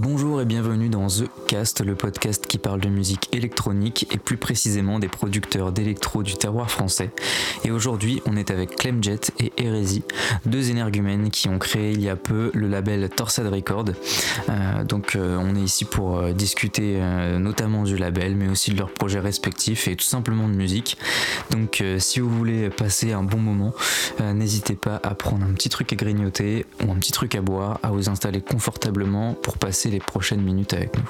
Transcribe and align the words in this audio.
Bonjour 0.00 0.40
et 0.40 0.44
bienvenue 0.44 0.88
dans 0.88 1.06
The 1.06 1.28
Cast, 1.46 1.84
le 1.84 1.94
podcast 1.94 2.46
qui 2.48 2.58
parle 2.58 2.80
de 2.80 2.88
musique 2.88 3.28
électronique 3.32 4.08
et 4.10 4.18
plus 4.18 4.36
précisément 4.36 4.98
des 4.98 5.06
producteurs 5.06 5.70
d'électro 5.70 6.24
du 6.24 6.34
terroir 6.34 6.68
français. 6.68 7.10
Et 7.64 7.70
aujourd'hui, 7.70 8.20
on 8.26 8.36
est 8.36 8.50
avec 8.50 8.74
Clemjet 8.74 9.20
et 9.38 9.52
Hérésie, 9.56 10.02
deux 10.46 10.70
énergumènes 10.70 11.30
qui 11.30 11.48
ont 11.48 11.60
créé 11.60 11.92
il 11.92 12.02
y 12.02 12.08
a 12.08 12.16
peu 12.16 12.50
le 12.54 12.66
label 12.66 13.08
Torsade 13.08 13.46
Record. 13.46 13.84
Euh, 14.48 14.84
donc 14.84 15.14
euh, 15.14 15.38
on 15.40 15.54
est 15.54 15.62
ici 15.62 15.84
pour 15.84 16.18
euh, 16.18 16.32
discuter 16.32 17.00
notamment 17.38 17.84
du 17.84 17.96
label, 17.96 18.34
mais 18.34 18.48
aussi 18.48 18.72
de 18.72 18.78
leurs 18.78 18.92
projets 18.92 19.20
respectifs 19.20 19.86
et 19.86 19.94
tout 19.94 20.04
simplement 20.04 20.48
de 20.48 20.54
musique. 20.54 20.98
Donc 21.50 21.84
si 21.98 22.18
vous 22.18 22.30
voulez 22.30 22.68
passer 22.70 23.12
un 23.12 23.22
bon 23.22 23.38
moment, 23.38 23.72
n'hésitez 24.20 24.74
pas 24.74 25.00
à 25.02 25.14
prendre 25.14 25.44
un 25.44 25.52
petit 25.52 25.68
truc 25.68 25.92
à 25.92 25.96
grignoter 25.96 26.66
ou 26.84 26.90
un 26.90 26.96
petit 26.96 27.12
truc 27.12 27.34
à 27.36 27.40
boire, 27.40 27.78
à 27.82 27.90
vous 27.90 28.08
installer 28.08 28.40
confortablement 28.40 29.34
pour 29.34 29.58
passer 29.58 29.83
les 29.90 29.98
prochaines 30.00 30.42
minutes 30.42 30.74
avec 30.74 30.96
nous. 30.96 31.08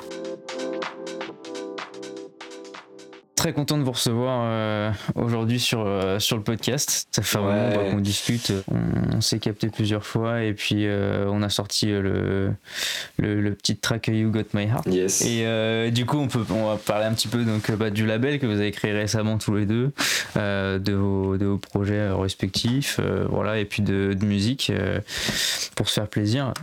Très 3.37 3.53
content 3.53 3.77
de 3.77 3.83
vous 3.83 3.93
recevoir 3.93 4.45
euh, 4.47 4.91
aujourd'hui 5.17 5.61
sur, 5.61 5.85
euh, 5.85 6.19
sur 6.19 6.39
le 6.39 6.43
podcast. 6.43 7.09
Ça 7.11 7.21
fait 7.21 7.37
un 7.37 7.43
Ouais. 7.43 7.53
moment 7.53 7.77
bah, 7.77 7.91
qu'on 7.91 8.01
discute. 8.01 8.53
On, 8.71 9.17
on 9.17 9.21
s'est 9.21 9.39
capté 9.39 9.69
plusieurs 9.69 10.07
fois 10.07 10.43
et 10.45 10.55
puis 10.55 10.87
euh, 10.87 11.27
on 11.29 11.43
a 11.43 11.51
sorti 11.51 11.89
le, 11.89 12.53
le, 13.19 13.41
le 13.43 13.55
petit 13.55 13.77
track 13.77 14.09
You 14.09 14.31
Got 14.31 14.45
My 14.55 14.63
Heart. 14.63 14.87
Yes. 14.87 15.21
Et 15.27 15.91
du 15.91 16.07
coup, 16.07 16.17
on, 16.17 16.29
peut, 16.29 16.43
on 16.49 16.69
va 16.71 16.77
parler 16.79 17.05
un 17.05 17.13
petit 17.13 17.29
peu 17.29 17.45
donc, 17.45 17.71
bah, 17.73 17.91
du 17.91 18.07
label 18.07 18.39
que 18.39 18.47
vous 18.47 18.61
avez 18.61 18.71
créé 18.71 18.93
récemment 18.93 19.37
tous 19.37 19.55
les 19.55 19.67
deux, 19.67 19.93
de, 20.37 20.93
vos, 20.95 21.37
de 21.37 21.45
vos 21.45 21.59
projets 21.59 22.09
respectifs, 22.13 22.99
voilà, 23.29 23.59
et 23.59 23.67
puis 23.67 23.83
de, 23.83 24.15
de 24.19 24.25
musique 24.25 24.73
pour 25.77 25.91
se 25.91 25.95
faire 25.95 26.09
plaisir. 26.09 26.55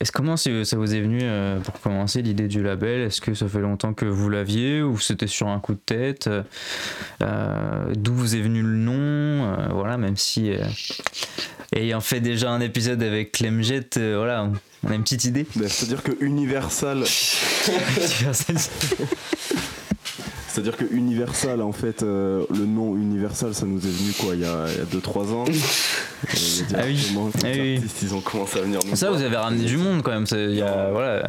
Est-ce 0.00 0.12
comment 0.12 0.36
ça 0.36 0.50
vous 0.52 0.94
est 0.94 1.00
venu 1.00 1.18
euh, 1.22 1.58
pour 1.58 1.80
commencer 1.80 2.22
l'idée 2.22 2.46
du 2.46 2.62
label? 2.62 3.00
Est-ce 3.00 3.20
que 3.20 3.34
ça 3.34 3.48
fait 3.48 3.58
longtemps 3.58 3.94
que 3.94 4.04
vous 4.04 4.28
l'aviez 4.28 4.80
ou 4.80 4.96
c'était 5.00 5.26
sur 5.26 5.48
un 5.48 5.58
coup 5.58 5.74
de 5.74 5.80
tête? 5.84 6.30
Euh, 7.20 7.94
D'où 7.96 8.14
vous 8.14 8.36
est 8.36 8.40
venu 8.40 8.62
le 8.62 8.76
nom? 8.76 8.92
Euh, 8.94 9.66
Voilà, 9.72 9.98
même 9.98 10.16
si 10.16 10.52
ayant 11.74 12.00
fait 12.00 12.20
déjà 12.20 12.52
un 12.52 12.60
épisode 12.60 13.02
avec 13.02 13.32
Clemjet, 13.32 13.88
voilà, 13.96 14.48
on, 14.84 14.88
a 14.88 14.94
une 14.94 15.02
petite 15.02 15.24
idée. 15.24 15.48
Bah, 15.56 15.68
C'est-à-dire 15.68 16.04
que 16.04 16.12
Universal, 16.24 16.98
c'est-à-dire 20.62 20.76
que 20.76 20.92
Universal, 20.92 21.62
en 21.62 21.70
fait, 21.72 22.02
euh, 22.02 22.44
le 22.50 22.66
nom 22.66 22.96
Universal, 22.96 23.54
ça 23.54 23.64
nous 23.64 23.78
est 23.78 23.90
venu 23.90 24.12
quoi, 24.18 24.34
il 24.34 24.40
y 24.40 24.44
a 24.44 24.66
2-3 24.92 25.32
ans. 25.32 25.44
Ah 26.74 26.80
oui. 26.84 26.98
Ah 27.16 27.46
oui. 27.54 27.76
artistes, 27.76 28.02
ils 28.02 28.12
ont 28.12 28.20
commencé 28.20 28.58
à 28.58 28.62
venir 28.62 28.80
nous 28.84 28.96
Ça, 28.96 29.06
voir. 29.06 29.20
vous 29.20 29.24
avez 29.24 29.36
ramené 29.36 29.64
du 29.66 29.76
monde 29.76 30.02
quand 30.02 30.10
même. 30.10 30.26
ça- 30.26 30.36
Il 30.36 30.56
y 30.56 30.62
a, 30.62 30.90
voilà. 30.90 31.28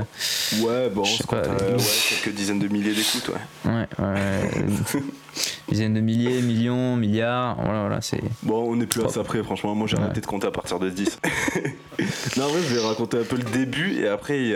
Ouais, 0.61 0.89
bon, 0.89 1.03
compte, 1.03 1.27
pas. 1.27 1.35
euh, 1.47 1.77
ouais, 1.77 1.83
quelques 2.23 2.35
dizaines 2.35 2.57
de 2.57 2.67
milliers 2.69 2.95
d'écoutes, 2.95 3.29
ouais. 3.29 3.71
Ouais, 3.71 3.87
ouais. 3.99 4.49
Dizaines 5.69 5.93
de 5.93 5.99
milliers, 5.99 6.41
millions, 6.41 6.95
milliards. 6.95 7.55
Voilà, 7.63 7.81
voilà, 7.81 8.01
c'est. 8.01 8.19
Bon, 8.41 8.65
on 8.67 8.81
est 8.81 8.87
plus 8.87 9.03
à 9.05 9.09
ça 9.09 9.23
près, 9.23 9.43
franchement. 9.43 9.75
Moi, 9.75 9.85
j'ai 9.87 9.95
Ouais. 9.97 10.03
arrêté 10.05 10.21
de 10.21 10.25
compter 10.25 10.47
à 10.47 10.51
partir 10.51 10.79
de 10.79 10.89
10. 10.89 11.19
non, 12.37 12.45
en 12.45 12.47
vrai, 12.47 12.59
je 12.67 12.73
vais 12.73 12.81
raconter 12.81 13.19
un 13.19 13.23
peu 13.23 13.35
le 13.37 13.43
début. 13.43 13.93
Et 14.01 14.07
après, 14.07 14.53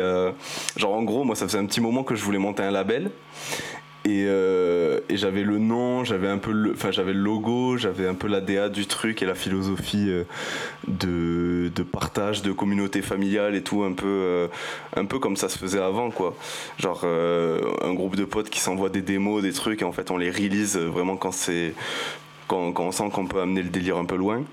genre, 0.78 0.94
en 0.96 1.04
gros, 1.04 1.24
moi, 1.26 1.36
ça 1.36 1.48
faisait 1.48 1.60
un 1.60 1.66
petit 1.68 1.80
moment 1.80 2.04
que 2.04 2.16
je 2.16 2.24
voulais 2.24 2.40
monter 2.40 2.64
un 2.64 2.72
label. 2.72 3.12
Et, 4.06 4.26
euh, 4.28 5.00
et 5.08 5.16
j'avais 5.16 5.44
le 5.44 5.58
nom, 5.60 6.04
j'avais 6.04 6.28
un 6.28 6.38
peu 6.38 6.52
le, 6.52 6.74
enfin 6.74 6.92
j'avais 6.92 7.14
le 7.14 7.20
logo, 7.20 7.78
j'avais 7.78 8.06
un 8.06 8.16
peu 8.16 8.28
l'ADA 8.28 8.68
du 8.68 8.86
truc 8.86 9.22
et 9.22 9.26
la 9.26 9.34
philosophie 9.34 10.10
euh, 10.10 10.24
de, 10.90 11.72
de 11.74 11.84
partage, 11.84 12.42
de 12.42 12.52
communauté 12.52 13.02
familiale 13.02 13.56
et 13.56 13.64
tout, 13.64 13.84
un 13.84 13.94
peu, 13.94 14.06
euh, 14.06 14.48
un 14.98 15.06
peu 15.06 15.20
comme 15.20 15.38
ça 15.38 15.48
se 15.48 15.58
faisait 15.58 15.80
avant 15.80 16.12
quoi. 16.12 16.36
Genre 16.80 17.02
euh, 17.06 17.62
un 17.82 17.94
groupe 17.94 18.18
de 18.18 18.26
potes 18.26 18.50
qui 18.50 18.60
s'envoient 18.60 18.90
des 18.90 19.02
démos, 19.02 19.42
des 19.42 19.54
trucs 19.54 19.82
et 19.82 19.86
en 19.86 19.94
fait 19.94 20.12
on 20.12 20.18
les 20.18 20.32
release 20.32 20.76
euh, 20.76 20.90
vraiment 20.90 21.16
quand 21.16 21.32
c'est 21.32 21.74
quand 22.50 22.78
on 22.78 22.92
sent 22.92 23.10
qu'on 23.14 23.26
peut 23.26 23.40
amener 23.40 23.64
le 23.64 23.70
délire 23.70 23.98
un 23.98 24.06
peu 24.06 24.18
loin. 24.18 24.44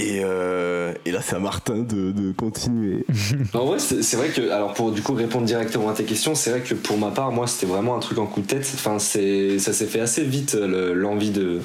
Et, 0.00 0.20
euh, 0.22 0.92
et 1.04 1.10
là 1.10 1.20
c'est 1.22 1.34
à 1.34 1.40
Martin 1.40 1.78
de, 1.78 2.12
de 2.12 2.30
continuer. 2.32 3.04
En 3.54 3.64
vrai, 3.66 3.78
c'est 3.80 4.16
vrai 4.16 4.28
que, 4.28 4.50
alors 4.50 4.72
pour 4.74 4.92
du 4.92 5.02
coup 5.02 5.14
répondre 5.14 5.44
directement 5.44 5.88
à 5.88 5.92
tes 5.92 6.04
questions, 6.04 6.34
c'est 6.36 6.50
vrai 6.50 6.60
que 6.60 6.74
pour 6.74 6.96
ma 6.98 7.10
part, 7.10 7.32
moi, 7.32 7.46
c'était 7.48 7.66
vraiment 7.66 7.96
un 7.96 7.98
truc 7.98 8.18
en 8.18 8.26
coup 8.26 8.40
de 8.40 8.46
tête. 8.46 8.70
Enfin, 8.74 8.98
c'est, 9.00 9.58
ça 9.58 9.72
s'est 9.72 9.86
fait 9.86 10.00
assez 10.00 10.22
vite, 10.22 10.54
le- 10.54 10.94
l'envie 10.94 11.30
de, 11.30 11.60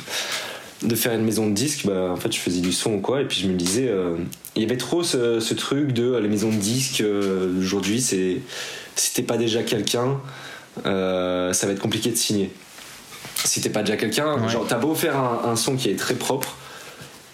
de 0.82 0.96
faire 0.96 1.14
une 1.14 1.24
maison 1.24 1.48
de 1.48 1.54
disques. 1.54 1.86
Bah, 1.86 2.10
en 2.12 2.16
fait, 2.16 2.32
je 2.32 2.40
faisais 2.40 2.62
du 2.62 2.72
son 2.74 2.94
ou 2.96 3.00
quoi, 3.02 3.22
et 3.22 3.26
puis 3.26 3.40
je 3.40 3.48
me 3.48 3.54
disais, 3.56 3.88
euh, 3.88 4.16
il 4.56 4.64
y 4.64 4.66
avait 4.66 4.78
trop 4.78 5.04
ce, 5.04 5.40
ce 5.40 5.54
truc 5.54 5.92
de 5.92 6.14
euh, 6.14 6.20
les 6.20 6.28
maisons 6.30 6.50
de 6.50 6.56
disques, 6.58 7.02
euh, 7.02 7.60
aujourd'hui, 7.60 8.02
c'est, 8.02 8.38
si 8.96 9.14
t'es 9.14 9.22
pas 9.24 9.38
déjà 9.38 9.62
quelqu'un, 9.62 10.20
euh, 10.88 11.54
ça 11.54 11.68
va 11.68 11.74
être 11.74 11.80
compliqué 11.82 12.10
de 12.10 12.16
signer. 12.18 12.52
Si 13.46 13.62
t'es 13.62 13.70
pas 13.70 13.82
déjà 13.84 13.98
quelqu'un, 13.98 14.42
Ouais. 14.42 14.50
genre, 14.50 14.66
t'as 14.68 14.78
beau 14.80 14.96
faire 14.96 15.18
un, 15.18 15.42
un 15.52 15.56
son 15.56 15.76
qui 15.76 15.90
est 15.90 15.96
très 16.00 16.16
propre, 16.16 16.56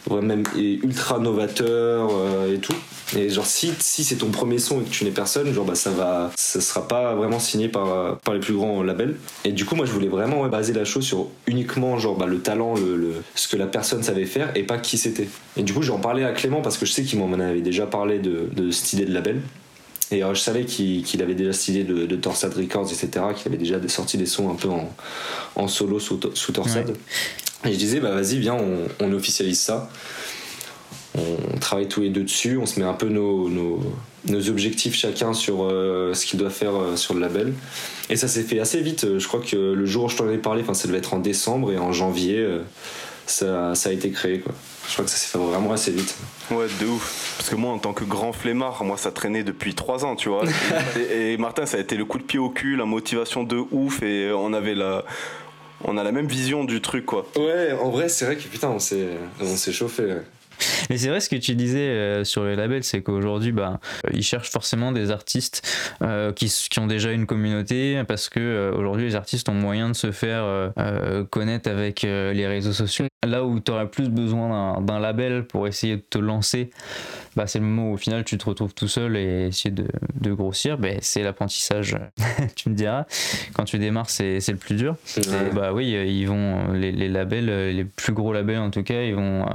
ouais, 0.09 0.21
même 0.21 0.43
ultra 0.55 1.19
novateur 1.19 2.09
euh, 2.11 2.53
et 2.53 2.59
tout. 2.59 2.75
Et 3.17 3.29
genre 3.29 3.45
si, 3.45 3.71
si 3.79 4.03
c'est 4.03 4.17
ton 4.17 4.29
premier 4.29 4.59
son 4.59 4.81
et 4.81 4.83
que 4.83 4.89
tu 4.89 5.03
n'es 5.03 5.11
personne, 5.11 5.51
genre 5.53 5.65
bah 5.65 5.75
ça 5.75 5.89
va, 5.89 6.31
ça 6.35 6.61
sera 6.61 6.87
pas 6.87 7.15
vraiment 7.15 7.39
signé 7.39 7.67
par, 7.67 8.17
par 8.19 8.33
les 8.33 8.39
plus 8.39 8.53
grands 8.53 8.83
labels. 8.83 9.15
Et 9.45 9.51
du 9.51 9.65
coup 9.65 9.75
moi 9.75 9.85
je 9.85 9.91
voulais 9.91 10.07
vraiment 10.07 10.41
ouais, 10.41 10.49
baser 10.49 10.73
la 10.73 10.85
chose 10.85 11.05
sur 11.05 11.27
uniquement 11.47 11.97
genre 11.97 12.15
bah, 12.15 12.27
le 12.27 12.39
talent, 12.39 12.75
le, 12.75 13.15
ce 13.33 13.47
que 13.47 13.57
la 13.57 13.67
personne 13.67 14.03
savait 14.03 14.25
faire 14.25 14.51
et 14.55 14.63
pas 14.63 14.77
qui 14.77 14.97
c'était. 14.97 15.27
Et 15.57 15.63
du 15.63 15.73
coup 15.73 15.81
j'en 15.81 15.97
parlais 15.97 16.23
à 16.23 16.31
Clément 16.33 16.61
parce 16.61 16.77
que 16.77 16.85
je 16.85 16.91
sais 16.91 17.03
qu'il 17.03 17.17
m'en 17.19 17.33
avait 17.39 17.61
déjà 17.61 17.87
parlé 17.87 18.19
de, 18.19 18.49
de 18.55 18.69
cette 18.71 18.93
idée 18.93 19.05
de 19.05 19.13
label. 19.13 19.41
Et 20.11 20.23
euh, 20.23 20.33
je 20.33 20.39
savais 20.39 20.65
qu'il 20.65 21.21
avait 21.21 21.35
déjà 21.35 21.51
idée 21.69 21.83
de, 21.83 22.05
de 22.05 22.15
Torsade 22.15 22.53
Records, 22.53 22.91
etc. 22.91 23.09
Qu'il 23.35 23.47
avait 23.47 23.57
déjà 23.57 23.75
sorti 23.87 24.17
des 24.17 24.25
sons 24.25 24.49
un 24.49 24.55
peu 24.55 24.69
en, 25.55 25.67
solo 25.67 25.99
sous, 25.99 26.19
sous 26.33 26.51
Torsade. 26.51 26.95
Et 27.65 27.73
je 27.73 27.77
disais, 27.77 27.99
bah 27.99 28.11
vas-y, 28.11 28.39
viens, 28.39 28.55
on, 28.55 28.87
on 28.99 29.13
officialise 29.13 29.59
ça. 29.59 29.89
On 31.17 31.57
travaille 31.59 31.87
tous 31.87 32.01
les 32.01 32.09
deux 32.09 32.23
dessus, 32.23 32.57
on 32.57 32.65
se 32.65 32.79
met 32.79 32.85
un 32.85 32.93
peu 32.93 33.09
nos, 33.09 33.49
nos, 33.49 33.81
nos 34.27 34.49
objectifs 34.49 34.95
chacun 34.95 35.33
sur 35.33 35.63
euh, 35.63 36.13
ce 36.13 36.25
qu'il 36.25 36.39
doit 36.39 36.49
faire 36.49 36.75
euh, 36.75 36.95
sur 36.95 37.13
le 37.13 37.19
label. 37.19 37.53
Et 38.09 38.15
ça 38.15 38.27
s'est 38.27 38.43
fait 38.43 38.59
assez 38.59 38.81
vite. 38.81 39.17
Je 39.17 39.27
crois 39.27 39.41
que 39.41 39.55
le 39.55 39.85
jour 39.85 40.05
où 40.05 40.09
je 40.09 40.17
t'en 40.17 40.29
ai 40.29 40.37
parlé, 40.37 40.63
ça 40.73 40.87
devait 40.87 40.99
être 40.99 41.13
en 41.13 41.19
décembre 41.19 41.71
et 41.71 41.77
en 41.77 41.91
janvier, 41.91 42.37
euh, 42.37 42.61
ça, 43.25 43.75
ça 43.75 43.89
a 43.89 43.91
été 43.91 44.11
créé. 44.11 44.39
Quoi. 44.39 44.53
Je 44.87 44.93
crois 44.93 45.05
que 45.05 45.11
ça 45.11 45.17
s'est 45.17 45.27
fait 45.27 45.43
vraiment 45.43 45.71
assez 45.71 45.91
vite. 45.91 46.15
Ouais, 46.51 46.67
de 46.79 46.85
ouf. 46.85 47.35
Parce 47.37 47.49
que 47.49 47.55
moi, 47.55 47.71
en 47.71 47.79
tant 47.79 47.93
que 47.93 48.03
grand 48.03 48.33
flemmard, 48.33 48.83
moi, 48.83 48.97
ça 48.97 49.11
traînait 49.11 49.43
depuis 49.43 49.75
3 49.75 50.05
ans, 50.05 50.15
tu 50.15 50.29
vois. 50.29 50.43
et, 51.11 51.33
et 51.33 51.37
Martin, 51.37 51.65
ça 51.65 51.77
a 51.77 51.79
été 51.79 51.95
le 51.95 52.05
coup 52.05 52.17
de 52.17 52.23
pied 52.23 52.39
au 52.39 52.49
cul, 52.49 52.75
la 52.75 52.85
motivation 52.85 53.43
de 53.43 53.57
ouf, 53.71 54.01
et 54.03 54.31
on 54.31 54.53
avait 54.53 54.75
la. 54.75 55.05
On 55.83 55.97
a 55.97 56.03
la 56.03 56.11
même 56.11 56.27
vision 56.27 56.63
du 56.65 56.81
truc, 56.81 57.05
quoi. 57.05 57.25
Ouais, 57.37 57.71
en 57.73 57.89
vrai, 57.89 58.09
c'est 58.09 58.25
vrai 58.25 58.35
que 58.35 58.43
putain, 58.47 58.69
on 58.69 58.79
s'est, 58.79 59.09
on 59.41 59.55
s'est 59.55 59.71
chauffé. 59.71 60.03
ouais. 60.05 60.23
Mais 60.89 60.97
c'est 60.97 61.07
vrai 61.07 61.21
ce 61.21 61.29
que 61.29 61.37
tu 61.37 61.55
disais 61.55 61.87
euh, 61.87 62.23
sur 62.25 62.43
les 62.43 62.57
labels, 62.57 62.83
c'est 62.83 63.01
qu'aujourd'hui, 63.01 63.53
bah, 63.53 63.79
ils 64.13 64.23
cherchent 64.23 64.49
forcément 64.51 64.91
des 64.91 65.09
artistes 65.09 65.65
euh, 66.01 66.33
qui, 66.33 66.51
ont 66.79 66.87
déjà 66.87 67.13
une 67.13 67.25
communauté, 67.25 68.03
parce 68.05 68.27
que 68.27 68.41
euh, 68.41 68.73
aujourd'hui, 68.75 69.05
les 69.05 69.15
artistes 69.15 69.47
ont 69.47 69.53
moyen 69.53 69.87
de 69.89 69.95
se 69.95 70.11
faire 70.11 70.73
connaître 71.29 71.69
avec 71.69 72.03
euh, 72.03 72.33
les 72.33 72.45
réseaux 72.45 72.73
sociaux. 72.73 73.05
Là 73.25 73.45
où 73.45 73.59
tu 73.61 73.71
aurais 73.71 73.87
plus 73.89 74.09
besoin 74.09 74.49
d'un- 74.75 74.81
d'un 74.81 74.99
label 74.99 75.45
pour 75.45 75.67
essayer 75.67 75.95
de 75.97 76.01
te 76.01 76.17
lancer, 76.17 76.71
bah, 77.35 77.47
c'est 77.47 77.59
le 77.59 77.65
moment 77.65 77.91
où 77.91 77.93
au 77.93 77.97
final 77.97 78.23
tu 78.23 78.37
te 78.37 78.45
retrouves 78.45 78.73
tout 78.73 78.87
seul 78.87 79.15
et 79.17 79.47
essayer 79.47 79.71
de, 79.71 79.85
de 80.19 80.33
grossir. 80.33 80.77
Ben, 80.77 80.97
c'est 81.01 81.23
l'apprentissage, 81.23 81.95
tu 82.55 82.69
me 82.69 82.75
diras. 82.75 83.05
Quand 83.53 83.65
tu 83.65 83.79
démarres, 83.79 84.09
c'est 84.09 84.39
le 84.47 84.55
plus 84.57 84.75
dur. 84.75 84.95
Et 85.17 85.53
bah 85.55 85.73
oui, 85.73 85.89
ils 85.91 86.25
vont 86.25 86.71
les, 86.73 86.91
les 86.91 87.07
labels, 87.09 87.75
les 87.75 87.85
plus 87.85 88.13
gros 88.13 88.33
labels 88.33 88.59
en 88.59 88.71
tout 88.71 88.83
cas, 88.83 89.01
ils 89.03 89.15
vont 89.15 89.45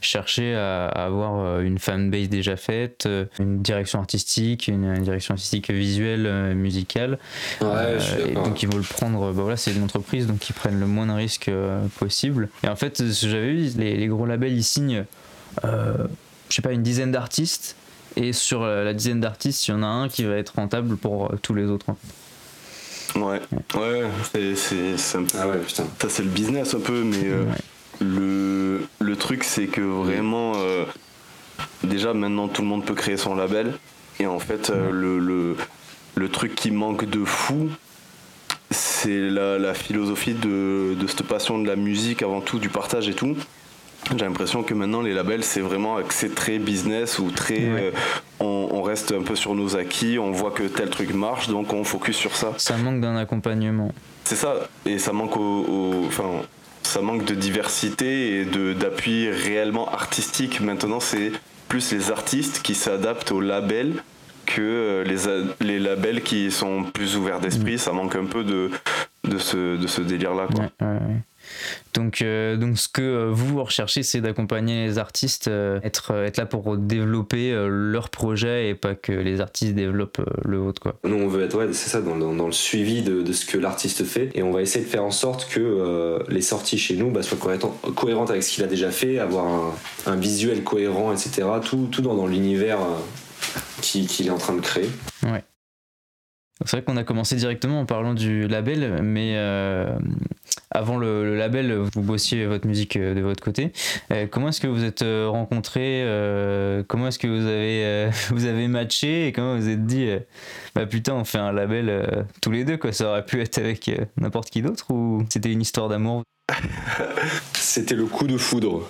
chercher 0.00 0.54
à, 0.54 0.86
à 0.86 1.04
avoir 1.06 1.60
une 1.60 1.78
fanbase 1.78 2.28
déjà 2.28 2.56
faite, 2.56 3.08
une 3.38 3.62
direction 3.62 3.98
artistique, 3.98 4.68
une, 4.68 4.84
une 4.84 5.02
direction 5.02 5.34
artistique 5.34 5.70
visuelle, 5.70 6.54
musicale. 6.54 7.18
Ouais, 7.60 7.66
Euh, 7.72 7.98
et 8.28 8.32
donc 8.34 8.62
ils 8.62 8.72
veulent 8.72 8.82
prendre, 8.82 9.32
bah 9.32 9.42
voilà, 9.42 9.56
c'est 9.56 9.72
une 9.72 9.82
entreprise 9.82 10.26
donc 10.26 10.48
ils 10.48 10.52
prennent 10.52 10.78
le 10.78 10.86
moins 10.86 11.06
de 11.06 11.12
risques 11.12 11.48
euh, 11.48 11.84
possible. 11.98 12.48
Et 12.64 12.68
en 12.68 12.76
fait, 12.76 13.02
j'avais 13.22 13.52
vu, 13.52 13.70
les, 13.78 13.96
les 13.96 14.06
gros 14.06 14.26
labels 14.26 14.52
ils 14.52 14.62
signent, 14.64 15.04
euh, 15.64 15.94
je 16.52 16.56
sais 16.56 16.62
pas, 16.62 16.72
une 16.72 16.82
dizaine 16.82 17.10
d'artistes. 17.12 17.76
Et 18.14 18.34
sur 18.34 18.62
la, 18.62 18.92
dizaine 18.92 19.20
d'artistes, 19.20 19.66
il 19.66 19.70
y 19.70 19.74
en 19.74 19.82
a 19.82 19.86
un 19.86 20.08
qui 20.10 20.24
va 20.24 20.34
être 20.36 20.52
rentable 20.56 20.96
pour 20.98 21.32
euh, 21.32 21.38
tous 21.40 21.54
les 21.54 21.64
autres. 21.64 21.86
Ouais, 23.16 23.40
ouais, 23.74 24.02
c'est- 24.32 24.54
c'est 24.54 24.96
c'est 24.98 25.18
un 25.18 25.22
peu. 25.24 25.38
Ah 25.40 25.48
ouais, 25.48 25.58
putain. 25.58 25.84
Ça, 26.00 26.08
c'est 26.10 26.22
le 26.22 26.28
business 26.28 26.74
un 26.74 26.80
peu, 26.80 27.02
mais 27.04 27.24
euh, 27.24 27.44
Ouais. 27.44 27.56
le, 28.00 28.86
le 29.00 29.16
truc, 29.16 29.44
c'est 29.44 29.66
que 29.66 29.80
vraiment. 29.80 30.52
euh, 30.56 30.84
déjà, 31.84 32.12
maintenant, 32.12 32.48
tout 32.48 32.60
le 32.62 32.68
monde 32.68 32.84
peut 32.84 32.94
créer 32.94 33.16
son 33.16 33.34
label. 33.34 33.72
Et 34.20 34.26
en 34.26 34.38
fait, 34.38 34.68
euh, 34.68 34.90
le, 34.90 35.18
le, 35.18 35.56
le 36.14 36.28
truc 36.28 36.54
qui 36.54 36.70
manque 36.70 37.06
de 37.06 37.24
fou, 37.24 37.70
c'est 38.70 39.18
la, 39.30 39.58
la 39.58 39.72
philosophie 39.74 40.34
de, 40.34 40.94
de 40.98 41.06
cette 41.06 41.22
passion 41.22 41.58
de 41.58 41.66
la 41.66 41.76
musique, 41.76 42.22
avant 42.22 42.40
tout, 42.42 42.58
du 42.58 42.68
partage 42.68 43.08
et 43.08 43.14
tout. 43.14 43.36
J'ai 44.10 44.24
l'impression 44.24 44.62
que 44.62 44.74
maintenant 44.74 45.00
les 45.00 45.14
labels 45.14 45.44
c'est 45.44 45.60
vraiment 45.60 45.96
axé 45.96 46.28
très 46.28 46.58
business 46.58 47.18
ou 47.18 47.30
très 47.30 47.60
euh, 47.60 47.90
on, 48.40 48.82
reste 48.82 49.12
un 49.12 49.22
peu 49.22 49.36
sur 49.36 49.54
nos 49.54 49.76
acquis, 49.76 50.18
on 50.18 50.32
voit 50.32 50.50
que 50.50 50.64
tel 50.64 50.90
truc 50.90 51.14
marche 51.14 51.48
donc 51.48 51.72
on 51.72 51.84
focus 51.84 52.16
sur 52.16 52.34
ça. 52.34 52.52
Ça 52.58 52.76
manque 52.76 53.00
d'un 53.00 53.16
accompagnement. 53.16 53.92
C'est 54.24 54.36
ça 54.36 54.68
et 54.86 54.98
ça 54.98 55.12
manque 55.12 55.36
au, 55.36 56.04
enfin 56.06 56.24
ça 56.82 57.00
manque 57.00 57.24
de 57.24 57.34
diversité 57.34 58.40
et 58.40 58.44
de 58.44 58.72
d'appui 58.72 59.30
réellement 59.30 59.88
artistique. 59.88 60.60
Maintenant 60.60 61.00
c'est 61.00 61.32
plus 61.68 61.92
les 61.92 62.10
artistes 62.10 62.60
qui 62.62 62.74
s'adaptent 62.74 63.32
aux 63.32 63.40
labels 63.40 64.02
que 64.46 64.60
euh, 64.60 65.04
les, 65.04 65.66
les 65.66 65.78
labels 65.78 66.22
qui 66.22 66.50
sont 66.50 66.82
plus 66.82 67.16
ouverts 67.16 67.40
d'esprit. 67.40 67.74
Mm. 67.74 67.78
Ça 67.78 67.92
manque 67.92 68.16
un 68.16 68.26
peu 68.26 68.44
de, 68.44 68.70
de, 69.24 69.38
ce, 69.38 69.76
de 69.76 69.86
ce 69.86 70.02
délire-là. 70.02 70.48
Donc, 71.94 72.22
euh, 72.22 72.56
donc 72.56 72.78
ce 72.78 72.88
que 72.88 73.02
euh, 73.02 73.30
vous 73.30 73.62
recherchez, 73.62 74.02
c'est 74.02 74.20
d'accompagner 74.20 74.86
les 74.86 74.98
artistes, 74.98 75.48
être, 75.48 76.12
être 76.12 76.36
là 76.36 76.46
pour 76.46 76.76
développer 76.76 77.52
leur 77.68 78.08
projet 78.08 78.68
et 78.68 78.74
pas 78.74 78.94
que 78.94 79.12
les 79.12 79.40
artistes 79.40 79.74
développent 79.74 80.22
le 80.44 80.58
vôtre. 80.58 80.80
Quoi. 80.80 80.94
Nous, 81.04 81.16
on 81.16 81.28
veut 81.28 81.44
être, 81.44 81.56
ouais, 81.58 81.72
c'est 81.72 81.90
ça, 81.90 82.00
dans, 82.00 82.16
dans, 82.16 82.46
le 82.46 82.52
suivi 82.52 83.02
de, 83.02 83.22
de 83.22 83.32
ce 83.32 83.46
que 83.46 83.58
l'artiste 83.58 84.04
fait 84.04 84.30
et 84.34 84.42
on 84.42 84.52
va 84.52 84.62
essayer 84.62 84.84
de 84.84 84.90
faire 84.90 85.04
en 85.04 85.10
sorte 85.10 85.48
que 85.48 86.22
les 86.28 86.42
sorties 86.42 86.78
chez 86.78 86.96
nous 86.96 87.10
bah, 87.10 87.22
soient 87.22 87.38
cohérentes 87.94 88.30
avec 88.30 88.42
ce 88.42 88.52
qu'il 88.52 88.64
a 88.64 88.66
déjà 88.66 88.90
fait, 88.90 89.18
avoir 89.18 89.46
un, 89.46 89.74
un, 90.06 90.16
visuel 90.16 90.62
cohérent, 90.64 91.12
etc. 91.12 91.46
Tout, 91.64 91.88
tout 91.90 92.02
dans, 92.02 92.14
dans 92.14 92.26
l'univers 92.26 92.78
qu'il 93.80 94.26
est 94.26 94.30
en 94.30 94.38
train 94.38 94.54
de 94.54 94.60
créer. 94.60 94.88
Ouais. 95.24 95.42
C'est 96.64 96.76
vrai 96.76 96.82
qu'on 96.84 96.96
a 96.96 97.04
commencé 97.04 97.36
directement 97.36 97.80
en 97.80 97.86
parlant 97.86 98.14
du 98.14 98.46
label, 98.46 99.00
mais 99.02 99.34
euh, 99.36 99.98
avant 100.70 100.96
le, 100.96 101.36
label, 101.36 101.72
vous 101.74 102.02
bossiez 102.02 102.46
votre 102.46 102.66
musique 102.66 102.96
euh, 102.96 103.14
de 103.14 103.20
votre 103.20 103.42
côté. 103.42 103.72
Euh, 104.12 104.26
comment 104.30 104.48
est-ce 104.48 104.60
que 104.60 104.66
vous 104.66 104.84
êtes 104.84 105.04
rencontrés 105.04 106.02
Comment 106.88 107.08
est-ce 107.08 107.18
que 107.18 107.26
vous 107.26 107.46
avez, 107.46 108.10
vous 108.30 108.44
avez 108.44 108.68
matché 108.68 109.26
Et 109.26 109.32
comment 109.32 109.56
vous 109.56 109.68
êtes 109.68 109.86
dit 109.86 110.08
Bah 110.74 110.86
putain, 110.86 111.14
on 111.14 111.24
fait 111.24 111.38
un 111.38 111.52
label 111.52 112.26
tous 112.40 112.50
les 112.50 112.64
deux, 112.64 112.76
quoi. 112.76 112.92
Ça 112.92 113.10
aurait 113.10 113.24
pu 113.24 113.40
être 113.40 113.58
avec 113.58 113.90
n'importe 114.16 114.50
qui 114.50 114.62
d'autre 114.62 114.90
ou 114.90 115.24
c'était 115.30 115.52
une 115.52 115.62
histoire 115.62 115.88
d'amour? 115.88 116.22
C'était 117.54 117.94
le 117.94 118.04
coup 118.04 118.26
de 118.26 118.36
foudre. 118.36 118.86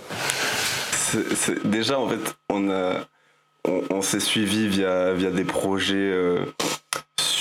déjà, 1.64 2.00
en 2.00 2.08
fait, 2.08 2.36
on 2.50 2.70
a 2.70 2.94
on, 3.64 4.02
s'est 4.02 4.18
suivi 4.18 4.66
via, 4.66 5.12
via 5.12 5.30
des 5.30 5.44
projets 5.44 6.12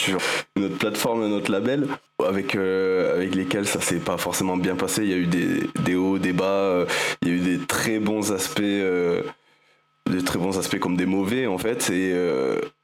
sur 0.02 0.20
notre 0.56 0.78
plateforme, 0.78 1.28
notre 1.28 1.52
label, 1.52 1.88
avec, 2.26 2.56
euh, 2.56 3.16
avec 3.16 3.36
lesquels 3.36 3.68
ça 3.68 3.80
s'est 3.80 4.00
pas 4.00 4.18
forcément 4.18 4.58
bien 4.58 4.76
passé. 4.76 5.04
Il 5.04 5.10
y 5.10 5.14
a 5.14 5.18
eu 5.18 5.28
des, 5.28 5.70
des 5.84 5.96
hauts, 5.96 6.18
des 6.18 6.34
bas, 6.34 6.46
euh, 6.46 6.86
il 7.22 7.28
y 7.28 7.32
a 7.32 7.34
eu 7.36 7.40
des 7.40 7.60
très 7.66 8.00
bons 8.00 8.32
aspects, 8.32 8.62
des 8.62 10.24
très 10.26 10.40
bons 10.40 10.58
aspects 10.58 10.80
comme 10.80 10.98
des 10.98 11.06
mauvais 11.06 11.48
en 11.48 11.58
fait. 11.58 11.90
Et, 11.90 12.14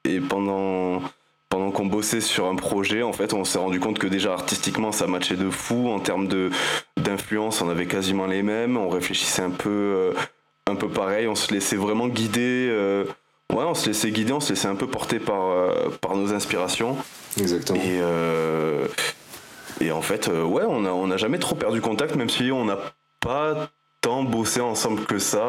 et 0.05 0.19
pendant 0.19 1.01
pendant 1.49 1.71
qu'on 1.71 1.85
bossait 1.85 2.19
sur 2.19 2.45
un 2.47 2.55
projet, 2.55 3.03
en 3.03 3.13
fait, 3.13 3.33
on 3.33 3.45
s'est 3.45 3.57
rendu 3.57 3.79
compte 3.79 3.99
que 3.99 4.07
déjà 4.07 4.33
artistiquement, 4.33 4.91
ça 4.91 5.07
matchait 5.07 5.37
de 5.37 5.49
fou. 5.49 5.89
En 5.89 5.99
termes 5.99 6.27
de 6.27 6.49
d'influence, 6.97 7.61
on 7.61 7.69
avait 7.69 7.87
quasiment 7.87 8.27
les 8.27 8.43
mêmes. 8.43 8.77
On 8.77 8.89
réfléchissait 8.89 9.43
un 9.43 9.51
peu, 9.51 10.13
un 10.69 10.75
peu 10.75 10.89
pareil. 10.89 11.27
On 11.27 11.35
se 11.35 11.53
laissait 11.53 11.77
vraiment 11.77 12.09
guider 12.09 12.69
Ouais, 13.53 13.63
on 13.63 13.73
se 13.73 13.87
laissait 13.87 14.11
guider, 14.11 14.33
on 14.33 14.41
se 14.41 14.49
laissait 14.49 14.67
un 14.67 14.75
peu 14.75 14.87
porter 14.87 15.19
par, 15.19 15.49
euh, 15.49 15.89
par 16.01 16.15
nos 16.15 16.33
inspirations. 16.33 16.97
Exactement. 17.39 17.79
Et, 17.79 17.99
euh, 18.01 18.87
et 19.79 19.91
en 19.91 20.01
fait, 20.01 20.27
euh, 20.27 20.43
ouais, 20.43 20.63
on 20.67 20.81
n'a 20.81 20.93
on 20.93 21.09
a 21.11 21.17
jamais 21.17 21.39
trop 21.39 21.55
perdu 21.55 21.79
contact, 21.79 22.15
même 22.15 22.29
si 22.29 22.51
on 22.51 22.65
n'a 22.65 22.77
pas 23.21 23.69
tant 24.01 24.23
bossé 24.23 24.59
ensemble 24.59 25.05
que 25.05 25.17
ça, 25.17 25.43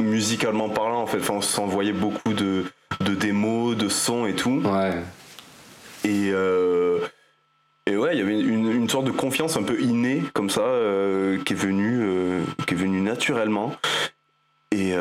musicalement 0.00 0.68
parlant, 0.68 1.02
en 1.02 1.06
fait. 1.06 1.18
Enfin, 1.18 1.34
on 1.34 1.40
s'envoyait 1.40 1.92
beaucoup 1.92 2.32
de, 2.32 2.64
de 3.00 3.14
démos, 3.14 3.76
de 3.76 3.88
sons 3.88 4.26
et 4.26 4.34
tout. 4.34 4.62
Ouais. 4.64 5.02
Et, 6.04 6.28
et 7.88 7.96
ouais, 7.96 8.14
il 8.14 8.18
y 8.18 8.22
avait 8.22 8.40
une, 8.40 8.70
une, 8.70 8.88
sorte 8.88 9.04
de 9.04 9.10
confiance 9.10 9.56
un 9.56 9.62
peu 9.64 9.80
innée, 9.80 10.22
comme 10.32 10.50
ça, 10.50 10.62
qui, 11.44 11.52
est 11.52 11.56
venue, 11.56 12.44
qui 12.66 12.74
est 12.74 12.76
venue 12.76 13.00
naturellement. 13.00 13.74
Et, 14.70 14.90
et 14.90 14.94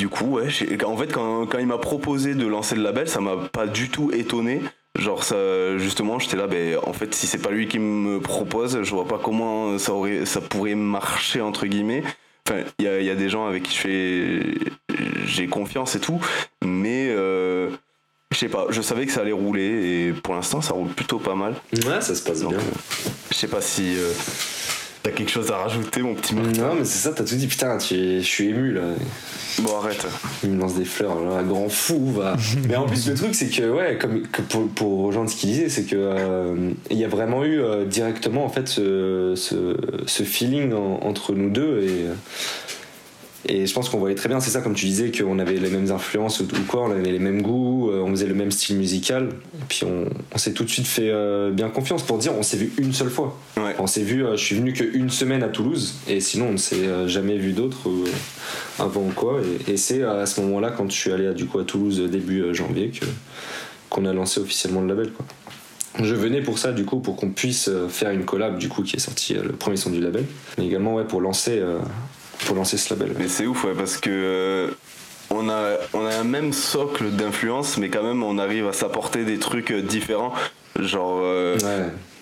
du 0.00 0.08
coup, 0.08 0.38
ouais, 0.38 0.48
en 0.86 0.96
fait, 0.96 1.12
quand, 1.12 1.44
quand 1.44 1.58
il 1.58 1.66
m'a 1.66 1.76
proposé 1.76 2.34
de 2.34 2.46
lancer 2.46 2.74
le 2.74 2.82
label, 2.82 3.06
ça 3.06 3.20
m'a 3.20 3.36
pas 3.36 3.66
du 3.66 3.90
tout 3.90 4.10
étonné. 4.12 4.62
Genre, 4.98 5.22
ça, 5.22 5.76
justement, 5.76 6.18
j'étais 6.18 6.38
là, 6.38 6.46
ben, 6.46 6.78
en 6.86 6.94
fait, 6.94 7.14
si 7.14 7.26
c'est 7.26 7.42
pas 7.42 7.50
lui 7.50 7.68
qui 7.68 7.78
me 7.78 8.18
propose, 8.18 8.82
je 8.82 8.90
vois 8.94 9.06
pas 9.06 9.20
comment 9.22 9.76
ça, 9.76 9.92
aurait, 9.92 10.24
ça 10.24 10.40
pourrait 10.40 10.74
marcher, 10.74 11.42
entre 11.42 11.66
guillemets. 11.66 12.02
Enfin, 12.48 12.62
il 12.78 12.86
y 12.86 12.88
a, 12.88 12.98
y 13.02 13.10
a, 13.10 13.14
des 13.14 13.28
gens 13.28 13.46
avec 13.46 13.64
qui 13.64 13.76
je 13.76 13.80
fais. 13.80 14.40
J'ai 15.26 15.48
confiance 15.48 15.94
et 15.96 16.00
tout, 16.00 16.18
mais. 16.64 17.08
Euh, 17.10 17.68
je 18.32 18.38
sais 18.38 18.48
pas, 18.48 18.66
je 18.70 18.80
savais 18.80 19.06
que 19.06 19.12
ça 19.12 19.22
allait 19.22 19.32
rouler 19.32 20.06
et 20.06 20.12
pour 20.12 20.34
l'instant 20.34 20.60
ça 20.60 20.72
roule 20.72 20.90
plutôt 20.90 21.18
pas 21.18 21.34
mal. 21.34 21.56
Ouais, 21.72 22.00
ça 22.00 22.14
se 22.14 22.22
passe 22.22 22.44
bien. 22.44 22.58
Je 23.32 23.36
sais 23.36 23.48
pas 23.48 23.60
si. 23.60 23.96
Euh, 23.98 24.12
T'as 25.02 25.12
quelque 25.12 25.30
chose 25.30 25.50
à 25.50 25.56
rajouter, 25.56 26.02
mon 26.02 26.14
petit 26.14 26.34
Martin 26.34 26.60
Non, 26.60 26.74
mais 26.74 26.84
c'est 26.84 26.98
ça, 26.98 27.12
t'as 27.14 27.24
tout 27.24 27.34
dit. 27.34 27.46
Putain, 27.46 27.78
je 27.78 28.20
suis 28.20 28.48
ému 28.48 28.72
là. 28.72 28.82
Bon, 29.60 29.78
arrête. 29.78 30.06
Il 30.44 30.50
me 30.50 30.60
lance 30.60 30.74
des 30.74 30.84
fleurs, 30.84 31.16
un 31.16 31.42
grand 31.42 31.70
fou, 31.70 32.12
va. 32.12 32.36
mais 32.68 32.76
en 32.76 32.84
plus, 32.84 33.08
le 33.08 33.14
truc, 33.14 33.34
c'est 33.34 33.48
que, 33.48 33.70
ouais, 33.70 33.96
comme 33.98 34.22
pour, 34.48 34.68
pour 34.68 35.06
rejoindre 35.06 35.30
ce 35.30 35.36
qu'il 35.36 35.50
disait, 35.50 35.70
c'est 35.70 35.84
que 35.84 35.96
euh, 35.96 36.72
il 36.90 36.98
y 36.98 37.04
a 37.04 37.08
vraiment 37.08 37.44
eu 37.44 37.60
euh, 37.60 37.86
directement, 37.86 38.44
en 38.44 38.50
fait, 38.50 38.68
ce, 38.68 39.32
ce, 39.36 40.22
feeling 40.22 40.74
entre 40.74 41.32
nous 41.32 41.48
deux 41.48 41.82
et. 41.82 42.06
Et 43.48 43.66
je 43.66 43.72
pense 43.72 43.88
qu'on 43.88 43.98
voyait 43.98 44.14
très 44.14 44.28
bien, 44.28 44.38
c'est 44.38 44.50
ça, 44.50 44.60
comme 44.60 44.74
tu 44.74 44.84
disais, 44.84 45.10
qu'on 45.10 45.38
avait 45.38 45.54
les 45.54 45.70
mêmes 45.70 45.90
influences 45.90 46.40
ou 46.40 46.46
quoi, 46.68 46.82
on 46.82 46.90
avait 46.90 47.10
les 47.10 47.18
mêmes 47.18 47.40
goûts, 47.40 47.90
euh, 47.90 48.02
on 48.02 48.10
faisait 48.10 48.26
le 48.26 48.34
même 48.34 48.50
style 48.50 48.76
musical. 48.76 49.30
Et 49.54 49.64
puis 49.66 49.86
on, 49.86 50.38
s'est 50.38 50.52
tout 50.52 50.64
de 50.64 50.68
suite 50.68 50.86
fait 50.86 51.10
euh, 51.10 51.50
bien 51.50 51.70
confiance 51.70 52.02
pour 52.02 52.18
dire 52.18 52.34
on 52.34 52.42
s'est 52.42 52.58
vu 52.58 52.72
une 52.76 52.92
seule 52.92 53.08
fois. 53.08 53.38
On 53.78 53.86
s'est 53.86 54.02
vu, 54.02 54.24
euh, 54.24 54.36
je 54.36 54.44
suis 54.44 54.56
venu 54.56 54.72
qu'une 54.72 55.08
semaine 55.08 55.42
à 55.42 55.48
Toulouse, 55.48 55.94
et 56.06 56.20
sinon 56.20 56.48
on 56.48 56.52
ne 56.52 56.58
s'est 56.58 57.08
jamais 57.08 57.38
vu 57.38 57.52
d'autres 57.52 57.88
avant 58.78 59.02
ou 59.02 59.12
quoi. 59.14 59.40
Et, 59.68 59.76
c'est 59.78 60.02
à 60.02 60.26
ce 60.26 60.40
moment-là, 60.42 60.70
quand 60.70 60.90
je 60.90 60.96
suis 60.96 61.12
allé 61.12 61.32
du 61.32 61.46
coup 61.46 61.58
à 61.58 61.64
Toulouse 61.64 62.00
début 62.10 62.54
janvier, 62.54 62.90
que, 62.90 63.06
qu'on 63.88 64.04
a 64.04 64.12
lancé 64.12 64.40
officiellement 64.40 64.82
le 64.82 64.88
label. 64.88 65.12
Quoi. 65.12 65.24
Je 66.02 66.14
venais 66.14 66.42
pour 66.42 66.58
ça, 66.58 66.72
du 66.72 66.84
coup, 66.84 67.00
pour 67.00 67.16
qu'on 67.16 67.30
puisse 67.30 67.70
faire 67.88 68.10
une 68.10 68.24
collab, 68.26 68.58
du 68.58 68.68
coup, 68.68 68.82
qui 68.82 68.96
est 68.96 69.00
sorti 69.00 69.34
le 69.34 69.52
premier 69.52 69.76
son 69.76 69.90
du 69.90 70.00
label, 70.00 70.24
mais 70.58 70.66
également 70.66 70.94
ouais, 70.94 71.04
pour 71.04 71.22
lancer 71.22 71.62
pour 72.46 72.56
lancer 72.56 72.76
ce 72.76 72.94
label. 72.94 73.14
Mais 73.18 73.28
c'est 73.28 73.46
ouf, 73.46 73.64
ouais, 73.64 73.74
parce 73.76 73.96
que 73.96 74.10
euh, 74.10 74.70
on 75.30 75.48
a, 75.48 75.76
on 75.92 76.04
a 76.06 76.14
un 76.14 76.24
même 76.24 76.52
socle 76.52 77.10
d'influence, 77.10 77.78
mais 77.78 77.88
quand 77.88 78.02
même 78.02 78.22
on 78.22 78.38
arrive 78.38 78.66
à 78.66 78.72
s'apporter 78.72 79.24
des 79.24 79.38
trucs 79.38 79.70
euh, 79.70 79.82
différents. 79.82 80.32
Genre, 80.78 81.20
euh, 81.22 81.58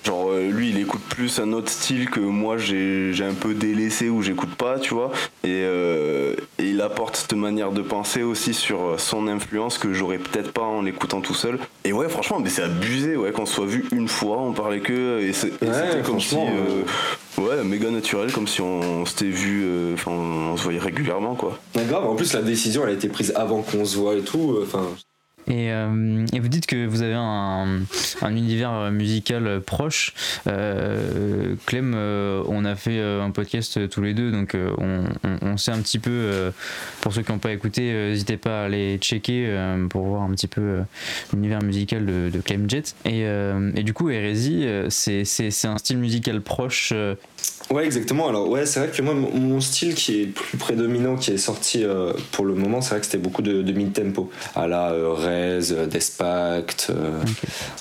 genre 0.05 0.33
lui 0.35 0.71
il 0.71 0.79
écoute 0.79 1.03
plus 1.09 1.39
un 1.41 1.53
autre 1.53 1.71
style 1.71 2.09
que 2.11 2.21
moi 2.21 2.57
j'ai 2.57 3.15
un 3.23 3.35
peu 3.35 3.55
délaissé 3.55 4.09
ou 4.09 4.23
j'écoute 4.23 4.55
pas, 4.55 4.79
tu 4.79 4.95
vois. 4.95 5.13
Et, 5.45 5.63
et, 5.63 6.65
il 6.65 6.81
apporte 6.81 7.17
cette 7.17 7.35
manière 7.35 7.73
de 7.73 7.83
penser 7.83 8.23
aussi 8.23 8.55
sur 8.55 8.99
son 8.99 9.29
influence 9.29 9.79
que 9.79 9.93
j'aurais 9.93 10.19
peut-être 10.19 10.53
pas 10.53 10.63
en 10.63 10.83
l'écoutant 10.83 11.21
tout 11.21 11.35
seul. 11.35 11.59
Et 11.85 11.93
ouais, 11.93 12.09
franchement, 12.09 12.41
mais 12.41 12.51
c'est 12.51 12.63
abusé, 12.63 13.17
ouais, 13.17 13.33
qu'on 13.33 13.47
soit 13.47 13.67
vu 13.67 13.87
une 13.93 14.09
fois, 14.09 14.39
on 14.41 14.53
parlait 14.53 14.81
que. 14.81 15.21
Et 15.21 15.33
c'était 15.33 16.03
comme 16.05 16.21
si. 16.21 16.37
Ouais, 17.39 17.63
méga 17.63 17.91
naturel, 17.91 18.33
comme 18.33 18.49
si 18.49 18.61
on, 18.61 19.07
s'était 19.07 19.27
vu, 19.27 19.63
euh, 19.65 19.95
enfin, 19.95 20.11
on, 20.11 20.57
se 20.57 20.63
voyait 20.65 20.81
régulièrement, 20.81 21.37
quoi. 21.37 21.59
Mais 21.77 21.85
grave, 21.85 22.05
en 22.05 22.17
plus, 22.17 22.33
la 22.33 22.43
décision, 22.43 22.83
elle 22.83 22.91
a 22.91 22.93
été 22.95 23.09
prise 23.09 23.33
avant 23.37 23.63
qu'on 23.63 23.85
se 23.85 23.97
voit 23.97 24.15
et 24.15 24.23
tout, 24.23 24.57
euh, 24.57 24.67
Euh, 25.51 26.27
et, 26.33 26.41
vous 26.41 26.49
dites 26.49 26.67
que 26.67 26.87
vous 26.87 27.03
avez 27.03 27.15
un, 27.15 27.87
univers 28.23 28.91
musical 28.91 29.61
proche. 29.61 30.15
Euh, 30.47 31.55
Clem, 31.67 31.95
euh, 31.95 32.43
on 32.49 32.65
a 32.65 32.75
fait 32.75 33.01
un 33.01 33.31
podcast 33.31 33.89
tous 33.89 34.03
les 34.03 34.15
deux, 34.15 34.31
donc 34.31 34.57
on, 34.79 35.57
sait 35.57 35.73
un 35.73 35.81
petit 35.81 35.99
peu, 35.99 36.53
pour 37.01 37.13
ceux 37.13 37.23
qui 37.23 37.33
n'ont 37.33 37.39
pas 37.39 37.53
écouté, 37.53 37.93
n'hésitez 37.93 38.37
pas 38.37 38.63
à 38.63 38.65
aller 38.67 38.99
checker 38.99 39.53
pour 39.91 40.07
voir 40.07 40.23
un 40.23 40.31
petit 40.31 40.47
peu 40.47 40.81
l'univers 41.33 41.63
musical 41.63 42.07
de, 42.07 42.41
Clem 42.41 42.69
Jet. 42.69 42.95
Et, 43.05 43.83
du 43.83 43.93
coup, 43.93 44.11
Hérésie, 44.11 44.67
c'est 44.89 45.65
un 45.65 45.79
style 45.79 45.99
musical 45.99 46.41
proche 46.41 46.93
Ouais, 47.71 47.85
exactement. 47.85 48.29
Alors, 48.29 48.49
ouais, 48.49 48.65
c'est 48.65 48.81
vrai 48.81 48.89
que 48.89 49.03
moi, 49.03 49.13
mon 49.13 49.61
style 49.61 49.95
qui 49.95 50.23
est 50.23 50.27
plus 50.27 50.57
prédominant, 50.57 51.17
qui 51.17 51.33
est 51.33 51.39
sorti 51.39 51.85
euh, 51.85 52.15
pour 52.33 52.47
le 52.47 52.55
moment, 52.55 52.81
c'est 52.81 52.91
vrai 52.91 53.01
que 53.01 53.05
c'était 53.05 53.19
beaucoup 53.19 53.43
de, 53.43 53.73
mid-tempo. 53.73 54.31
À 54.57 54.67
la 54.67 54.93
euh, 54.93 55.13
Rez, 55.39 55.73
euh, 55.73 55.87
Despact, 55.87 56.93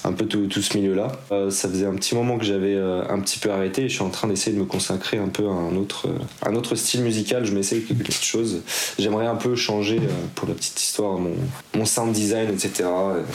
un 0.03 0.13
peu 0.13 0.25
tout, 0.25 0.47
tout 0.47 0.61
ce 0.61 0.77
milieu-là. 0.77 1.11
ça 1.49 1.69
faisait 1.69 1.85
un 1.85 1.95
petit 1.95 2.15
moment 2.15 2.37
que 2.37 2.45
j'avais 2.45 2.75
un 2.75 3.19
petit 3.19 3.39
peu 3.39 3.51
arrêté 3.51 3.83
et 3.83 3.89
je 3.89 3.95
suis 3.95 4.03
en 4.03 4.09
train 4.09 4.27
d'essayer 4.27 4.55
de 4.55 4.61
me 4.61 4.65
consacrer 4.65 5.17
un 5.17 5.27
peu 5.27 5.47
à 5.47 5.51
un 5.51 5.75
autre, 5.75 6.07
un 6.45 6.55
autre 6.55 6.75
style 6.75 7.01
musical. 7.01 7.45
Je 7.45 7.53
m'essaye 7.53 7.83
quelque 7.83 8.11
chose. 8.11 8.61
J'aimerais 8.97 9.27
un 9.27 9.35
peu 9.35 9.55
changer, 9.55 9.99
pour 10.35 10.47
la 10.47 10.53
petite 10.53 10.81
histoire, 10.81 11.17
mon, 11.17 11.35
mon 11.75 11.85
sound 11.85 12.13
design, 12.13 12.49
etc. 12.49 12.89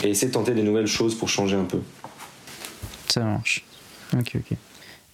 Et 0.05 0.11
essayer 0.11 0.29
de 0.29 0.33
tenter 0.33 0.52
des 0.52 0.62
nouvelles 0.62 0.87
choses 0.87 1.14
pour 1.14 1.29
changer 1.29 1.57
un 1.57 1.64
peu. 1.64 1.79
Ça 3.09 3.21
marche. 3.21 3.64
Ok, 4.14 4.37
ok. 4.37 4.57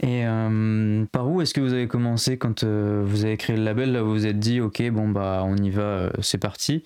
Et 0.00 0.24
euh, 0.24 1.04
par 1.10 1.28
où 1.28 1.42
est-ce 1.42 1.52
que 1.52 1.60
vous 1.60 1.72
avez 1.72 1.88
commencé 1.88 2.38
quand 2.38 2.62
euh, 2.62 3.02
vous 3.04 3.24
avez 3.24 3.36
créé 3.36 3.56
le 3.56 3.64
label? 3.64 3.92
Là, 3.92 4.02
vous 4.02 4.12
vous 4.12 4.26
êtes 4.26 4.38
dit, 4.38 4.60
ok, 4.60 4.90
bon, 4.90 5.08
bah, 5.08 5.42
on 5.44 5.56
y 5.56 5.70
va, 5.70 5.82
euh, 5.82 6.10
c'est 6.20 6.38
parti. 6.38 6.82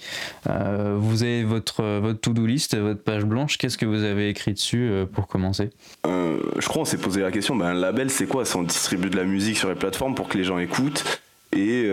vous 0.47 1.23
avez 1.23 1.45
votre, 1.45 1.83
votre 2.01 2.21
to-do 2.21 2.47
list, 2.47 2.77
votre 2.77 3.03
page 3.03 3.25
blanche. 3.25 3.59
Qu'est-ce 3.59 3.79
que 3.79 3.87
vous 3.87 4.03
avez 4.03 4.29
écrit 4.29 4.53
dessus 4.53 4.91
pour 5.13 5.27
commencer? 5.27 5.71
Je 6.05 6.67
crois 6.67 6.81
qu'on 6.81 6.85
s'est 6.85 6.99
posé 6.99 7.21
la 7.21 7.31
question, 7.31 7.57
ben, 7.57 7.67
un 7.67 7.75
label, 7.75 8.11
c'est 8.11 8.27
quoi? 8.27 8.45
On 8.55 8.63
distribue 8.63 9.11
de 9.11 9.17
la 9.17 9.25
musique 9.25 9.57
sur 9.57 9.69
les 9.69 9.75
plateformes 9.75 10.15
pour 10.15 10.29
que 10.29 10.39
les 10.39 10.45
gens 10.45 10.59
écoutent. 10.59 11.23
Et 11.55 11.87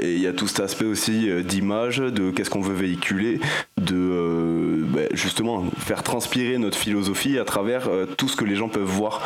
il 0.00 0.20
y 0.20 0.26
a 0.26 0.32
tout 0.32 0.46
cet 0.46 0.60
aspect 0.60 0.84
aussi 0.84 1.28
d'image, 1.42 1.98
de 1.98 2.30
qu'est-ce 2.30 2.50
qu'on 2.50 2.60
veut 2.60 2.74
véhiculer, 2.74 3.40
de 3.76 4.84
ben, 4.86 5.08
justement 5.12 5.64
faire 5.78 6.02
transpirer 6.02 6.58
notre 6.58 6.78
philosophie 6.78 7.38
à 7.38 7.44
travers 7.44 7.88
tout 8.16 8.28
ce 8.28 8.36
que 8.36 8.44
les 8.44 8.54
gens 8.54 8.68
peuvent 8.68 8.84
voir 8.84 9.22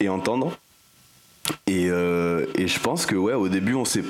et 0.00 0.08
entendre. 0.08 0.56
Et, 1.66 1.90
euh, 1.90 2.46
je 2.58 2.78
pense 2.78 3.06
que 3.06 3.14
ouais, 3.14 3.34
au 3.34 3.48
début, 3.48 3.74
on 3.74 3.84
s'est 3.84 4.04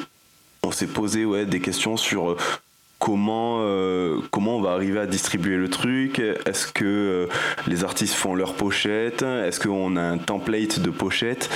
on 0.63 0.73
s'est 0.73 0.87
posé 0.87 1.25
ouais, 1.25 1.47
des 1.47 1.61
questions 1.61 1.97
sur 1.97 2.31
euh, 2.31 2.37
comment 2.99 3.59
euh, 3.61 4.21
comment 4.31 4.57
on 4.57 4.61
va 4.61 4.73
arriver 4.73 4.99
à 4.99 5.07
distribuer 5.07 5.57
le 5.57 5.69
truc. 5.69 6.19
Est-ce 6.19 6.67
que 6.67 7.29
les 7.67 7.85
artistes 7.85 8.15
font 8.15 8.35
leur 8.35 8.55
pochette 8.55 9.23
Est-ce 9.23 9.61
qu'on 9.61 9.97
a 9.97 10.03
un 10.03 10.19
template 10.19 10.81
de 10.81 10.91
pochette 10.91 11.51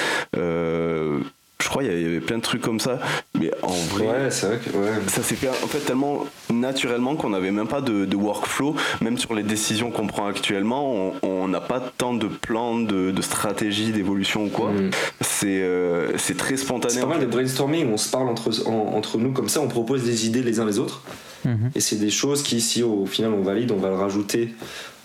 crois 1.70 1.82
qu'il 1.82 1.92
y 1.92 2.06
avait 2.06 2.20
plein 2.20 2.38
de 2.38 2.42
trucs 2.42 2.60
comme 2.60 2.80
ça 2.80 2.98
mais 3.38 3.50
en 3.62 3.72
vrai 3.72 4.30
c'est 4.30 4.46
vrai 4.46 4.58
que, 4.58 5.10
ça 5.10 5.22
s'est 5.22 5.36
fait 5.36 5.48
en 5.48 5.68
fait 5.68 5.80
tellement 5.80 6.26
naturellement 6.52 7.16
qu'on 7.16 7.30
n'avait 7.30 7.50
même 7.50 7.68
pas 7.68 7.80
de, 7.80 8.16
workflow. 8.16 8.74
Même 9.00 9.16
sur 9.16 9.34
les 9.34 9.42
décisions 9.42 9.90
qu'on 9.90 10.06
prend 10.06 10.26
actuellement 10.26 11.14
on 11.22 11.48
n'a 11.48 11.60
pas 11.60 11.80
tant 11.80 12.14
de 12.14 12.26
plans 12.26 12.78
de, 12.78 13.14
stratégie 13.22 13.92
d'évolution 13.92 14.46
ou 14.46 14.48
quoi. 14.48 14.70
Mm. 14.70 14.90
euh, 15.44 16.12
c'est 16.16 16.36
très 16.36 16.56
spontané 16.56 16.94
c'est 16.94 17.00
pas 17.00 17.06
mal 17.06 17.20
de 17.20 17.26
brainstorming 17.26 17.90
on 17.92 17.96
se 17.96 18.10
parle 18.10 18.28
entre, 18.28 18.50
entre 18.68 19.18
nous 19.18 19.32
comme 19.32 19.48
ça 19.48 19.60
on 19.60 19.68
propose 19.68 20.04
des 20.04 20.26
idées 20.26 20.42
les 20.42 20.60
uns 20.60 20.66
les 20.66 20.78
autres. 20.78 21.02
Mm-hmm. 21.46 21.70
et 21.74 21.80
c'est 21.80 21.96
des 21.96 22.10
choses 22.10 22.42
qui 22.42 22.60
si 22.60 22.82
au 22.82 23.06
final 23.06 23.32
on 23.32 23.42
valide 23.42 23.70
on 23.70 23.78
va 23.78 23.88
le 23.88 23.94
rajouter 23.94 24.54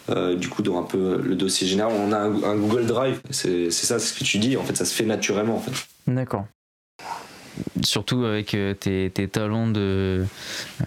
euh, 0.10 0.36
du 0.36 0.50
coup 0.50 0.62
dans 0.62 0.78
un 0.80 0.84
peu 0.84 1.20
le 1.24 1.36
dossier 1.36 1.66
général. 1.66 1.92
On 1.98 2.12
a 2.12 2.18
un, 2.18 2.44
un 2.44 2.56
Google 2.56 2.86
Drive. 2.86 3.22
C'est 3.32 3.72
ça 3.72 3.98
c'est 3.98 4.14
ce 4.14 4.20
que 4.20 4.24
tu 4.24 4.38
dis. 4.38 4.56
En 4.56 4.64
fait 4.64 4.76
ça 4.76 4.86
se 4.86 4.94
fait 4.94 5.06
naturellement 5.06 5.56
en 5.56 5.60
fait. 5.60 5.72
D'accord. 6.08 6.46
Surtout 7.84 8.26
avec 8.26 8.54
euh, 8.54 8.74
tes, 8.74 9.10
talents 9.28 9.68
de 9.68 10.26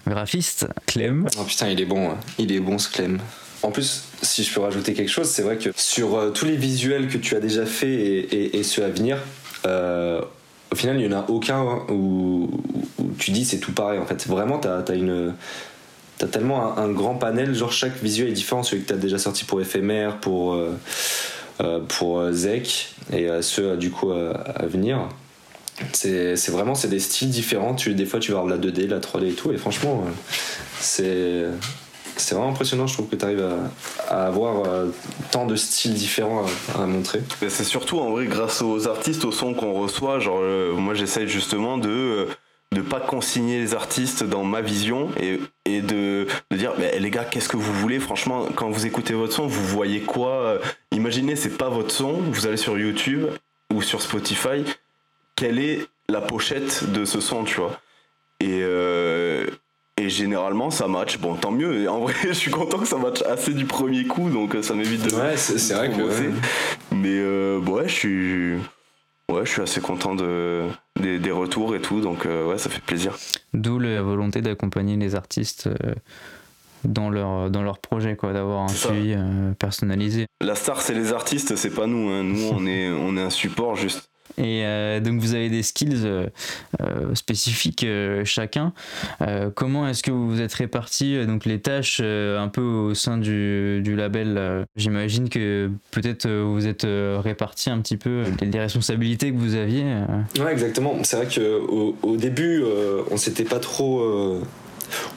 graphiste, 0.07 0.67
Clem. 0.85 1.27
Oh 1.39 1.43
putain, 1.43 1.69
il 1.69 1.79
est 1.81 1.85
bon, 1.85 2.11
hein. 2.11 2.17
il 2.37 2.51
est 2.51 2.59
bon 2.59 2.77
ce 2.77 2.89
Clem. 2.89 3.19
En 3.63 3.71
plus, 3.71 4.03
si 4.21 4.43
je 4.43 4.53
peux 4.53 4.61
rajouter 4.61 4.93
quelque 4.93 5.09
chose, 5.09 5.27
c'est 5.27 5.41
vrai 5.41 5.57
que 5.57 5.69
sur 5.75 6.15
euh, 6.15 6.29
tous 6.29 6.45
les 6.45 6.55
visuels 6.55 7.07
que 7.07 7.17
tu 7.17 7.35
as 7.35 7.39
déjà 7.39 7.65
fait 7.65 7.91
et, 7.91 8.63
ceux 8.63 8.83
à 8.83 8.89
venir, 8.89 9.17
euh, 9.65 10.21
au 10.71 10.75
final, 10.75 10.99
il 10.99 11.07
n'y 11.07 11.13
en 11.13 11.17
a 11.17 11.25
aucun 11.29 11.63
où, 11.89 12.49
tu 13.17 13.31
dis 13.31 13.45
c'est 13.45 13.59
tout 13.59 13.73
pareil. 13.73 13.99
En 13.99 14.05
fait, 14.05 14.27
vraiment, 14.27 14.59
tu 14.59 14.67
as, 14.67 14.95
une. 14.95 15.33
T'as 16.17 16.27
tellement 16.27 16.77
un, 16.77 16.89
grand 16.89 17.15
panel, 17.15 17.55
genre 17.55 17.71
chaque 17.71 18.01
visuel 18.01 18.29
est 18.29 18.33
différent, 18.33 18.63
celui 18.63 18.83
que 18.83 18.87
tu 18.87 18.93
as 18.93 18.97
déjà 18.97 19.17
sorti 19.17 19.45
pour 19.45 19.61
éphémère, 19.61 20.17
pour, 20.17 20.61
pour 21.87 22.31
Zek, 22.31 22.93
et 23.11 23.27
ceux 23.41 23.77
du 23.77 23.89
coup 23.89 24.11
à 24.11 24.65
venir 24.65 25.07
c'est 25.93 26.49
vraiment 26.49 26.75
c'est 26.75 26.87
des 26.87 26.99
styles 26.99 27.29
différents. 27.29 27.75
Tu, 27.75 27.93
des 27.93 28.05
fois 28.05 28.19
tu 28.19 28.31
vas 28.31 28.39
avoir 28.39 28.57
la 28.57 28.61
2D 28.61 28.87
la 28.87 28.99
3D 28.99 29.29
et 29.29 29.33
tout. 29.33 29.51
Et 29.51 29.57
franchement 29.57 30.03
euh, 30.05 30.11
c'est 30.79 31.45
c'est 32.17 32.35
vraiment 32.35 32.51
impressionnant 32.51 32.85
je 32.85 32.93
trouve 32.93 33.07
que 33.07 33.15
tu 33.15 33.23
arrives 33.23 33.47
à, 34.09 34.25
avoir 34.25 34.65
euh, 34.65 34.87
tant 35.31 35.45
de 35.45 35.55
styles 35.55 35.93
différents 35.93 36.45
à, 36.77 36.85
montrer. 36.85 37.21
C'est 37.47 37.63
surtout 37.63 37.99
en 37.99 38.11
vrai 38.11 38.25
grâce 38.25 38.61
aux 38.61 38.87
artistes 38.87 39.25
au 39.25 39.31
son 39.31 39.53
qu'on 39.53 39.73
reçoit. 39.73 40.19
Genre 40.19 40.39
euh, 40.41 40.73
moi 40.73 40.93
j'essaye 40.93 41.27
justement 41.27 41.77
de 41.77 42.27
de 42.71 42.81
pas 42.81 42.99
consigner 42.99 43.59
les 43.59 43.73
artistes 43.73 44.23
dans 44.23 44.43
ma 44.43 44.61
vision 44.61 45.09
et, 45.19 45.39
et 45.65 45.81
de, 45.81 46.27
de, 46.51 46.55
dire 46.55 46.73
les 46.99 47.09
gars 47.09 47.23
qu'est-ce 47.23 47.49
que 47.49 47.57
vous 47.57 47.73
voulez? 47.73 47.99
Franchement 47.99 48.47
quand 48.53 48.69
vous 48.69 48.85
écoutez 48.85 49.13
votre 49.13 49.33
son 49.33 49.47
vous 49.47 49.65
voyez 49.65 50.01
quoi? 50.01 50.59
Imaginez 50.91 51.35
c'est 51.35 51.57
pas 51.57 51.69
votre 51.69 51.91
son. 51.91 52.13
Vous 52.13 52.45
allez 52.45 52.57
sur 52.57 52.77
YouTube 52.77 53.25
ou 53.73 53.81
sur 53.81 54.01
Spotify 54.01 54.65
quelle 55.39 55.59
est 55.59 55.87
la 56.09 56.19
pochette 56.19 56.91
de 56.91 57.05
ce 57.05 57.21
son, 57.21 57.45
tu 57.45 57.61
vois. 57.61 57.79
Et, 58.41 58.59
euh, 58.61 59.47
et 59.95 60.09
généralement, 60.09 60.69
ça 60.69 60.89
match. 60.89 61.17
Bon, 61.17 61.35
tant 61.35 61.51
mieux. 61.51 61.83
Et 61.83 61.87
en 61.87 61.99
vrai, 62.01 62.13
je 62.23 62.33
suis 62.33 62.51
content 62.51 62.77
que 62.77 62.87
ça 62.87 62.97
match 62.97 63.21
assez 63.21 63.53
du 63.53 63.65
premier 63.65 64.05
coup, 64.05 64.29
donc 64.29 64.55
ça 64.61 64.73
m'évite 64.73 65.09
de. 65.09 65.15
Ouais, 65.15 65.37
c'est 65.37 65.73
vrai 65.73 65.89
que. 65.91 66.31
Mais 66.93 67.19
euh, 67.19 67.57
ouais, 67.59 67.87
je 67.87 67.93
suis. 67.93 68.53
Ouais, 69.31 69.45
je 69.45 69.51
suis 69.51 69.61
assez 69.61 69.79
content 69.79 70.15
de, 70.15 70.65
des, 70.99 71.31
retours 71.31 71.75
et 71.75 71.81
tout, 71.81 72.01
donc 72.01 72.25
euh, 72.25 72.47
ouais, 72.47 72.57
ça 72.57 72.67
fait 72.67 72.81
plaisir. 72.81 73.15
D'où 73.53 73.77
la 73.77 74.01
volonté 74.01 74.41
d'accompagner 74.41 74.97
les 74.97 75.13
artistes 75.13 75.69
dans 76.83 77.11
leur, 77.11 77.51
dans 77.51 77.61
leur 77.61 77.77
projet, 77.77 78.15
quoi, 78.15 78.33
d'avoir 78.33 78.63
un 78.63 78.69
suivi 78.69 79.15
personnalisé. 79.59 80.25
La 80.41 80.55
star, 80.55 80.81
c'est 80.81 80.95
les 80.95 81.13
artistes, 81.13 81.55
c'est 81.55 81.69
pas 81.69 81.85
nous. 81.85 82.09
Hein. 82.09 82.23
Nous, 82.23 82.49
on 82.51 82.65
est, 82.65 82.89
on 82.89 83.15
est 83.17 83.21
un 83.21 83.29
support 83.29 83.75
juste. 83.75 84.08
Et 84.37 84.63
euh, 84.63 84.99
donc 84.99 85.19
vous 85.19 85.33
avez 85.35 85.49
des 85.49 85.63
skills 85.63 86.01
euh, 86.05 86.27
euh, 86.81 87.15
spécifiques 87.15 87.85
chacun. 88.23 88.73
comment 89.55 89.87
est-ce 89.87 90.03
que 90.03 90.11
vous 90.11 90.29
vous 90.29 90.41
êtes 90.41 90.53
répartis 90.53 91.25
donc 91.25 91.45
les 91.45 91.59
tâches 91.59 92.01
un 92.01 92.47
peu 92.47 92.61
au 92.61 92.93
sein 92.93 93.17
du, 93.17 93.81
du 93.81 93.95
label 93.95 94.65
J'imagine 94.75 95.29
que 95.29 95.69
peut-être 95.91 96.29
vous 96.29 96.67
êtes 96.67 96.85
répartis 96.85 97.69
un 97.69 97.79
petit 97.79 97.97
peu 97.97 98.23
les, 98.41 98.59
responsabilités 98.59 99.31
que 99.31 99.37
vous 99.37 99.55
aviez. 99.55 99.83
Ouais, 100.39 100.51
exactement. 100.51 100.95
C'est 101.03 101.17
vrai 101.17 101.27
qu'au 101.27 101.95
au 102.03 102.17
début, 102.17 102.63
on 103.09 103.17
s'était 103.17 103.43
pas 103.43 103.59
trop 103.59 104.41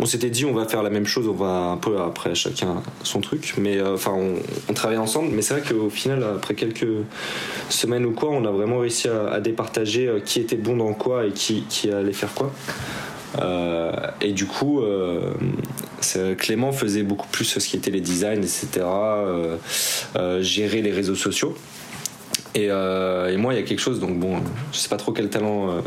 on 0.00 0.06
s'était 0.06 0.30
dit 0.30 0.44
on 0.44 0.54
va 0.54 0.66
faire 0.66 0.82
la 0.82 0.90
même 0.90 1.06
chose, 1.06 1.28
on 1.28 1.32
va 1.32 1.46
un 1.46 1.76
peu 1.76 2.00
après 2.00 2.34
chacun 2.34 2.82
son 3.02 3.20
truc, 3.20 3.54
mais 3.58 3.78
euh, 3.78 3.94
enfin 3.94 4.12
on, 4.68 4.72
travaille 4.72 4.98
ensemble. 4.98 5.30
Mais 5.32 5.42
c'est 5.42 5.54
vrai 5.54 5.62
qu'au 5.68 5.90
final, 5.90 6.24
après 6.24 6.54
quelques 6.54 6.86
semaines 7.68 8.04
ou 8.04 8.12
quoi, 8.12 8.30
on 8.30 8.44
a 8.44 8.50
vraiment 8.50 8.78
réussi 8.78 9.08
à, 9.08 9.40
départager 9.40 10.06
euh, 10.06 10.20
qui 10.20 10.40
était 10.40 10.56
bon 10.56 10.76
dans 10.76 10.94
quoi 10.94 11.26
et 11.26 11.30
qui, 11.30 11.64
qui 11.68 11.90
allait 11.90 12.12
faire 12.12 12.34
quoi. 12.34 12.52
Euh, 13.40 13.92
et 14.20 14.32
du 14.32 14.46
coup, 14.46 14.82
Clément 16.38 16.72
faisait 16.72 17.02
beaucoup 17.02 17.28
plus 17.28 17.44
ce 17.44 17.66
qui 17.66 17.76
était 17.76 17.90
les 17.90 18.00
designs, 18.00 18.42
etc. 18.42 18.84
gérer 20.40 20.82
les 20.82 20.92
réseaux 20.92 21.14
sociaux. 21.14 21.56
Et, 22.54 22.66
et, 22.66 23.36
moi, 23.36 23.54
il 23.54 23.56
y 23.56 23.62
a 23.62 23.62
quelque 23.62 23.80
chose, 23.80 23.98
donc 23.98 24.18
bon, 24.18 24.36
je 24.72 24.78
sais 24.78 24.88
pas 24.88 24.98
trop 24.98 25.12
quel 25.12 25.30
talent 25.30 25.82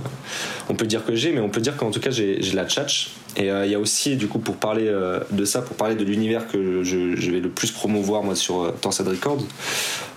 on 0.69 0.75
peut 0.75 0.87
dire 0.87 1.05
que 1.05 1.15
j'ai, 1.15 1.31
mais 1.31 1.41
on 1.41 1.49
peut 1.49 1.61
dire 1.61 1.77
qu'en 1.77 1.91
tout 1.91 1.99
cas, 1.99 2.09
j'ai 2.09 2.39
la 2.53 2.65
tchatch. 2.65 3.11
Et 3.37 3.51
euh, 3.51 3.65
il 3.65 3.71
y 3.71 3.75
a 3.75 3.79
aussi, 3.79 4.15
du 4.15 4.27
coup, 4.27 4.39
pour 4.39 4.55
parler 4.55 4.87
euh, 4.87 5.19
de 5.31 5.45
ça, 5.45 5.61
pour 5.61 5.75
parler 5.75 5.95
de 5.95 6.03
l'univers 6.03 6.47
que 6.47 6.83
je, 6.83 7.15
je, 7.15 7.31
vais 7.31 7.39
le 7.39 7.49
plus 7.49 7.71
promouvoir, 7.71 8.23
moi, 8.23 8.35
sur 8.35 8.63
euh, 8.63 8.71
Tansad 8.79 9.07
Records, 9.07 9.43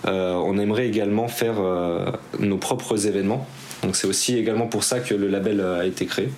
on 0.05 0.57
aimerait 0.57 0.87
également 0.87 1.27
faire 1.27 1.55
nos 2.39 2.57
propres 2.57 3.05
événements. 3.05 3.45
Donc 3.83 3.95
c'est 3.95 4.07
aussi 4.07 4.37
également 4.37 4.67
pour 4.67 4.83
ça 4.83 4.99
que 4.99 5.13
le 5.13 5.27
label 5.27 5.61
a 5.61 5.85
été 5.85 6.05
créé. 6.05 6.29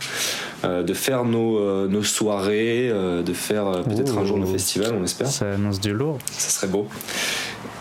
de 0.63 0.94
faire 0.94 1.24
nos, 1.24 1.88
nos 1.88 2.03
soirées, 2.03 2.89
de 2.89 3.34
faire 3.34 3.84
peut-être 3.84 4.18
un 4.18 4.25
jour 4.25 4.38
nos 4.38 4.48
festivals, 4.48 4.94
on 5.00 5.03
espère. 5.03 5.27
Ça 5.27 5.53
annonce 5.53 5.80
du 5.80 5.94
lourd. 5.94 6.18
Ça 6.32 6.50
serait 6.50 6.68
beau. 6.68 6.88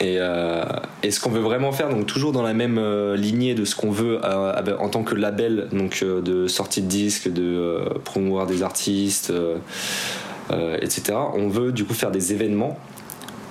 Et, 0.01 0.17
euh, 0.19 0.65
et, 1.03 1.11
ce 1.11 1.21
qu'on 1.21 1.29
veut 1.29 1.41
vraiment 1.41 1.73
faire, 1.73 1.91
donc 1.91 2.07
toujours 2.07 2.33
dans 2.33 2.43
la 2.43 2.55
même 2.55 2.79
euh, 2.79 3.17
lignée 3.17 3.55
de 3.55 3.67
ce 3.67 3.77
qu'on 3.77 3.91
veut 3.91 4.19
euh, 4.25 4.77
en 4.79 4.89
tant 4.89 5.03
que 5.03 5.15
label, 5.15 5.69
donc 5.73 6.03
de 6.03 6.47
sortie 6.47 6.81
de 6.81 6.87
disques, 6.87 7.31
de 7.31 7.81
promouvoir 8.05 8.47
des 8.47 8.63
artistes, 8.63 9.33
etc. 10.51 11.19
On 11.35 11.49
veut 11.49 11.73
du 11.73 11.85
coup 11.85 11.95
faire 11.95 12.11
des 12.11 12.33
événements 12.33 12.79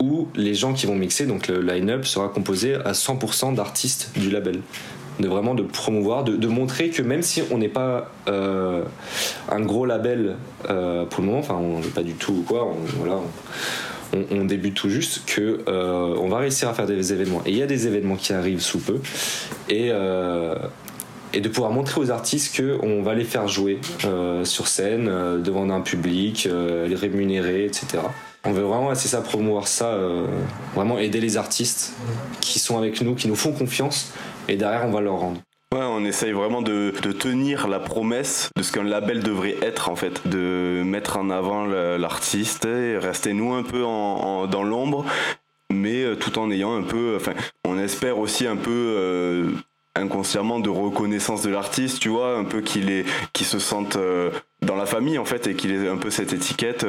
où 0.02 0.28
les 0.36 0.54
gens 0.54 0.74
qui 0.74 0.88
vont 0.88 0.96
mixer, 0.96 1.26
donc 1.26 1.48
le 1.48 1.62
line-up 1.62 2.06
sera 2.06 2.30
composé 2.30 2.76
à 2.76 2.94
100% 2.94 3.54
d'artistes 3.54 4.12
du 4.18 4.32
label 4.32 4.62
de 5.20 5.28
vraiment 5.28 5.54
de 5.54 5.64
promouvoir, 5.64 6.24
de, 6.24 6.48
montrer 6.48 6.90
que 6.90 7.02
même 7.02 7.24
si 7.24 7.44
on 7.52 7.58
n'est 7.58 7.68
pas 7.68 8.10
un 8.28 9.62
gros 9.62 9.86
label 9.86 10.36
pour 10.64 11.20
le 11.20 11.26
moment, 11.26 11.40
enfin 11.40 11.56
on 11.56 11.80
n'est 11.80 11.88
pas 11.88 12.04
du 12.04 12.14
tout 12.14 12.44
quoi, 12.48 12.74
voilà, 12.98 13.20
on, 14.14 14.26
on, 14.32 14.46
débute 14.46 14.76
tout 14.76 14.90
juste, 14.90 15.24
que 15.26 15.60
euh, 15.68 16.16
on 16.20 16.28
va 16.30 16.40
réussir 16.40 16.70
à 16.70 16.74
faire 16.74 16.86
des 16.86 17.14
événements. 17.14 17.42
Et 17.46 17.52
il 17.52 17.58
y 17.58 17.64
a 17.64 17.68
des 17.68 17.88
événements 17.88 18.16
qui 18.16 18.34
arrivent 18.34 18.62
sous 18.62 18.80
peu. 18.80 19.00
Et, 19.70 19.90
euh, 19.92 20.56
et 21.34 21.42
de 21.42 21.50
pouvoir 21.50 21.72
montrer 21.72 22.02
aux 22.02 22.10
artistes 22.10 22.60
qu'on 22.60 23.04
va 23.04 23.14
les 23.14 23.24
faire 23.24 23.48
jouer 23.48 23.80
euh, 24.06 24.44
sur 24.46 24.68
scène, 24.68 25.06
devant 25.44 25.70
un 25.70 25.82
public, 25.82 26.48
les 26.48 26.96
rémunérer, 26.96 27.66
etc. 27.66 28.00
On 28.46 28.52
veut 28.52 28.64
vraiment, 28.64 28.96
c'est 28.96 29.10
ça, 29.10 29.22
promouvoir 29.22 29.68
ça, 29.68 29.96
vraiment 30.74 30.98
aider 30.98 31.20
les 31.20 31.38
artistes 31.38 31.94
qui 32.42 32.58
sont 32.58 32.78
avec 32.78 33.02
nous, 33.02 33.14
qui 33.14 33.28
nous 33.28 33.36
font 33.36 33.52
confiance, 33.52 34.12
et 34.48 34.56
derrière 34.56 34.86
on 34.88 34.92
va 34.92 35.02
leur 35.02 35.20
rendre. 35.20 35.42
On 35.72 36.04
essaye 36.04 36.32
vraiment 36.32 36.64
de, 36.64 36.92
tenir 37.12 37.68
la 37.68 37.80
promesse 37.80 38.50
de 38.56 38.64
ce 38.64 38.72
qu'un 38.72 38.84
label 38.84 39.22
devrait 39.22 39.56
être 39.62 39.90
en 39.90 39.96
fait, 39.96 40.28
de 40.28 40.82
mettre 40.84 41.18
en 41.18 41.30
avant 41.30 41.66
l'artiste, 41.66 42.66
et 42.66 42.98
rester 42.98 43.34
nous 43.34 43.54
un 43.54 43.62
peu 43.62 43.82
dans 43.82 44.64
l'ombre, 44.64 45.06
mais 45.72 46.04
euh, 46.04 46.16
tout 46.16 46.40
en 46.40 46.50
ayant 46.50 46.76
un 46.76 46.82
peu, 46.82 47.16
enfin, 47.16 47.34
on 47.66 47.78
espère 47.78 48.18
aussi 48.18 48.48
un 48.48 48.56
peu 48.56 48.72
euh, 48.72 49.52
inconsciemment 49.94 50.60
de 50.60 50.70
reconnaissance 50.70 51.44
de 51.44 51.52
l'artiste, 51.52 52.00
tu 52.00 52.10
vois, 52.10 52.36
un 52.36 52.46
peu 52.46 52.62
qu'il 52.62 52.90
est, 52.90 53.06
se 53.40 53.60
sente 53.60 53.96
euh, 53.96 54.32
dans 54.64 54.76
la 54.76 54.88
famille 54.88 55.20
en 55.20 55.26
fait 55.26 55.46
et 55.46 55.54
qu'il 55.54 55.72
ait 55.72 55.88
un 55.88 55.98
peu 55.98 56.10
cette 56.10 56.34
étiquette 56.34 56.84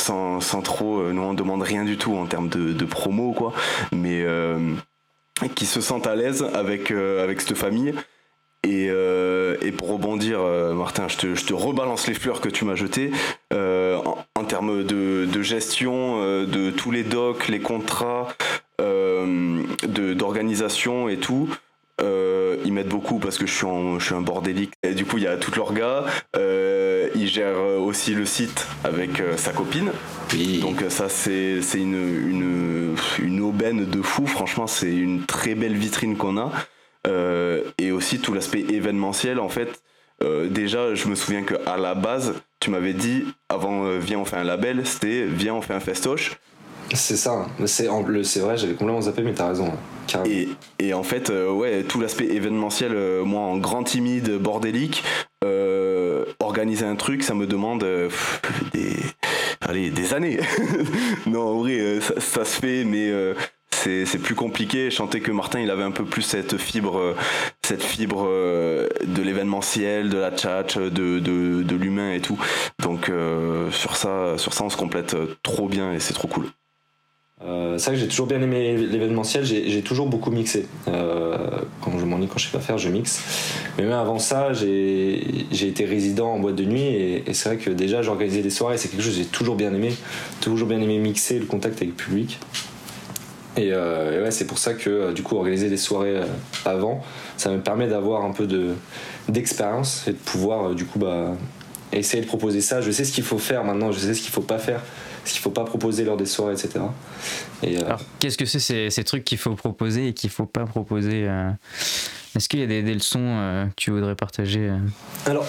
sans, 0.00 0.40
sans 0.40 0.62
trop, 0.62 1.00
nous 1.12 1.22
on 1.22 1.34
demande 1.34 1.62
rien 1.62 1.84
du 1.84 1.96
tout 1.96 2.16
en 2.16 2.26
termes 2.26 2.48
de, 2.48 2.72
de 2.72 2.84
promo 2.84 3.32
quoi, 3.32 3.52
mais 3.92 4.26
qui 5.54 5.64
se 5.64 5.80
sente 5.80 6.08
à 6.08 6.16
l'aise 6.16 6.44
avec 6.54 6.90
avec 6.90 7.40
cette 7.40 7.56
famille. 7.56 7.94
Et, 8.66 8.90
et 9.62 9.72
pour 9.72 9.92
rebondir, 9.92 10.40
Martin, 10.74 11.08
je 11.08 11.16
te, 11.16 11.34
je 11.34 11.44
te, 11.44 11.54
rebalance 11.54 12.06
les 12.08 12.14
fleurs 12.14 12.40
que 12.40 12.48
tu 12.48 12.64
m'as 12.64 12.74
jetées. 12.74 13.12
en, 13.52 14.16
en, 14.34 14.44
termes 14.44 14.82
de, 14.82 15.24
de 15.24 15.42
gestion 15.42 16.20
de 16.20 16.70
tous 16.70 16.90
les 16.90 17.04
docs, 17.04 17.48
les 17.48 17.60
contrats, 17.60 18.28
d'organisation 18.78 21.08
et 21.08 21.18
tout, 21.18 21.48
euh, 22.02 22.56
ils 22.64 22.72
m'aident 22.72 22.88
beaucoup 22.88 23.18
parce 23.18 23.38
que 23.38 23.46
je 23.46 23.52
suis, 23.52 23.66
je 23.98 24.04
suis 24.04 24.14
un 24.14 24.20
bordélique. 24.20 24.72
Et 24.82 24.94
du 24.94 25.04
coup, 25.04 25.18
il 25.18 25.24
y 25.24 25.26
a 25.26 25.36
tout 25.36 25.52
l'orga. 25.56 26.04
Euh, 26.36 27.08
il 27.14 27.28
gère 27.28 27.58
aussi 27.80 28.14
le 28.14 28.26
site 28.26 28.66
avec 28.84 29.20
euh, 29.20 29.36
sa 29.36 29.52
copine. 29.52 29.90
Donc 30.60 30.84
ça, 30.88 31.08
c'est 31.08 31.60
une, 31.74 31.94
une, 31.94 32.96
une, 33.18 33.40
aubaine 33.40 33.86
de 33.86 34.02
fou. 34.02 34.26
Franchement, 34.26 34.66
c'est 34.66 34.94
une 34.94 35.24
très 35.24 35.54
belle 35.54 35.74
vitrine 35.74 36.16
qu'on 36.16 36.36
a. 36.36 36.52
Euh, 37.06 37.62
et 37.78 37.92
aussi 37.92 38.18
tout 38.18 38.32
l'aspect 38.32 38.60
événementiel, 38.60 39.40
en 39.40 39.48
fait. 39.48 39.82
déjà, 40.50 40.94
je 40.94 41.08
me 41.08 41.14
souviens 41.14 41.42
qu'à 41.42 41.76
la 41.76 41.94
base, 41.94 42.34
tu 42.60 42.70
m'avais 42.70 42.94
dit, 42.94 43.24
avant 43.48 43.98
Viens, 43.98 44.18
on 44.18 44.24
fait 44.24 44.36
un 44.36 44.44
label, 44.44 44.86
c'était 44.86 45.24
Viens, 45.26 45.54
on 45.54 45.62
fait 45.62 45.74
un 45.74 45.80
festoche. 45.80 46.38
C'est 46.94 47.16
ça, 47.16 47.46
c'est 47.66 47.86
vrai, 47.86 48.56
j'avais 48.56 48.74
complètement 48.74 49.00
zappé, 49.00 49.22
mais 49.22 49.32
t'as 49.32 49.48
raison. 49.48 49.72
Et, 50.24 50.48
et, 50.78 50.94
en 50.94 51.02
fait, 51.02 51.30
euh, 51.30 51.50
ouais, 51.50 51.82
tout 51.82 52.00
l'aspect 52.00 52.26
événementiel, 52.26 52.92
euh, 52.94 53.24
moi 53.24 53.40
en 53.40 53.56
grand 53.58 53.82
timide, 53.82 54.38
bordélique, 54.38 55.02
euh, 55.44 56.24
organiser 56.38 56.86
un 56.86 56.94
truc, 56.94 57.24
ça 57.24 57.34
me 57.34 57.46
demande 57.46 57.84
des, 58.72 58.96
allez, 59.60 59.90
des 59.90 60.14
années. 60.14 60.38
non, 61.26 61.40
en 61.40 61.58
vrai, 61.58 62.00
ça, 62.00 62.20
ça, 62.20 62.44
se 62.44 62.60
fait, 62.60 62.84
mais 62.84 63.12
c'est 64.04 64.18
plus 64.18 64.34
compliqué. 64.34 64.90
Sentais 64.90 65.20
que 65.20 65.30
Martin, 65.30 65.60
il 65.60 65.70
avait 65.70 65.82
un 65.82 65.90
peu 65.90 66.04
plus 66.04 66.22
cette 66.22 66.56
fibre, 66.56 67.14
cette 67.62 67.82
fibre 67.82 68.24
de 68.26 69.22
l'événementiel, 69.22 70.08
de 70.08 70.18
la 70.18 70.36
chat, 70.36 70.78
de, 70.78 71.76
l'humain 71.76 72.12
et 72.12 72.20
tout. 72.20 72.38
Donc 72.80 73.10
sur 73.70 73.96
ça, 73.96 74.38
sur 74.38 74.54
ça, 74.54 74.64
on 74.64 74.70
se 74.70 74.76
complète 74.76 75.16
trop 75.42 75.68
bien 75.68 75.92
et 75.92 76.00
c'est 76.00 76.14
trop 76.14 76.28
cool. 76.28 76.46
Euh, 77.44 77.76
c'est 77.76 77.90
vrai 77.90 77.96
que 77.96 78.00
j'ai 78.00 78.08
toujours 78.08 78.26
bien 78.26 78.40
aimé 78.40 78.78
l'événementiel, 78.78 79.44
j'ai 79.44 79.82
toujours 79.82 80.06
beaucoup 80.06 80.30
mixé. 80.30 80.66
Euh, 80.88 81.36
quand 81.82 81.98
je 81.98 82.04
m'ennuie, 82.06 82.28
quand 82.28 82.38
je 82.38 82.46
sais 82.46 82.52
pas 82.52 82.60
faire, 82.60 82.78
je 82.78 82.88
mixe. 82.88 83.22
Mais 83.76 83.84
même 83.84 83.92
avant 83.92 84.18
ça, 84.18 84.54
j'ai 84.54 85.20
été 85.52 85.84
résident 85.84 86.28
en 86.28 86.38
boîte 86.38 86.56
de 86.56 86.64
nuit 86.64 86.80
et, 86.80 87.24
c'est 87.34 87.50
vrai 87.50 87.58
que 87.58 87.70
déjà 87.70 88.00
j'organisais 88.00 88.40
des 88.40 88.50
soirées, 88.50 88.78
c'est 88.78 88.88
quelque 88.88 89.02
chose 89.02 89.16
que 89.16 89.22
j'ai 89.22 89.28
toujours 89.28 89.56
bien 89.56 89.74
aimé. 89.74 89.92
Toujours 90.40 90.66
bien 90.66 90.80
aimé 90.80 90.98
mixer, 90.98 91.38
le 91.38 91.44
contact 91.44 91.76
avec 91.76 91.90
le 91.90 91.94
public. 91.94 92.38
Et, 93.56 93.70
euh, 93.72 94.22
ouais, 94.22 94.30
c'est 94.30 94.46
pour 94.46 94.58
ça 94.58 94.74
que 94.74 95.12
du 95.12 95.22
coup, 95.22 95.36
organiser 95.36 95.68
des 95.68 95.76
soirées 95.76 96.20
avant, 96.64 97.02
ça 97.36 97.50
me 97.50 97.60
permet 97.60 97.88
d'avoir 97.88 98.24
un 98.24 98.32
peu 98.32 98.46
d'expérience 99.28 100.06
et 100.06 100.12
de 100.12 100.18
pouvoir 100.18 100.74
du 100.74 100.84
coup 100.84 100.98
bah, 100.98 101.32
essayer 101.92 102.22
de 102.22 102.28
proposer 102.28 102.60
ça. 102.60 102.80
Je 102.80 102.90
sais 102.90 103.04
ce 103.04 103.12
qu'il 103.12 103.24
faut 103.24 103.38
faire 103.38 103.64
maintenant, 103.64 103.92
je 103.92 103.98
sais 103.98 104.14
ce 104.14 104.20
qu'il 104.20 104.32
faut 104.32 104.42
pas 104.42 104.58
faire 104.58 104.82
ce 105.26 105.32
qu'il 105.32 105.42
faut 105.42 105.50
pas 105.50 105.64
proposer 105.64 106.04
lors 106.04 106.16
des 106.16 106.26
soirées, 106.26 106.54
etc. 106.54 106.84
Et, 107.62 107.76
euh, 107.76 107.86
Alors, 107.86 108.00
qu'est-ce 108.18 108.38
que 108.38 108.46
c'est 108.46 108.90
ces, 108.90 109.04
trucs 109.04 109.24
qu'il 109.24 109.38
faut 109.38 109.54
proposer 109.54 110.08
et 110.08 110.12
qu'il 110.12 110.30
faut 110.30 110.46
pas 110.46 110.64
proposer 110.64 111.26
euh, 111.26 111.50
Est-ce 112.34 112.48
qu'il 112.48 112.60
y 112.60 112.62
a 112.62 112.66
des, 112.66 112.82
leçons 112.82 113.20
euh, 113.22 113.66
que 113.66 113.74
tu 113.76 113.90
voudrais 113.90 114.14
partager 114.14 114.70
Alors, 115.26 115.44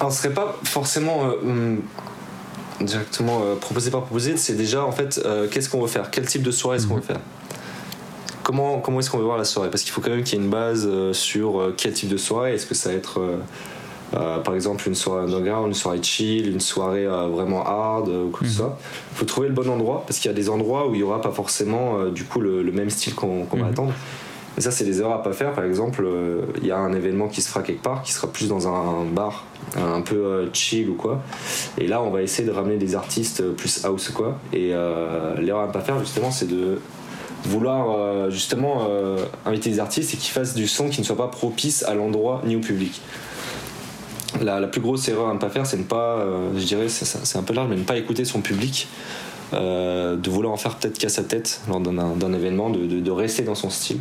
alors, 0.00 0.12
ce 0.12 0.18
serait 0.22 0.34
pas 0.34 0.58
forcément 0.64 1.30
directement 2.80 3.42
proposé 3.60 3.90
par 3.90 4.02
proposer, 4.02 4.36
c'est 4.36 4.56
déjà 4.56 4.84
en 4.84 4.92
fait 4.92 5.24
qu'est-ce 5.50 5.68
qu'on 5.68 5.80
veut 5.80 5.88
faire, 5.88 6.10
quel 6.10 6.26
type 6.26 6.42
de 6.42 6.50
soirée 6.50 6.78
est-ce 6.78 6.86
qu'on 6.86 6.96
veut 6.96 7.00
mhm. 7.00 7.06
faire? 7.06 7.20
Comment, 8.42 8.80
comment 8.80 9.00
est-ce 9.00 9.10
qu'on 9.10 9.18
veut 9.18 9.24
voir 9.24 9.38
la 9.38 9.44
soirée? 9.44 9.70
Parce 9.70 9.82
qu'il 9.82 9.92
faut 9.92 10.00
quand 10.00 10.10
même 10.10 10.24
qu'il 10.24 10.38
y 10.38 10.40
ait 10.40 10.44
une 10.44 10.50
base 10.50 10.88
sur 11.12 11.72
quel 11.76 11.92
type 11.92 12.08
de 12.08 12.16
soirée. 12.16 12.54
Est-ce 12.54 12.66
que 12.66 12.74
ça 12.74 12.90
va 12.90 12.96
être 12.96 13.20
euh, 14.14 14.38
par 14.40 14.54
exemple, 14.54 14.86
une 14.86 14.94
soirée 14.94 15.24
underground, 15.24 15.68
une 15.68 15.74
soirée 15.74 16.02
chill, 16.02 16.50
une 16.50 16.60
soirée 16.60 17.06
euh, 17.06 17.28
vraiment 17.28 17.64
hard 17.64 18.08
euh, 18.08 18.24
ou 18.24 18.30
quoi 18.30 18.40
que 18.40 18.46
ce 18.46 18.50
mhm. 18.50 18.58
soit? 18.58 18.78
Il 19.12 19.18
faut 19.18 19.24
trouver 19.24 19.48
le 19.48 19.54
bon 19.54 19.68
endroit 19.68 20.04
parce 20.06 20.18
qu'il 20.18 20.30
y 20.30 20.34
a 20.34 20.36
des 20.36 20.50
endroits 20.50 20.88
où 20.88 20.94
il 20.94 20.98
n'y 20.98 21.02
aura 21.02 21.20
pas 21.20 21.30
forcément 21.30 22.06
du 22.06 22.24
coup 22.24 22.40
le, 22.40 22.62
même 22.72 22.90
style 22.90 23.14
qu'on 23.14 23.44
va 23.44 23.56
mhm. 23.56 23.64
attendre. 23.64 23.92
Et 24.58 24.60
ça, 24.60 24.70
c'est 24.70 24.84
des 24.84 25.00
erreurs 25.00 25.14
à 25.14 25.22
pas 25.22 25.32
faire. 25.32 25.52
Par 25.52 25.64
exemple, 25.64 26.06
il 26.60 26.66
y 26.66 26.70
a 26.70 26.76
un 26.76 26.92
événement 26.92 27.28
qui 27.28 27.40
se 27.40 27.48
fera 27.48 27.62
quelque 27.62 27.82
part, 27.82 28.02
qui 28.02 28.12
sera 28.12 28.30
plus 28.30 28.48
dans 28.48 28.68
un, 28.68 29.04
bar, 29.06 29.46
un 29.76 30.02
peu 30.02 30.46
chill 30.52 30.90
ou 30.90 30.94
quoi. 30.94 31.22
Et 31.78 31.86
là, 31.86 32.02
on 32.02 32.10
va 32.10 32.20
essayer 32.20 32.46
de 32.46 32.52
ramener 32.52 32.76
des 32.76 32.94
artistes 32.94 33.42
plus 33.52 33.82
house 33.86 34.10
ou 34.10 34.12
quoi. 34.12 34.38
Et 34.52 34.74
l'erreur 35.38 35.62
à 35.62 35.72
pas 35.72 35.80
faire, 35.80 35.98
justement, 36.00 36.30
c'est 36.30 36.48
de 36.48 36.78
vouloir 37.44 38.30
justement 38.30 38.86
inviter 39.44 39.70
des 39.70 39.80
artistes 39.80 40.14
et 40.14 40.16
qu'ils 40.16 40.32
fassent 40.32 40.54
du 40.54 40.68
son 40.68 40.88
qui 40.88 41.00
ne 41.00 41.06
soit 41.06 41.16
pas 41.16 41.28
propice 41.28 41.82
à 41.82 41.94
l'endroit 41.94 42.42
ni 42.44 42.56
au 42.56 42.60
public 42.60 43.00
la, 44.40 44.66
plus 44.66 44.80
grosse 44.80 45.08
erreur 45.08 45.28
à 45.28 45.34
ne 45.34 45.38
pas 45.38 45.50
faire, 45.50 45.66
c'est 45.66 45.76
ne 45.76 45.84
pas, 45.84 46.18
euh, 46.18 46.50
je 46.56 46.64
dirais, 46.64 46.88
c'est 46.88 47.38
un 47.38 47.42
peu 47.42 47.54
large, 47.54 47.68
mais 47.68 47.76
ne 47.76 47.84
pas 47.84 47.96
écouter 47.96 48.24
son 48.24 48.40
public, 48.40 48.88
euh, 49.52 50.16
de 50.16 50.30
vouloir 50.30 50.52
en 50.52 50.56
faire 50.56 50.76
peut-être 50.76 50.98
qu'à 50.98 51.08
sa 51.08 51.22
tête 51.22 51.60
lors 51.68 51.80
d'un 51.80 52.32
événement, 52.32 52.70
de, 52.70 53.10
rester 53.10 53.42
dans 53.42 53.54
son 53.54 53.70
style. 53.70 53.98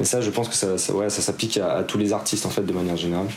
Et 0.00 0.04
ça, 0.04 0.20
je 0.20 0.30
pense 0.30 0.48
que 0.48 0.54
ça, 0.54 0.76
ça, 0.78 0.92
ça 1.08 1.22
s'applique 1.22 1.58
à, 1.58 1.72
à, 1.76 1.82
tous 1.82 1.98
les 1.98 2.12
artistes 2.12 2.46
en 2.46 2.50
fait, 2.50 2.62
de 2.62 2.72
manière 2.72 2.96
générale. 2.96 3.28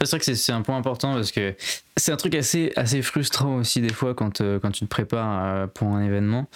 C'est 0.00 0.10
vrai 0.10 0.18
que 0.18 0.34
c'est 0.34 0.52
un 0.52 0.62
point 0.62 0.76
important 0.76 1.14
parce 1.14 1.32
que 1.32 1.54
c'est 1.96 2.10
un 2.10 2.16
truc 2.16 2.34
assez, 2.34 2.72
assez 2.76 3.02
frustrant 3.02 3.56
aussi 3.56 3.80
des 3.80 3.92
fois 3.92 4.14
quand, 4.14 4.40
euh, 4.40 4.58
quand 4.58 4.70
tu 4.70 4.80
te 4.80 4.88
prépares 4.88 5.44
euh, 5.44 5.66
pour 5.66 5.88
un 5.88 6.02
événement. 6.02 6.46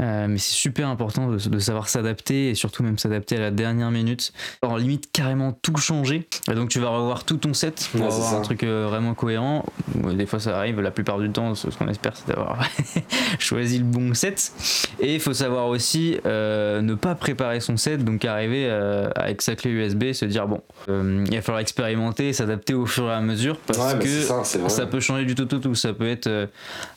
Euh, 0.00 0.26
mais 0.28 0.38
c'est 0.38 0.54
super 0.54 0.88
important 0.88 1.28
de, 1.28 1.58
savoir 1.58 1.88
s'adapter 1.88 2.50
et 2.50 2.54
surtout 2.54 2.82
même 2.82 2.98
s'adapter 2.98 3.36
à 3.36 3.40
la 3.40 3.50
dernière 3.50 3.90
minute. 3.90 4.32
En 4.62 4.76
limite 4.76 5.10
carrément 5.12 5.52
tout 5.52 5.76
changer. 5.76 6.28
Et 6.50 6.54
donc 6.54 6.68
tu 6.68 6.78
vas 6.78 6.90
revoir 6.90 7.24
tout 7.24 7.36
ton 7.36 7.54
set 7.54 7.88
pour 7.92 8.04
avoir 8.04 8.34
un 8.34 8.42
truc 8.42 8.64
vraiment 8.64 9.14
cohérent. 9.14 9.64
Des 10.12 10.26
fois 10.26 10.40
ça 10.40 10.58
arrive, 10.58 10.80
la 10.80 10.90
plupart 10.90 11.18
du 11.18 11.30
temps 11.30 11.54
ce 11.54 11.68
qu'on 11.68 11.88
espère 11.88 12.16
c'est 12.16 12.28
d'avoir 12.28 12.68
choisi 13.38 13.78
le 13.78 13.84
bon 13.84 14.12
set. 14.14 14.52
Et 15.00 15.14
il 15.14 15.20
faut 15.20 15.34
savoir 15.34 15.68
aussi 15.68 16.18
ne 16.24 16.94
pas 16.94 17.14
préparer 17.14 17.60
son 17.60 17.76
set, 17.76 18.04
donc 18.04 18.24
arriver 18.24 18.68
avec 19.16 19.40
sa 19.42 19.54
clé 19.56 19.70
USB, 19.70 20.12
se 20.12 20.24
dire 20.24 20.46
bon, 20.46 20.60
il 20.88 21.34
va 21.34 21.42
falloir 21.42 21.60
expérimenter, 21.60 22.32
s'adapter 22.32 22.71
au 22.74 22.86
fur 22.86 23.04
et 23.04 23.12
à 23.12 23.20
mesure 23.20 23.56
parce 23.58 23.94
que 23.94 24.68
ça, 24.68 24.86
peut 24.86 25.00
changer 25.00 25.24
du 25.24 25.34
tout 25.34 25.46
tout 25.46 25.58
tout. 25.58 25.74
Ça 25.74 25.92
peut 25.92 26.08
être 26.08 26.26
euh, 26.26 26.46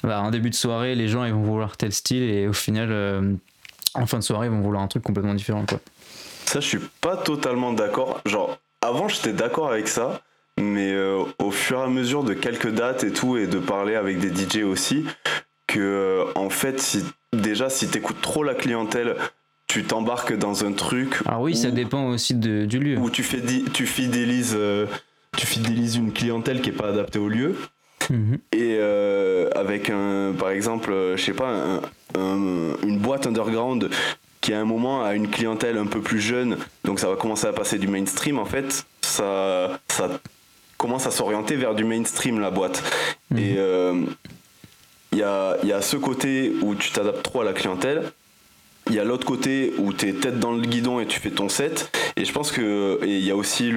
bah, 0.04 0.22
en 0.22 0.32
début 0.32 0.50
de 0.50 0.56
soirée, 0.56 0.96
les 0.96 1.08
gens 1.08 1.24
ils 1.24 1.34
vont 1.34 1.44
vouloir 1.44 1.78
tel 1.78 1.92
style 1.92 2.24
et 2.24 2.48
au 2.48 2.54
final, 2.54 2.90
euh, 2.92 3.34
en 3.94 4.06
fin 4.06 4.20
de 4.20 4.24
soirée, 4.24 4.48
ils 4.48 4.52
vont 4.52 4.62
vouloir 4.62 4.84
un 4.84 4.88
truc 4.88 5.04
complètement 5.04 5.34
différent. 5.34 5.66
Quoi. 5.68 5.80
Ça, 6.46 6.60
je 6.60 6.68
suis 6.68 6.80
pas 7.02 7.18
totalement 7.18 7.74
d'accord. 7.74 8.22
Genre, 8.26 8.58
avant, 8.82 9.08
j'étais 9.08 9.34
d'accord 9.34 9.72
avec 9.72 9.88
ça, 9.88 10.22
mais 10.60 10.92
euh, 10.92 11.24
au 11.40 11.52
fur 11.52 11.80
et 11.80 11.84
à 11.84 11.88
mesure 11.88 12.24
de 12.24 12.34
quelques 12.34 12.72
dates 12.72 13.04
et 13.04 13.12
tout, 13.12 13.38
et 13.38 13.48
de 13.48 13.60
parler 13.60 13.96
avec 13.96 14.20
des 14.20 14.30
DJ 14.30 14.64
aussi, 14.64 15.06
que 15.68 16.26
en 16.36 16.50
fait, 16.50 16.80
si, 16.80 17.04
déjà, 17.34 17.70
si 17.70 17.88
t'écoutes 17.88 18.22
trop 18.22 18.44
la 18.44 18.54
clientèle, 18.54 19.16
tu 19.68 19.84
t'embarques 19.84 20.38
dans 20.38 20.64
un 20.64 20.74
truc. 20.74 21.18
Ah 21.26 21.42
oui, 21.42 21.56
ça 21.56 21.72
dépend 21.72 22.08
aussi 22.08 22.36
de, 22.36 22.66
du 22.66 22.80
lieu. 22.80 22.98
Où 22.98 23.10
tu, 23.10 23.24
fais, 23.24 23.42
tu 23.74 23.88
fidélises 23.88 24.58
tu 25.36 25.46
fidélises 25.46 25.96
une 25.96 26.12
clientèle 26.12 26.62
qui 26.62 26.70
est 26.70 26.74
pas 26.74 26.90
adaptée 26.90 27.20
au 27.20 27.30
lieu. 27.30 27.56
Mhm. 28.10 28.38
Et 28.52 28.78
euh, 28.80 29.50
avec 29.56 29.90
un, 29.90 30.34
par 30.38 30.50
exemple, 30.50 30.92
euh, 30.92 31.18
je 31.18 31.24
sais 31.24 31.34
pas, 31.34 31.82
une 32.16 33.00
boîte 33.00 33.28
underground 33.28 33.90
qui 34.42 34.54
à 34.54 34.60
un 34.60 34.66
moment 34.66 35.04
a 35.04 35.16
une 35.16 35.28
clientèle 35.28 35.78
un 35.78 35.88
peu 35.88 36.02
plus 36.02 36.20
jeune, 36.20 36.58
donc 36.84 37.00
ça 37.00 37.10
va 37.10 37.16
commencer 37.16 37.48
à 37.48 37.54
passer 37.54 37.80
du 37.80 37.88
mainstream 37.88 38.38
en 38.38 38.46
fait, 38.46 38.86
ça, 39.02 39.80
ça 39.88 40.20
commence 40.78 41.08
à 41.08 41.12
s'orienter 41.12 41.56
vers 41.56 41.74
du 41.74 41.84
mainstream 41.84 42.40
la 42.40 42.52
boîte. 42.52 42.84
Mhm. 43.32 43.40
Et 43.40 43.56
euh, 43.58 44.06
il 45.12 45.18
y, 45.20 45.24
a, 45.24 45.58
y 45.64 45.72
a 45.72 45.82
ce 45.82 45.98
côté 45.98 46.54
où 46.62 46.76
tu 46.76 46.92
t'adaptes 46.92 47.24
trop 47.24 47.42
à 47.42 47.44
la 47.44 47.54
clientèle, 47.54 48.12
il 48.90 48.96
y 48.96 49.00
a 49.00 49.04
l'autre 49.04 49.26
côté 49.26 49.74
où 49.80 49.94
tu 49.94 50.10
es 50.10 50.14
tête 50.14 50.40
dans 50.40 50.52
le 50.52 50.62
guidon 50.62 51.00
et 51.00 51.08
tu 51.08 51.20
fais 51.20 51.32
ton 51.32 51.50
set. 51.50 51.92
Et 52.16 52.26
je 52.26 52.32
pense 52.32 52.52
que 52.52 53.00
il 53.04 53.26
y 53.26 53.32
a 53.32 53.36
aussi 53.36 53.72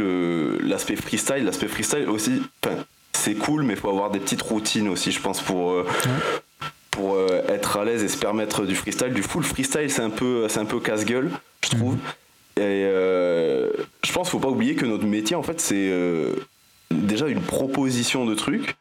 l'aspect 0.63 0.97
freestyle. 0.97 1.45
L'aspect 1.45 1.69
freestyle 1.69 2.09
aussi, 2.09 2.43
c'est 3.19 3.35
cool, 3.35 3.63
mais 3.63 3.75
il 3.75 3.79
faut 3.79 3.89
avoir 3.89 4.11
des 4.11 4.21
petites 4.21 4.43
routines 4.43 4.89
aussi, 4.89 5.11
je 5.11 5.21
pense, 5.21 5.41
pour, 5.41 5.73
euh, 5.73 5.87
pour 6.91 7.15
euh, 7.15 7.43
être 7.49 7.79
à 7.79 7.85
l'aise 7.85 8.03
et 8.03 8.09
se 8.09 8.19
permettre 8.19 8.65
du 8.65 8.75
freestyle. 8.75 9.13
Du 9.13 9.23
full 9.23 9.43
freestyle, 9.43 9.91
c'est 9.91 10.03
un 10.03 10.11
peu, 10.11 10.47
un 10.55 10.65
peu 10.65 10.79
casse-gueule, 10.79 11.31
je 11.65 11.71
trouve. 11.71 11.95
Mhm. 11.95 12.01
Et 12.59 12.85
euh, 12.87 13.71
je 14.05 14.13
pense 14.13 14.29
qu'il 14.29 14.39
faut 14.39 14.47
pas 14.47 14.53
oublier 14.53 14.75
que 14.75 14.85
notre 14.85 15.05
métier, 15.05 15.37
en 15.37 15.43
fait, 15.43 15.61
c'est 15.61 15.93
déjà 16.91 17.29
une 17.29 17.41
proposition 17.41 18.27
de 18.27 18.35
trucs. 18.35 18.77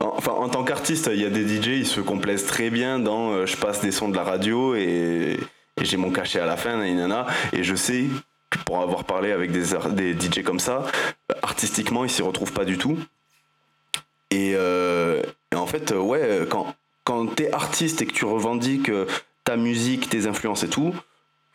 Enfin, 0.00 0.32
en 0.32 0.48
tant 0.48 0.64
qu'artiste, 0.64 1.10
il 1.12 1.20
y 1.20 1.24
a 1.24 1.30
des 1.30 1.46
DJ, 1.46 1.68
ils 1.68 1.86
se 1.86 2.00
complaisent 2.00 2.46
très 2.46 2.70
bien 2.70 2.98
dans 2.98 3.46
je 3.46 3.56
passe 3.56 3.80
des 3.80 3.92
sons 3.92 4.08
de 4.08 4.16
la 4.16 4.24
radio 4.24 4.74
et 4.74 5.38
et 5.80 5.84
j'ai 5.84 5.96
mon 5.96 6.10
cachet 6.10 6.40
à 6.40 6.46
la 6.46 6.56
fin, 6.56 6.82
et 6.82 7.64
je 7.64 7.74
sais 7.74 8.06
pour 8.66 8.80
avoir 8.80 9.04
parlé 9.04 9.32
avec 9.32 9.50
des, 9.50 9.64
des 9.92 10.12
DJ 10.12 10.42
comme 10.42 10.60
ça, 10.60 10.84
artistiquement, 11.42 12.04
ils 12.04 12.10
s'y 12.10 12.22
retrouvent 12.22 12.52
pas 12.52 12.64
du 12.64 12.76
tout. 12.76 12.98
Et, 14.30 14.56
en 15.54 15.66
fait, 15.66 15.92
ouais, 15.92 16.46
quand, 16.50 16.74
quand 17.04 17.26
t'es 17.34 17.50
artiste 17.52 18.02
et 18.02 18.06
que 18.06 18.12
tu 18.12 18.24
revendiques 18.24 18.90
ta 19.44 19.56
musique, 19.56 20.10
tes 20.10 20.26
influences 20.26 20.64
et 20.64 20.68
tout, 20.68 20.94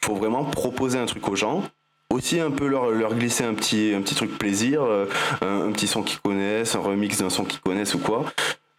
faut 0.01 0.15
vraiment 0.15 0.43
proposer 0.43 0.97
un 0.97 1.05
truc 1.05 1.27
aux 1.27 1.35
gens 1.35 1.63
aussi 2.09 2.39
un 2.39 2.51
peu 2.51 2.67
leur, 2.67 2.91
leur 2.91 3.15
glisser 3.15 3.43
un 3.43 3.53
petit, 3.53 3.93
un 3.95 4.01
petit 4.01 4.15
truc 4.15 4.37
plaisir, 4.37 4.81
euh, 4.83 5.05
un, 5.41 5.71
petit 5.71 5.87
son 5.87 6.03
qu'ils 6.03 6.19
connaissent, 6.19 6.75
un 6.75 6.79
remix 6.79 7.17
d'un 7.17 7.29
son 7.29 7.43
qu'ils 7.43 7.59
connaissent 7.59 7.93
ou 7.95 7.99
quoi. 7.99 8.25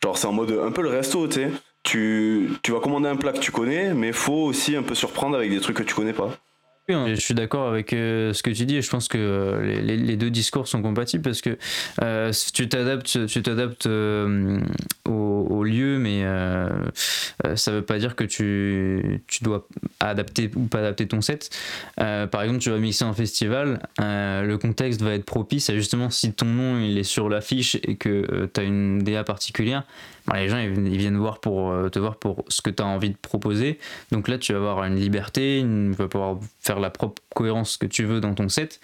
Genre 0.02 0.16
c'est 0.16 0.26
en 0.26 0.32
mode 0.32 0.52
un 0.52 0.70
peu 0.70 0.82
le 0.82 0.88
resto, 0.88 1.26
tu 1.28 1.34
sais. 1.34 1.50
Tu, 1.82 2.50
tu 2.62 2.72
vas 2.72 2.80
commander 2.80 3.08
un 3.08 3.16
plat 3.16 3.32
que 3.32 3.38
tu 3.38 3.50
connais, 3.50 3.94
mais 3.94 4.12
faut 4.12 4.44
aussi 4.44 4.76
un 4.76 4.82
peu 4.82 4.94
surprendre 4.94 5.36
avec 5.36 5.50
des 5.50 5.60
trucs 5.60 5.76
que 5.76 5.82
tu 5.82 5.94
connais 5.94 6.12
pas. 6.12 6.38
Hein. 6.94 7.14
Je 7.14 7.20
suis 7.20 7.34
d'accord 7.34 7.68
avec 7.68 7.92
euh, 7.92 8.32
ce 8.32 8.42
que 8.42 8.50
tu 8.50 8.64
dis 8.64 8.76
et 8.76 8.82
je 8.82 8.90
pense 8.90 9.08
que 9.08 9.18
euh, 9.18 9.80
les, 9.82 9.96
les, 9.96 10.16
deux 10.16 10.30
discours 10.30 10.68
sont 10.68 10.80
compatibles 10.80 11.22
parce 11.22 11.42
que 11.42 11.58
euh, 12.02 12.32
tu 12.54 12.68
t'adaptes, 12.68 13.26
tu 13.26 13.42
t'adaptes 13.42 13.86
au, 13.86 15.64
lieu, 15.64 15.98
mais 15.98 16.24
ça 17.56 17.72
veut 17.72 17.82
pas 17.82 17.98
dire 17.98 18.16
que 18.16 18.24
tu, 18.24 19.22
tu, 19.26 19.44
dois 19.44 19.66
adapter 20.00 20.50
ou 20.56 20.66
pas 20.66 20.78
adapter 20.78 21.06
ton 21.08 21.20
set. 21.20 21.50
par 21.96 22.42
exemple, 22.42 22.60
tu 22.60 22.70
vas 22.70 22.78
mixer 22.78 23.04
en 23.04 23.12
festival, 23.12 23.80
le 23.98 24.56
contexte 24.56 25.02
va 25.02 25.14
être 25.14 25.24
propice 25.24 25.68
à 25.68 25.74
justement 25.74 26.10
si 26.10 26.32
ton 26.32 26.46
nom 26.46 26.80
il 26.80 26.96
est 26.96 27.02
sur 27.02 27.28
l'affiche 27.28 27.76
et 27.82 27.96
que 27.96 28.48
tu 28.54 28.60
as 28.60 28.64
une 28.64 29.00
DA 29.00 29.24
particulière, 29.24 29.82
les 30.34 30.48
gens 30.48 30.58
ils, 30.58 30.96
viennent 30.96 31.16
voir 31.16 31.40
pour 31.40 31.72
te 31.90 31.98
voir 31.98 32.16
pour 32.16 32.44
ce 32.48 32.62
que 32.62 32.70
tu 32.70 32.82
as 32.82 32.86
envie 32.86 33.10
de 33.10 33.16
proposer. 33.16 33.78
Donc 34.12 34.28
là, 34.28 34.38
tu 34.38 34.52
vas 34.52 34.58
avoir 34.58 34.84
une 34.84 34.96
liberté, 34.96 35.62
tu 35.62 35.92
vas 35.92 36.08
pouvoir 36.08 36.38
faire 36.60 36.80
la 36.80 36.90
propre 36.90 37.22
cohérence 37.34 37.76
que 37.76 37.86
tu 37.86 38.04
veux 38.04 38.20
dans 38.20 38.34
ton 38.34 38.48
set. 38.48 38.80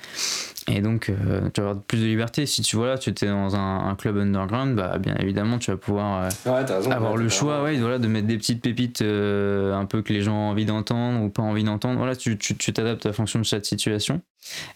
Et 0.66 0.80
donc, 0.80 1.10
euh, 1.10 1.50
tu 1.52 1.60
vas 1.60 1.70
avoir 1.70 1.82
plus 1.82 2.00
de 2.00 2.06
liberté. 2.06 2.46
Si 2.46 2.62
tu 2.62 2.76
vois 2.76 2.86
là, 2.86 2.98
tu 2.98 3.10
étais 3.10 3.26
dans 3.26 3.54
un, 3.54 3.94
club 3.96 4.16
underground, 4.16 4.76
bah, 4.76 4.98
bien 4.98 5.14
évidemment, 5.18 5.58
tu 5.58 5.70
vas 5.70 5.76
pouvoir 5.76 6.30
euh, 6.46 6.64
avoir 6.90 7.16
le 7.16 7.28
choix 7.28 7.62
ouais, 7.62 7.76
voilà, 7.76 7.98
de 7.98 8.08
mettre 8.08 8.26
des 8.26 8.38
petites 8.38 8.62
pépites 8.62 9.02
euh, 9.02 9.74
un 9.74 9.84
peu 9.84 10.02
que 10.02 10.12
les 10.12 10.22
gens 10.22 10.34
ont 10.34 10.50
envie 10.50 10.64
d'entendre 10.64 11.22
ou 11.22 11.28
pas 11.28 11.42
envie 11.42 11.64
d'entendre. 11.64 11.98
Voilà, 11.98 12.16
tu 12.16 12.36
t'adaptes 12.38 13.02
tu, 13.02 13.08
à 13.08 13.12
fonction 13.12 13.38
de 13.38 13.44
chaque 13.44 13.66
situation. 13.66 14.22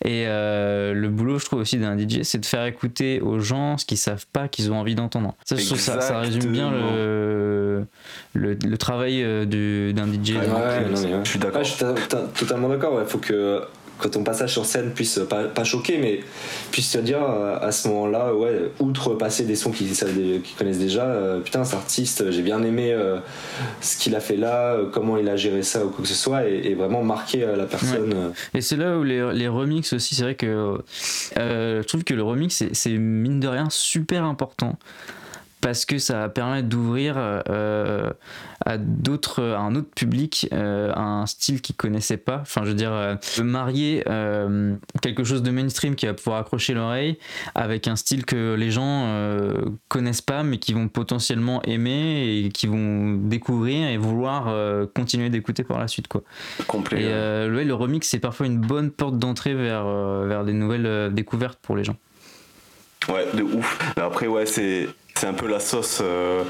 Et 0.04 0.24
le 0.26 1.08
boulot, 1.08 1.38
je 1.38 1.44
trouve 1.44 1.60
aussi 1.60 1.78
d'un 1.78 1.98
DJ, 1.98 2.22
c'est 2.22 2.38
de 2.38 2.46
faire 2.46 2.64
écouter 2.64 3.20
aux 3.20 3.38
gens 3.38 3.78
ce 3.78 3.84
qu'ils 3.84 3.98
savent 3.98 4.26
pas 4.32 4.48
qu'ils 4.48 4.72
ont 4.72 4.76
envie 4.76 4.94
d'entendre. 4.94 5.34
Ça, 5.44 5.56
ça, 5.56 6.00
ça, 6.00 6.20
résume 6.20 6.52
bien 6.52 6.70
le, 6.70 7.86
le, 8.34 8.78
travail 8.78 9.22
d'un 9.46 10.06
DJ. 10.06 10.34
je 10.34 11.20
suis 11.24 11.38
d'accord. 11.38 11.64
je 11.64 11.70
suis 11.70 11.84
totalement 12.34 12.68
d'accord. 12.68 13.00
Il 13.00 13.08
faut 13.08 13.18
que 13.18 13.62
quand 13.98 14.10
ton 14.10 14.22
passage 14.22 14.52
sur 14.52 14.64
scène 14.64 14.92
puisse 14.92 15.20
pas, 15.28 15.44
pas 15.44 15.64
choquer, 15.64 15.98
mais 15.98 16.20
puisse 16.70 16.92
te 16.92 16.98
dire 16.98 17.22
euh, 17.22 17.58
à 17.60 17.72
ce 17.72 17.88
moment-là, 17.88 18.34
ouais, 18.34 18.70
outre 18.78 19.14
passer 19.14 19.44
des 19.44 19.56
sons 19.56 19.70
qu'ils 19.70 19.92
connaissent 20.56 20.78
déjà, 20.78 21.04
euh, 21.04 21.40
putain, 21.40 21.64
cet 21.64 21.74
artiste, 21.74 22.30
j'ai 22.30 22.42
bien 22.42 22.62
aimé 22.62 22.92
euh, 22.92 23.18
ce 23.80 23.98
qu'il 23.98 24.14
a 24.14 24.20
fait 24.20 24.36
là, 24.36 24.76
comment 24.92 25.16
il 25.16 25.28
a 25.28 25.36
géré 25.36 25.62
ça 25.62 25.84
ou 25.84 25.90
quoi 25.90 26.02
que 26.02 26.08
ce 26.08 26.14
soit, 26.14 26.44
et, 26.44 26.74
vraiment 26.74 27.02
marquer 27.02 27.44
la 27.56 27.64
personne. 27.64 28.32
Et 28.54 28.60
c'est 28.60 28.76
là 28.76 28.96
où 28.96 29.02
les, 29.02 29.32
les 29.32 29.48
remix 29.48 29.92
aussi, 29.92 30.14
c'est 30.14 30.22
vrai 30.22 30.36
que 30.36 30.78
je 31.36 31.82
trouve 31.82 32.04
que 32.04 32.14
le 32.14 32.22
remix, 32.22 32.64
c'est 32.72 32.90
mine 32.90 33.40
de 33.40 33.48
rien 33.48 33.68
super 33.70 34.24
important 34.24 34.78
parce 35.60 35.84
que 35.84 35.98
ça 35.98 36.18
va 36.18 36.28
permettre 36.28 36.68
d'ouvrir 36.68 37.14
euh, 37.16 38.10
à 38.64 38.78
d'autres 38.78 39.42
un 39.42 39.74
autre 39.74 39.90
public 39.94 40.48
euh, 40.52 40.92
un 40.94 41.26
style 41.26 41.60
qu'ils 41.60 41.76
connaissaient 41.76 42.16
pas. 42.16 42.38
Enfin 42.42 42.62
je 42.64 42.70
veux 42.70 42.74
dire 42.74 42.92
euh, 42.92 43.16
marier 43.42 44.04
quelque 45.02 45.24
chose 45.24 45.42
de 45.42 45.50
mainstream 45.50 45.94
qui 45.94 46.06
va 46.06 46.14
pouvoir 46.14 46.40
accrocher 46.40 46.74
l'oreille 46.74 47.18
avec 47.54 47.88
un 47.88 47.96
style 47.96 48.24
que 48.24 48.54
les 48.54 48.70
gens 48.70 49.08
connaissent 49.88 50.22
pas 50.22 50.42
mais 50.42 50.58
qui 50.58 50.72
vont 50.72 50.88
potentiellement 50.88 51.62
aimer 51.62 52.44
et 52.44 52.48
qui 52.50 52.66
vont 52.66 53.14
découvrir 53.14 53.88
et 53.88 53.96
vouloir 53.96 54.54
continuer 54.94 55.30
d'écouter 55.30 55.64
par 55.64 55.78
la 55.78 55.88
suite 55.88 56.08
quoi. 56.08 56.22
Complet, 56.66 57.02
et 57.02 57.64
le 57.64 57.74
remix 57.74 58.06
c'est 58.06 58.18
parfois 58.18 58.46
une 58.46 58.58
bonne 58.58 58.90
porte 58.90 59.18
d'entrée 59.18 59.54
vers 59.54 59.86
vers 60.24 60.44
des 60.44 60.52
nouvelles 60.52 61.12
découvertes 61.12 61.58
pour 61.62 61.76
les 61.76 61.84
gens. 61.84 61.96
Ouais 63.08 63.26
de 63.34 63.42
ouf. 63.42 63.78
Mais 63.96 64.02
après 64.02 64.26
ouais 64.26 64.46
c'est 64.46 64.88
c'est 65.18 65.26
un 65.26 65.34
peu 65.34 65.48
la 65.48 65.58
sauce. 65.58 65.98
Euh, 66.00 66.44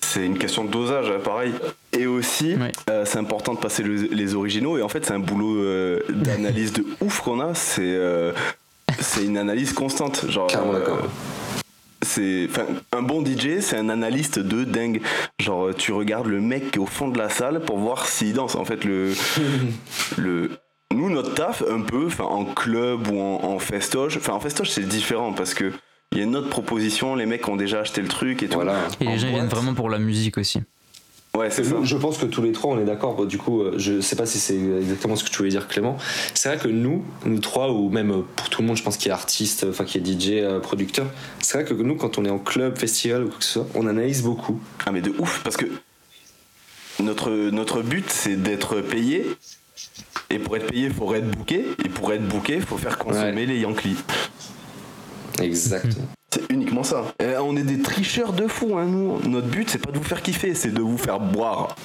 c'est 0.00 0.24
une 0.24 0.38
question 0.38 0.64
de 0.64 0.70
dosage, 0.70 1.10
hein, 1.10 1.20
pareil. 1.22 1.52
Et 1.92 2.06
aussi, 2.06 2.56
euh, 2.88 3.04
c'est 3.04 3.18
important 3.18 3.52
de 3.52 3.58
passer 3.58 3.82
les 3.82 4.34
originaux. 4.34 4.78
Et 4.78 4.82
en 4.82 4.88
fait, 4.88 5.04
c'est 5.04 5.12
un 5.12 5.18
boulot 5.18 5.56
euh, 5.56 6.00
d'analyse 6.08 6.72
de 6.72 6.86
ouf 7.00 7.20
qu'on 7.20 7.40
a. 7.40 7.54
C'est 7.54 7.98
c'est 8.98 9.24
une 9.24 9.36
analyse 9.36 9.72
constante. 9.72 10.30
Genre, 10.30 10.48
c'est 12.02 12.48
un 12.92 13.02
bon 13.02 13.24
DJ 13.24 13.60
c'est 13.60 13.78
un 13.78 13.88
analyste 13.88 14.38
de 14.38 14.64
dingue 14.64 15.00
genre 15.38 15.74
tu 15.74 15.90
regardes 15.90 16.26
le 16.26 16.38
mec 16.38 16.76
au 16.78 16.84
fond 16.84 17.08
de 17.08 17.16
la 17.16 17.30
salle 17.30 17.60
pour 17.60 17.78
voir 17.78 18.06
s'il 18.06 18.34
danse 18.34 18.56
en 18.56 18.66
fait 18.66 18.84
le 18.84 19.14
le 20.18 20.50
nous 20.94 21.08
notre 21.08 21.32
taf 21.32 21.62
un 21.62 21.80
peu 21.80 22.04
enfin 22.08 22.24
en 22.24 22.44
club 22.44 23.08
ou 23.08 23.18
en, 23.18 23.44
en 23.44 23.58
festoche 23.58 24.18
enfin 24.18 24.34
en 24.34 24.40
festoche 24.40 24.68
c'est 24.68 24.86
différent 24.86 25.32
parce 25.32 25.54
que 25.54 25.72
il 26.12 26.18
y 26.18 26.20
a 26.20 26.24
une 26.24 26.36
autre 26.36 26.48
proposition, 26.48 27.14
les 27.16 27.26
mecs 27.26 27.48
ont 27.48 27.56
déjà 27.56 27.80
acheté 27.80 28.00
le 28.00 28.08
truc 28.08 28.42
et 28.42 28.48
tout. 28.48 28.60
Et 29.00 29.04
les 29.04 29.18
gens 29.18 29.28
viennent 29.28 29.48
vraiment 29.48 29.74
pour 29.74 29.90
la 29.90 29.98
musique 29.98 30.38
aussi. 30.38 30.60
Ouais, 31.36 31.50
c'est 31.50 31.64
ça. 31.64 31.74
Je 31.82 31.96
pense 31.96 32.18
que 32.18 32.26
tous 32.26 32.42
les 32.42 32.52
trois, 32.52 32.74
on 32.74 32.78
est 32.78 32.84
d'accord. 32.84 33.26
Du 33.26 33.38
coup, 33.38 33.62
euh, 33.62 33.74
je 33.76 34.00
sais 34.00 34.14
pas 34.14 34.24
si 34.24 34.38
c'est 34.38 34.54
exactement 34.54 35.16
ce 35.16 35.24
que 35.24 35.30
tu 35.30 35.38
voulais 35.38 35.50
dire, 35.50 35.66
Clément. 35.66 35.96
C'est 36.32 36.48
vrai 36.48 36.58
que 36.58 36.68
nous, 36.68 37.04
nous 37.24 37.40
trois, 37.40 37.72
ou 37.72 37.88
même 37.88 38.12
euh, 38.12 38.22
pour 38.36 38.48
tout 38.50 38.62
le 38.62 38.68
monde, 38.68 38.76
je 38.76 38.84
pense 38.84 38.96
qui 38.96 39.08
est 39.08 39.12
artiste, 39.12 39.66
enfin 39.68 39.84
qui 39.84 39.98
est 39.98 40.06
DJ, 40.06 40.34
euh, 40.34 40.60
producteur, 40.60 41.06
c'est 41.40 41.58
vrai 41.58 41.66
que 41.66 41.74
nous, 41.74 41.96
quand 41.96 42.18
on 42.18 42.24
est 42.24 42.30
en 42.30 42.38
club, 42.38 42.78
festival 42.78 43.24
ou 43.24 43.28
quoi 43.30 43.38
que 43.38 43.44
ce 43.44 43.52
soit, 43.54 43.66
on 43.74 43.88
analyse 43.88 44.22
beaucoup. 44.22 44.60
Ah, 44.86 44.92
mais 44.92 45.00
de 45.00 45.12
ouf, 45.18 45.40
parce 45.42 45.56
que 45.56 45.66
notre, 47.00 47.30
notre 47.50 47.82
but, 47.82 48.08
c'est 48.08 48.36
d'être 48.40 48.80
payé. 48.80 49.26
Et 50.30 50.38
pour 50.38 50.56
être 50.56 50.68
payé, 50.68 50.86
il 50.86 50.94
faut 50.94 51.12
être 51.14 51.28
booké. 51.28 51.66
Et 51.84 51.88
pour 51.88 52.12
être 52.12 52.26
booké, 52.28 52.54
il 52.54 52.62
faut 52.62 52.78
faire 52.78 52.96
consommer 52.96 53.44
les 53.44 53.58
Yankees. 53.58 53.96
Exactement. 55.40 56.08
C'est 56.34 56.50
uniquement 56.52 56.82
ça. 56.82 57.14
Et 57.20 57.36
on 57.36 57.56
est 57.56 57.62
des 57.62 57.80
tricheurs 57.80 58.32
de 58.32 58.48
fou, 58.48 58.76
hein, 58.76 58.86
nous. 58.86 59.20
Notre 59.28 59.46
but, 59.46 59.70
c'est 59.70 59.78
pas 59.78 59.92
de 59.92 59.98
vous 59.98 60.02
faire 60.02 60.20
kiffer, 60.20 60.52
c'est 60.56 60.72
de 60.72 60.80
vous 60.80 60.98
faire 60.98 61.20
boire. 61.20 61.76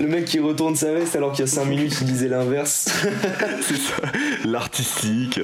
le 0.00 0.06
mec 0.06 0.24
qui 0.24 0.38
retourne 0.38 0.74
sa 0.74 0.94
veste 0.94 1.14
alors 1.14 1.32
qu'il 1.32 1.40
y 1.40 1.42
a 1.42 1.52
5 1.52 1.66
minutes, 1.66 1.98
il 2.00 2.06
disait 2.06 2.28
l'inverse. 2.28 2.88
c'est 3.60 3.76
ça, 3.76 4.02
l'artistique. 4.46 5.38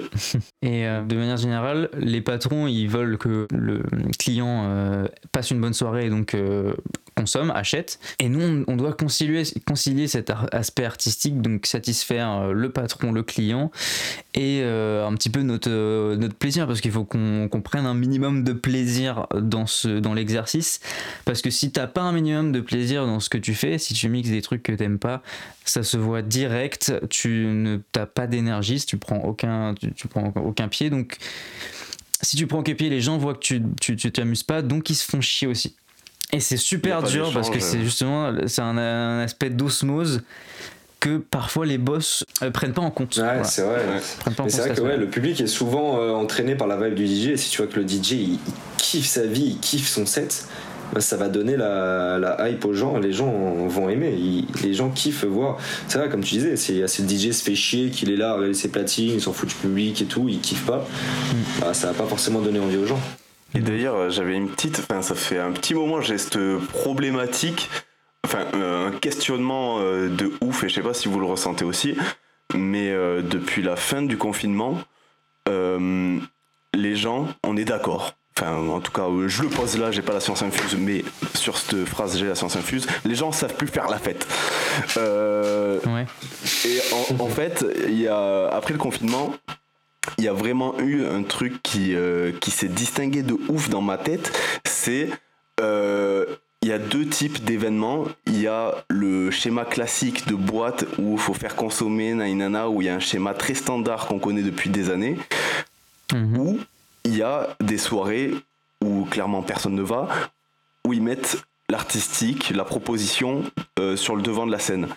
Et 0.62 0.86
euh, 0.86 1.02
de 1.02 1.16
manière 1.16 1.36
générale, 1.36 1.90
les 1.98 2.22
patrons, 2.22 2.66
ils 2.66 2.88
veulent 2.88 3.18
que 3.18 3.46
le 3.50 3.82
client 4.18 4.64
euh, 4.64 5.06
passe 5.30 5.50
une 5.50 5.60
bonne 5.60 5.74
soirée 5.74 6.06
et 6.06 6.10
donc 6.10 6.32
euh, 6.32 6.72
consomme, 7.18 7.50
achète. 7.50 7.98
Et 8.20 8.28
nous, 8.28 8.64
on, 8.68 8.76
doit 8.76 8.92
concilier, 8.92 9.42
concilier 9.66 10.06
cet 10.06 10.32
aspect 10.52 10.84
artistique, 10.84 11.42
donc 11.42 11.66
satisfaire 11.66 12.30
euh, 12.30 12.52
le 12.52 12.70
patron, 12.70 13.10
le 13.10 13.24
client, 13.24 13.72
et 14.34 14.60
euh, 14.62 15.04
un 15.04 15.12
petit 15.14 15.28
peu 15.28 15.42
notre, 15.42 15.68
euh, 15.68 16.16
notre 16.16 16.36
plaisir, 16.36 16.68
parce 16.68 16.80
qu'il 16.80 16.92
faut 16.92 17.04
qu'on 17.04 17.60
prenne 17.62 17.86
un 17.86 17.94
minimum 17.94 18.44
de 18.44 18.52
plaisir 18.52 19.26
dans, 19.34 19.64
dans 20.00 20.14
l'exercice. 20.14 20.80
Parce 21.24 21.42
que 21.42 21.50
si 21.50 21.72
t'as 21.72 21.88
pas 21.88 22.02
un 22.02 22.12
minimum 22.12 22.52
de 22.52 22.60
plaisir 22.60 23.04
dans 23.04 23.18
ce 23.18 23.28
que 23.28 23.38
tu 23.38 23.54
fais, 23.54 23.78
si 23.78 23.94
tu 23.94 24.08
mixes 24.08 24.30
des 24.30 24.42
trucs 24.42 24.62
que 24.62 24.72
t'aimes 24.72 25.00
pas, 25.00 25.22
ça 25.64 25.82
se 25.82 25.96
voit 25.96 26.22
direct, 26.22 26.92
tu 27.10 27.46
ne 27.46 27.78
t'as 27.90 28.06
pas 28.06 28.28
d'énergie, 28.28 28.80
tu 28.84 28.96
prends 28.96 29.18
aucun, 29.18 29.74
tu, 29.74 30.08
prends 30.08 30.32
aucun 30.36 30.68
pied. 30.68 30.88
Donc, 30.88 31.16
si 32.22 32.36
tu 32.36 32.46
prends 32.46 32.60
aucun 32.60 32.74
pied, 32.74 32.90
les 32.90 33.00
gens 33.00 33.18
voient 33.18 33.34
que 33.34 33.40
tu, 33.40 33.62
tu, 33.80 33.96
tu 33.96 34.12
t'amuses 34.12 34.44
pas, 34.44 34.62
donc 34.62 34.88
ils 34.88 34.94
se 34.94 35.04
font 35.04 35.20
chier 35.20 35.48
aussi. 35.48 35.74
Et 36.32 36.40
c'est 36.40 36.56
super 36.56 37.02
dur 37.02 37.32
parce 37.32 37.50
que 37.50 37.60
c'est 37.60 37.80
justement 37.80 38.32
c'est 38.46 38.62
un, 38.62 39.20
aspect 39.20 39.50
d'osmose 39.50 40.22
que 41.00 41.18
parfois 41.18 41.64
les 41.64 41.78
boss 41.78 42.24
euh, 42.42 42.50
prennent 42.50 42.72
pas 42.72 42.82
en 42.82 42.90
compte. 42.90 43.16
Ouais, 43.18 43.44
c'est 43.44 43.62
vrai. 43.62 43.80
c'est 44.48 44.58
vrai 44.58 44.74
que 44.74 44.80
ouais, 44.80 44.96
le 44.96 45.06
public 45.06 45.40
est 45.40 45.46
souvent 45.46 46.00
euh, 46.00 46.10
entraîné 46.10 46.56
par 46.56 46.66
la 46.66 46.76
vibe 46.76 46.94
du 46.94 47.06
DJ. 47.06 47.28
Et 47.28 47.36
si 47.36 47.50
tu 47.50 47.62
vois 47.62 47.70
que 47.70 47.78
le 47.78 47.86
DJ 47.86 48.12
il, 48.12 48.38
kiffe 48.78 49.06
sa 49.06 49.24
vie, 49.24 49.44
il 49.44 49.58
kiffe 49.60 49.88
son 49.88 50.06
set, 50.06 50.48
bah, 50.92 51.00
ça 51.00 51.16
va 51.16 51.28
donner 51.28 51.56
la, 51.56 52.18
la, 52.18 52.48
hype 52.48 52.64
aux 52.64 52.74
gens. 52.74 52.98
Les 52.98 53.12
gens 53.12 53.30
vont 53.68 53.88
aimer. 53.88 54.44
les 54.62 54.74
gens 54.74 54.90
kiffent 54.90 55.24
voir. 55.24 55.58
C'est 55.86 55.98
vrai, 55.98 56.08
comme 56.08 56.22
tu 56.22 56.34
disais, 56.34 56.56
c'est 56.56 56.80
le 56.80 57.08
DJ 57.08 57.30
se 57.30 57.44
fait 57.44 57.54
chier, 57.54 57.90
qu'il 57.90 58.10
est 58.10 58.16
là 58.16 58.32
avec 58.32 58.56
ses 58.56 58.68
platines, 58.68 59.12
il 59.14 59.20
s'en 59.20 59.32
fout 59.32 59.48
du 59.48 59.54
public 59.54 60.02
et 60.02 60.06
tout, 60.06 60.28
il 60.28 60.40
kiffe 60.40 60.66
pas. 60.66 60.78
Mm. 60.78 61.60
Bah, 61.60 61.74
ça 61.74 61.88
va 61.88 61.94
pas 61.94 62.06
forcément 62.06 62.40
donner 62.40 62.58
envie 62.58 62.76
aux 62.76 62.86
gens. 62.86 63.00
Et 63.54 63.60
d'ailleurs, 63.60 64.10
j'avais 64.10 64.34
une 64.34 64.48
petite, 64.50 64.78
enfin, 64.80 65.02
ça 65.02 65.14
fait 65.14 65.38
un 65.38 65.52
petit 65.52 65.74
moment, 65.74 66.00
j'ai 66.00 66.18
cette 66.18 66.38
problématique, 66.72 67.70
enfin, 68.24 68.44
euh, 68.54 68.88
un 68.88 68.90
questionnement 68.92 69.78
euh, 69.80 70.08
de 70.08 70.32
ouf, 70.42 70.64
et 70.64 70.68
je 70.68 70.74
sais 70.74 70.82
pas 70.82 70.94
si 70.94 71.08
vous 71.08 71.18
le 71.18 71.26
ressentez 71.26 71.64
aussi, 71.64 71.96
mais 72.54 72.90
euh, 72.90 73.22
depuis 73.22 73.62
la 73.62 73.76
fin 73.76 74.02
du 74.02 74.16
confinement, 74.18 74.78
les 76.74 76.94
gens, 76.96 77.26
on 77.44 77.56
est 77.56 77.64
d'accord. 77.64 78.14
enfin 78.38 78.54
en 78.54 78.80
tout 78.80 78.92
cas 78.92 79.02
euh, 79.08 79.28
je 79.28 79.42
le 79.42 79.48
pose 79.48 79.78
là, 79.78 79.90
j'ai 79.90 80.02
pas 80.02 80.12
la 80.12 80.20
science 80.20 80.42
infuse, 80.42 80.76
mais 80.78 81.02
sur 81.34 81.56
cette 81.56 81.84
phrase 81.86 82.18
j'ai 82.18 82.26
la 82.26 82.34
science 82.34 82.54
infuse, 82.56 82.86
les 83.06 83.14
gens 83.14 83.32
savent 83.32 83.54
plus 83.54 83.66
faire 83.66 83.88
la 83.88 83.98
fête. 83.98 84.26
Euh, 84.98 85.80
Ouais. 85.86 86.06
et 86.66 86.80
en, 86.92 87.24
en 87.24 87.28
fait, 87.28 87.64
il 87.88 87.98
y 88.00 88.06
a, 88.08 88.48
après 88.48 88.74
le 88.74 88.78
confinement, 88.78 89.34
il 90.16 90.24
y 90.24 90.28
a 90.28 90.32
vraiment 90.32 90.78
eu 90.78 91.04
un 91.04 91.22
truc 91.22 91.62
qui, 91.62 91.94
euh, 91.94 92.32
qui 92.40 92.50
s'est 92.50 92.68
distingué 92.68 93.22
de 93.22 93.36
ouf 93.48 93.68
dans 93.68 93.82
ma 93.82 93.98
tête. 93.98 94.32
C'est. 94.64 95.10
euh, 95.60 96.24
il 96.60 96.68
y 96.68 96.72
a 96.72 96.78
deux 96.78 97.06
types 97.06 97.44
d'événements. 97.44 98.04
Il 98.26 98.40
y 98.40 98.48
a 98.48 98.84
le 98.88 99.30
schéma 99.30 99.64
classique 99.64 100.26
de 100.26 100.34
boîte 100.34 100.84
où 100.98 101.12
il 101.12 101.18
faut 101.18 101.34
faire 101.34 101.54
consommer 101.54 102.14
nainana, 102.14 102.68
où 102.68 102.82
il 102.82 102.86
y 102.86 102.88
a 102.88 102.96
un 102.96 103.00
schéma 103.00 103.32
très 103.34 103.54
standard 103.54 104.06
qu'on 104.08 104.18
connaît 104.18 104.42
depuis 104.42 104.68
des 104.68 104.90
années. 104.90 105.16
Mhm. 106.12 106.38
Ou 106.38 106.58
il 107.04 107.16
y 107.16 107.22
a 107.22 107.56
des 107.60 107.78
soirées 107.78 108.34
où 108.84 109.04
clairement 109.04 109.42
personne 109.42 109.74
ne 109.74 109.82
va, 109.82 110.08
où 110.84 110.92
ils 110.92 111.02
mettent 111.02 111.38
l'artistique, 111.70 112.50
la 112.50 112.64
proposition 112.64 113.44
euh, 113.78 113.96
sur 113.96 114.16
le 114.16 114.22
devant 114.22 114.46
de 114.46 114.52
la 114.52 114.58
scène. 114.58 114.88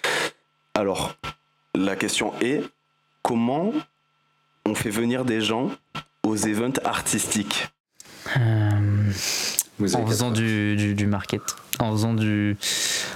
Alors, 0.74 1.14
la 1.76 1.96
question 1.96 2.34
est 2.42 2.64
comment 3.22 3.72
on 4.66 4.76
fait 4.76 4.90
venir 4.90 5.26
des 5.26 5.42
gens 5.42 5.72
aux 6.26 6.38
events 6.38 6.80
artistiques 6.86 7.70
Euh, 8.38 8.70
Vous 9.80 9.96
en 9.96 10.06
faisant 10.06 10.30
du, 10.32 10.76
du, 10.76 10.94
du 10.94 11.08
market, 11.08 11.42
en 11.80 11.92
faisant 11.92 12.14
du, 12.14 12.56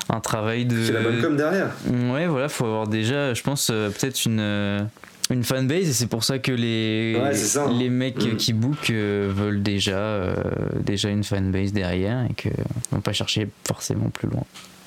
un 0.10 0.20
travail 0.20 0.66
de. 0.66 0.84
C'est 0.86 0.94
la 0.94 1.02
bonne 1.02 1.22
com 1.22 1.38
derrière. 1.38 1.70
Ouais, 2.12 2.26
voilà, 2.28 2.50
faut 2.50 2.66
avoir 2.66 2.88
déjà, 2.88 3.34
je 3.36 3.44
pense, 3.44 3.70
euh, 3.72 3.90
peut-être 3.92 4.26
une, 4.26 4.40
euh, 4.40 4.82
une 5.30 5.44
fanbase, 5.44 5.88
et 5.90 5.94
c'est 5.94 6.08
pour 6.08 6.24
ça 6.24 6.40
que 6.40 6.52
les, 6.52 7.20
Ouais, 7.22 7.36
c'est 7.36 7.46
ça, 7.46 7.66
hein. 7.66 7.72
les 7.78 7.90
mecs 7.90 8.18
Mm. 8.18 8.38
qui 8.38 8.54
bookent 8.54 8.90
euh, 8.90 9.32
veulent 9.34 9.62
déjà, 9.62 9.98
euh, 9.98 10.36
déjà 10.82 11.10
une 11.10 11.24
fanbase 11.24 11.72
derrière, 11.72 12.26
et 12.30 12.34
que 12.34 12.50
vont 12.92 13.02
pas 13.02 13.14
chercher 13.14 13.48
forcément 13.68 14.10
plus 14.10 14.28
loin. 14.30 14.44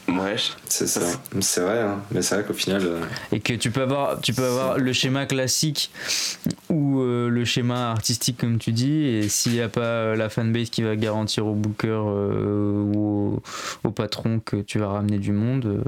Ouais, 0.09 0.37
C'est 0.69 0.87
ça. 0.87 1.01
C'est 1.41 1.61
vrai, 1.61 1.81
hein. 1.83 1.99
mais 2.11 2.23
c'est 2.23 2.37
vrai 2.37 2.45
qu'au 2.45 2.55
final. 2.55 2.81
euh, 2.83 3.01
Et 3.31 3.41
que 3.41 3.53
tu 3.53 3.71
peux 3.71 3.83
avoir, 3.83 4.21
tu 4.21 4.33
peux 4.33 4.45
avoir 4.45 4.79
le 4.79 4.93
schéma 4.95 5.27
classique 5.27 5.91
ou 6.71 7.01
euh, 7.01 7.29
le 7.29 7.45
schéma 7.45 7.91
artistique, 7.91 8.39
comme 8.39 8.59
tu 8.59 8.73
dis, 8.73 9.03
et 9.05 9.29
s'il 9.29 9.53
n'y 9.53 9.61
a 9.61 9.69
pas 9.69 9.81
euh, 9.81 10.17
la 10.17 10.29
fanbase 10.31 10.71
qui 10.71 10.83
va 10.83 10.97
garantir 10.97 11.47
au 11.47 11.53
booker 11.55 11.89
euh, 11.89 12.83
ou 12.95 13.41
au, 13.85 13.89
au 13.89 13.91
patron 13.91 14.41
que 14.43 14.57
tu 14.57 14.79
vas 14.79 14.89
ramener 14.89 15.19
du 15.19 15.33
monde, 15.33 15.67
euh, 15.67 15.83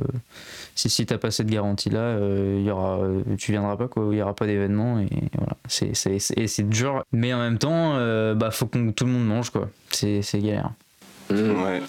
si, 0.74 0.90
si 0.90 1.06
tu 1.06 1.14
n'as 1.14 1.18
pas 1.18 1.30
cette 1.30 1.48
garantie-là, 1.48 1.98
euh, 2.00 2.56
il 2.60 2.66
y 2.66 2.70
aura, 2.70 3.00
tu 3.38 3.52
viendras 3.52 3.76
pas, 3.76 3.88
quoi, 3.88 4.04
il 4.10 4.16
n'y 4.16 4.22
aura 4.22 4.34
pas 4.34 4.46
d'événement, 4.46 5.00
et 5.00 5.08
voilà. 5.36 5.54
C'est, 5.66 5.94
c'est, 5.96 6.18
c'est, 6.18 6.38
et 6.38 6.46
c'est 6.46 6.68
dur, 6.68 7.04
mais 7.12 7.32
en 7.32 7.38
même 7.38 7.58
temps, 7.58 7.94
euh, 7.96 8.34
bah, 8.34 8.50
faut 8.50 8.66
que 8.66 8.90
tout 8.90 9.06
le 9.06 9.12
monde 9.12 9.26
mange, 9.26 9.48
quoi. 9.50 9.70
C'est, 9.90 10.20
c'est 10.20 10.40
galère. 10.40 10.72
Ouais. 11.30 11.80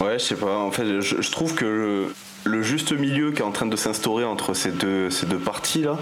Ouais, 0.00 0.18
je 0.18 0.24
sais 0.24 0.36
pas. 0.36 0.56
En 0.56 0.70
fait, 0.70 1.00
je, 1.00 1.20
je 1.20 1.30
trouve 1.30 1.54
que 1.54 1.64
le, 1.64 2.14
le 2.44 2.62
juste 2.62 2.92
milieu 2.92 3.32
qui 3.32 3.40
est 3.40 3.44
en 3.44 3.52
train 3.52 3.66
de 3.66 3.76
s'instaurer 3.76 4.24
entre 4.24 4.54
ces 4.54 4.70
deux, 4.72 5.10
ces 5.10 5.26
deux 5.26 5.38
parties-là, 5.38 5.98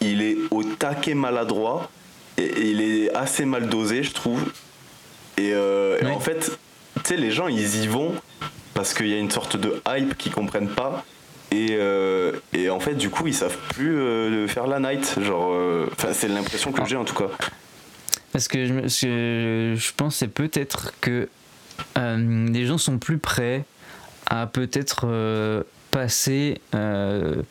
il 0.00 0.22
est 0.22 0.36
au 0.50 0.62
taquet 0.62 1.14
maladroit 1.14 1.90
et, 2.38 2.42
et 2.44 2.70
il 2.70 2.80
est 2.80 3.14
assez 3.14 3.44
mal 3.44 3.68
dosé, 3.68 4.02
je 4.02 4.12
trouve. 4.12 4.42
Et, 5.36 5.52
euh, 5.52 5.98
et 6.00 6.06
en 6.06 6.20
fait, 6.20 6.58
tu 6.96 7.00
sais, 7.04 7.16
les 7.16 7.30
gens, 7.30 7.48
ils 7.48 7.82
y 7.82 7.86
vont 7.88 8.14
parce 8.72 8.94
qu'il 8.94 9.08
y 9.08 9.14
a 9.14 9.18
une 9.18 9.30
sorte 9.30 9.56
de 9.56 9.80
hype 9.88 10.16
qu'ils 10.16 10.32
comprennent 10.32 10.68
pas. 10.68 11.04
Et, 11.50 11.68
euh, 11.72 12.32
et 12.52 12.70
en 12.70 12.80
fait, 12.80 12.94
du 12.94 13.10
coup, 13.10 13.26
ils 13.26 13.34
savent 13.34 13.56
plus 13.74 13.96
euh, 13.98 14.48
faire 14.48 14.66
la 14.66 14.80
night. 14.80 15.16
Genre, 15.22 15.54
c'est 16.12 16.28
l'impression 16.28 16.72
que 16.72 16.80
Ah. 16.80 16.84
j'ai 16.86 16.96
en 16.96 17.04
tout 17.04 17.14
cas. 17.14 17.28
Parce 18.32 18.48
que 18.48 18.66
je, 18.88 19.74
je 19.76 19.92
pense 19.96 20.16
c'est 20.16 20.26
peut-être 20.28 20.92
que 21.00 21.28
euh, 21.96 22.48
les 22.48 22.66
gens 22.66 22.78
sont 22.78 22.98
plus 22.98 23.18
prêts 23.18 23.64
à 24.26 24.46
peut-être 24.46 25.06
euh, 25.06 25.62
passer 25.90 26.60
euh, 26.74 27.42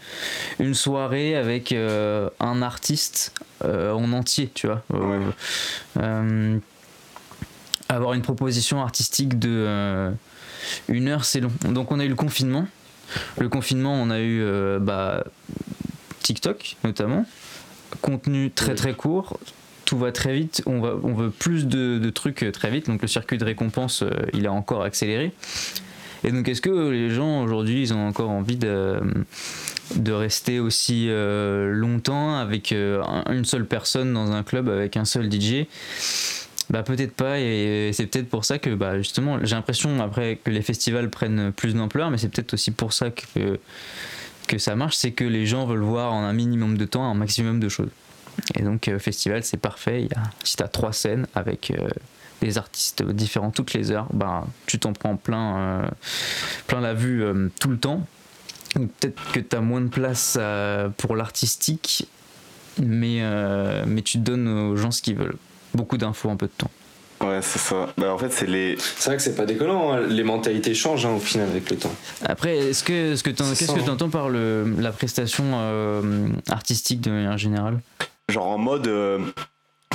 une 0.60 0.74
soirée 0.74 1.36
avec 1.36 1.74
un 1.74 2.62
artiste 2.62 3.34
en 3.64 4.12
entier, 4.12 4.52
tu 4.54 4.68
vois. 4.68 4.84
Ouais. 4.90 6.60
avoir 7.88 8.14
une 8.14 8.22
proposition 8.22 8.82
artistique 8.82 9.40
de 9.40 10.12
une 10.90 11.08
heure, 11.08 11.24
c'est 11.24 11.40
long. 11.40 11.52
Donc 11.70 11.92
on 11.92 12.00
a 12.00 12.06
eu 12.06 12.10
le 12.10 12.16
confinement. 12.16 12.68
Le 13.38 13.48
confinement, 13.48 13.94
on 13.94 14.10
a 14.10 14.20
eu 14.20 14.46
bah, 14.82 15.24
TikTok 16.24 16.76
notamment, 16.84 17.26
contenu 18.02 18.52
très 18.52 18.76
très 18.76 18.94
court. 18.94 19.40
Tout 19.86 19.98
va 19.98 20.12
très 20.12 20.34
vite, 20.34 20.64
on, 20.66 20.80
veut 20.80 21.30
plus 21.30 21.68
de, 21.68 22.10
trucs 22.10 22.44
euh, 22.44 22.52
très 22.52 22.72
vite, 22.72 22.88
donc 22.88 23.02
le 23.02 23.08
circuit 23.08 23.38
de 23.38 23.44
récompense, 23.44 24.02
euh, 24.02 24.12
il 24.34 24.48
a 24.48 24.52
encore 24.52 24.84
accéléré. 24.84 25.32
Et 26.24 26.32
donc 26.32 26.48
est-ce 26.48 26.62
que 26.62 26.90
les 26.90 27.10
gens 27.10 27.44
aujourd'hui, 27.44 27.82
ils 27.82 27.94
ont 27.94 28.08
encore 28.08 28.30
envie 28.30 28.56
de, 28.56 29.02
rester 30.08 30.62
aussi 30.62 31.08
euh, 31.10 31.72
longtemps 31.74 32.38
avec 32.38 32.72
un- 32.72 33.26
une 33.30 33.44
seule 33.44 33.66
personne 33.66 34.14
dans 34.14 34.32
un 34.32 34.42
club, 34.44 34.70
avec 34.70 34.96
un 34.96 35.06
seul 35.06 35.30
DJ 35.30 35.68
bah 36.70 36.82
peut-être 36.82 37.14
pas. 37.14 37.40
Et 37.42 37.92
c'est 37.92 38.08
peut-être 38.08 38.30
pour 38.30 38.46
ça 38.46 38.58
que 38.58 38.70
bah 38.74 38.98
justement 38.98 39.38
j'ai 39.44 39.54
l'impression 39.54 40.02
après 40.02 40.40
que 40.42 40.50
les 40.50 40.62
festivals 40.62 41.10
prennent 41.10 41.52
plus 41.52 41.76
d'ampleur 41.76 42.10
mais 42.10 42.18
c'est 42.18 42.30
peut-être 42.30 42.54
aussi 42.54 42.72
pour 42.72 42.94
ça 42.94 43.10
que 43.12 44.58
ça 44.58 44.76
marche. 44.76 44.96
C'est 44.96 45.12
que 45.12 45.26
les 45.26 45.46
gens 45.46 45.66
veulent 45.66 45.82
voir 45.82 46.14
en 46.14 46.24
un 46.24 46.34
minimum 46.34 46.78
de 46.78 46.86
temps 46.86 47.04
un 47.04 47.16
maximum 47.16 47.60
de 47.60 47.68
choses 47.68 47.90
et 48.56 48.64
donc 48.64 48.88
euh, 48.88 49.00
festival 49.00 49.44
c'est 49.44 49.58
parfait 49.58 50.02
il 50.02 50.08
y 50.08 50.16
a, 50.16 50.24
si 50.44 50.56
t'as 50.56 50.68
trois 50.68 50.94
scènes 50.94 51.28
avec 51.36 51.72
euh, 51.72 51.88
des 52.42 52.58
artistes 52.58 53.04
différents 53.04 53.52
toutes 53.52 53.74
les 53.74 53.92
heures 53.92 54.08
bah 54.14 54.46
tu 54.66 54.80
t'en 54.80 54.94
prends 54.94 55.16
plein 55.16 55.58
euh, 55.58 55.88
plein 56.68 56.82
la 56.82 56.94
vue 56.94 57.24
euh, 57.24 57.50
tout 57.60 57.70
le 57.70 57.78
temps 57.78 58.06
peut-être 58.74 59.32
que 59.32 59.40
t'as 59.40 59.62
moins 59.62 59.82
de 59.82 59.90
place 59.90 60.38
euh, 60.40 60.90
pour 60.90 61.16
l'artistique 61.16 62.08
mais 62.82 63.20
euh, 63.22 63.84
mais 63.88 64.02
tu 64.02 64.18
donnes 64.18 64.48
aux 64.48 64.76
gens 64.76 64.92
ce 64.92 65.02
qu'ils 65.02 65.16
veulent 65.16 65.38
beaucoup 65.74 65.98
d'infos 65.98 66.30
en 66.30 66.38
peu 66.38 66.48
de 66.48 66.52
temps 66.58 66.72
Ouais, 67.24 67.40
c'est 67.42 67.60
ça. 67.60 67.94
Bah, 67.98 68.14
en 68.14 68.18
fait, 68.18 68.32
c'est 68.32 68.48
les. 68.48 68.76
C'est 68.78 69.10
vrai 69.10 69.18
que 69.18 69.24
c'est 69.24 69.36
pas 69.36 69.46
déconnant, 69.46 69.94
hein. 69.94 70.02
les 70.08 70.24
mentalités 70.24 70.74
changent 70.74 71.06
hein, 71.06 71.14
au 71.14 71.20
final 71.20 71.50
avec 71.50 71.70
le 71.70 71.78
temps. 71.78 71.94
Après, 72.26 72.58
est-ce 72.58 72.84
que, 72.84 73.14
est-ce 73.14 73.24
que 73.24 73.30
qu'est-ce 73.30 73.72
que 73.72 73.80
hein. 73.80 73.84
tu 73.84 73.90
entends 73.90 74.10
par 74.10 74.30
le, 74.30 74.76
la 74.80 74.92
prestation 74.92 75.44
euh, 75.54 76.28
artistique 76.50 77.02
de 77.02 77.12
manière 77.12 77.38
générale? 77.38 77.80
Genre 78.30 78.46
en 78.46 78.58
mode, 78.58 78.88
euh, 78.88 79.20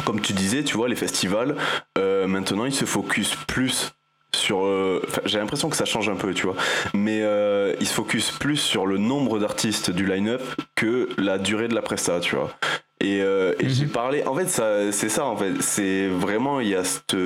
comme 0.05 0.21
tu 0.21 0.33
disais, 0.33 0.63
tu 0.65 0.77
vois, 0.77 0.89
les 0.89 0.97
festivals, 0.97 1.57
euh, 1.99 2.27
maintenant 2.27 2.65
ils 2.65 2.75
se 2.75 2.85
focus 2.85 3.35
plus 3.47 3.93
sur. 4.35 4.65
euh, 4.65 5.03
J'ai 5.25 5.39
l'impression 5.39 5.69
que 5.71 5.77
ça 5.77 5.85
change 5.87 6.09
un 6.09 6.15
peu, 6.17 6.35
tu 6.35 6.45
vois. 6.47 6.57
Mais 6.95 7.21
euh, 7.23 7.75
ils 7.81 7.87
se 7.87 7.95
focus 7.95 8.31
plus 8.31 8.57
sur 8.59 8.87
le 8.87 8.99
nombre 8.99 9.39
d'artistes 9.39 9.91
du 9.91 10.07
line-up 10.07 10.43
que 10.75 11.09
la 11.19 11.39
durée 11.39 11.69
de 11.69 11.75
la 11.75 11.83
presta, 11.83 12.21
tu 12.21 12.37
vois. 12.37 12.51
Et, 13.01 13.21
euh, 13.23 13.55
et 13.61 13.65
Mhm. 13.65 13.71
j'ai 13.71 13.87
parlé. 13.87 14.25
En 14.25 14.35
fait, 14.35 14.49
ça- 14.49 14.93
c'est 14.93 15.09
ça, 15.09 15.25
en 15.25 15.37
fait. 15.37 15.53
C'est 15.61 16.09
vraiment, 16.09 16.61
il 16.61 16.69
y 16.69 16.75
a 16.75 16.85
cette 16.85 17.17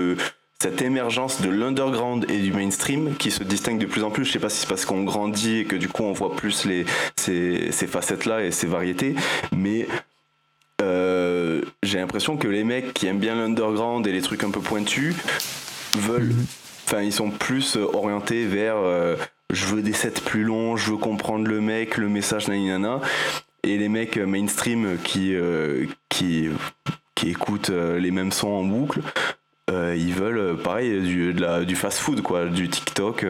cette 0.61 0.81
émergence 0.81 1.41
de 1.43 1.51
l'underground 1.51 2.25
et 2.31 2.39
du 2.39 2.53
mainstream 2.53 3.17
qui 3.17 3.33
se 3.33 3.43
distingue 3.43 3.79
de 3.81 3.87
plus 3.87 4.05
en 4.05 4.13
plus. 4.13 4.25
Je 4.25 4.31
sais 4.31 4.39
pas 4.39 4.49
si 4.49 4.61
c'est 4.61 4.69
parce 4.69 4.85
qu'on 4.85 5.03
grandit 5.03 5.59
et 5.59 5.65
que 5.65 5.75
du 5.75 5.89
coup 5.89 6.05
on 6.05 6.13
voit 6.13 6.37
plus 6.37 6.67
les, 6.67 6.85
ces, 7.17 7.73
ces 7.73 7.89
facettes-là 7.89 8.45
et 8.45 8.53
ces 8.53 8.69
variétés, 8.69 9.17
mais 9.51 9.89
euh, 10.83 11.63
j'ai 11.83 11.99
l'impression 11.99 12.37
que 12.37 12.49
les 12.49 12.65
mecs 12.65 12.93
qui 12.95 13.07
aiment 13.07 13.19
bien 13.19 13.35
l'underground 13.37 14.07
et 14.07 14.13
les 14.13 14.23
trucs 14.23 14.45
un 14.45 14.51
peu 14.51 14.61
pointus 14.61 15.15
veulent, 15.95 16.33
Mhm. 16.35 16.47
enfin 16.87 17.03
ils 17.03 17.13
sont 17.13 17.31
plus 17.31 17.77
euh, 17.77 17.87
orientés 17.95 18.47
vers 18.47 18.77
euh, 18.77 19.17
je 19.53 19.67
veux 19.67 19.83
des 19.83 19.93
sets 19.93 20.21
plus 20.25 20.45
longs, 20.45 20.77
je 20.77 20.91
veux 20.93 20.97
comprendre 20.97 21.47
le 21.47 21.61
mec, 21.61 21.97
le 21.97 22.09
message, 22.09 22.49
naninana. 22.49 23.01
Et 23.65 23.79
les 23.79 23.89
mecs 23.89 24.17
mainstream 24.17 24.97
qui, 25.05 25.35
euh, 25.37 25.87
qui, 26.09 26.49
qui 27.15 27.31
écoutent 27.31 27.69
les 27.71 28.11
mêmes 28.11 28.33
sons 28.33 28.49
en 28.49 28.65
boucle, 28.65 29.01
ils 29.71 30.13
veulent 30.13 30.57
pareil 30.59 31.01
du, 31.03 31.33
de 31.33 31.41
la- 31.41 31.65
du 31.65 31.77
fast 31.77 31.99
food 31.99 32.23
quoi, 32.23 32.47
du 32.47 32.69
TikTok. 32.69 33.25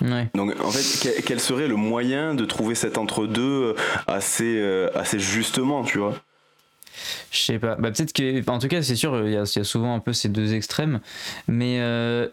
Ouais. 0.00 0.28
Donc 0.34 0.54
en 0.60 0.70
fait, 0.70 1.22
quel, 1.24 1.40
serait 1.40 1.66
le 1.66 1.76
moyen 1.76 2.34
de 2.34 2.44
trouver 2.44 2.74
cet 2.74 2.98
entre-deux 2.98 3.42
euh, 3.42 3.74
assez, 4.06 4.58
euh, 4.58 4.88
assez 4.94 5.18
justement, 5.18 5.82
tu 5.82 5.98
vois? 5.98 6.14
Je 7.30 7.38
sais 7.38 7.58
pas. 7.58 7.76
Bah, 7.76 7.90
peut-être 7.90 8.12
que. 8.12 8.40
enfin, 8.40 8.54
en 8.54 8.58
tout 8.58 8.68
cas, 8.68 8.82
c'est 8.82 8.96
sûr, 8.96 9.26
il 9.26 9.32
y, 9.32 9.36
a, 9.36 9.42
il 9.42 9.58
y 9.58 9.60
a 9.60 9.64
souvent 9.64 9.94
un 9.94 10.00
peu 10.00 10.12
ces 10.12 10.28
deux 10.28 10.54
extrêmes. 10.54 11.00
Mais 11.46 11.78
euh, 11.80 12.28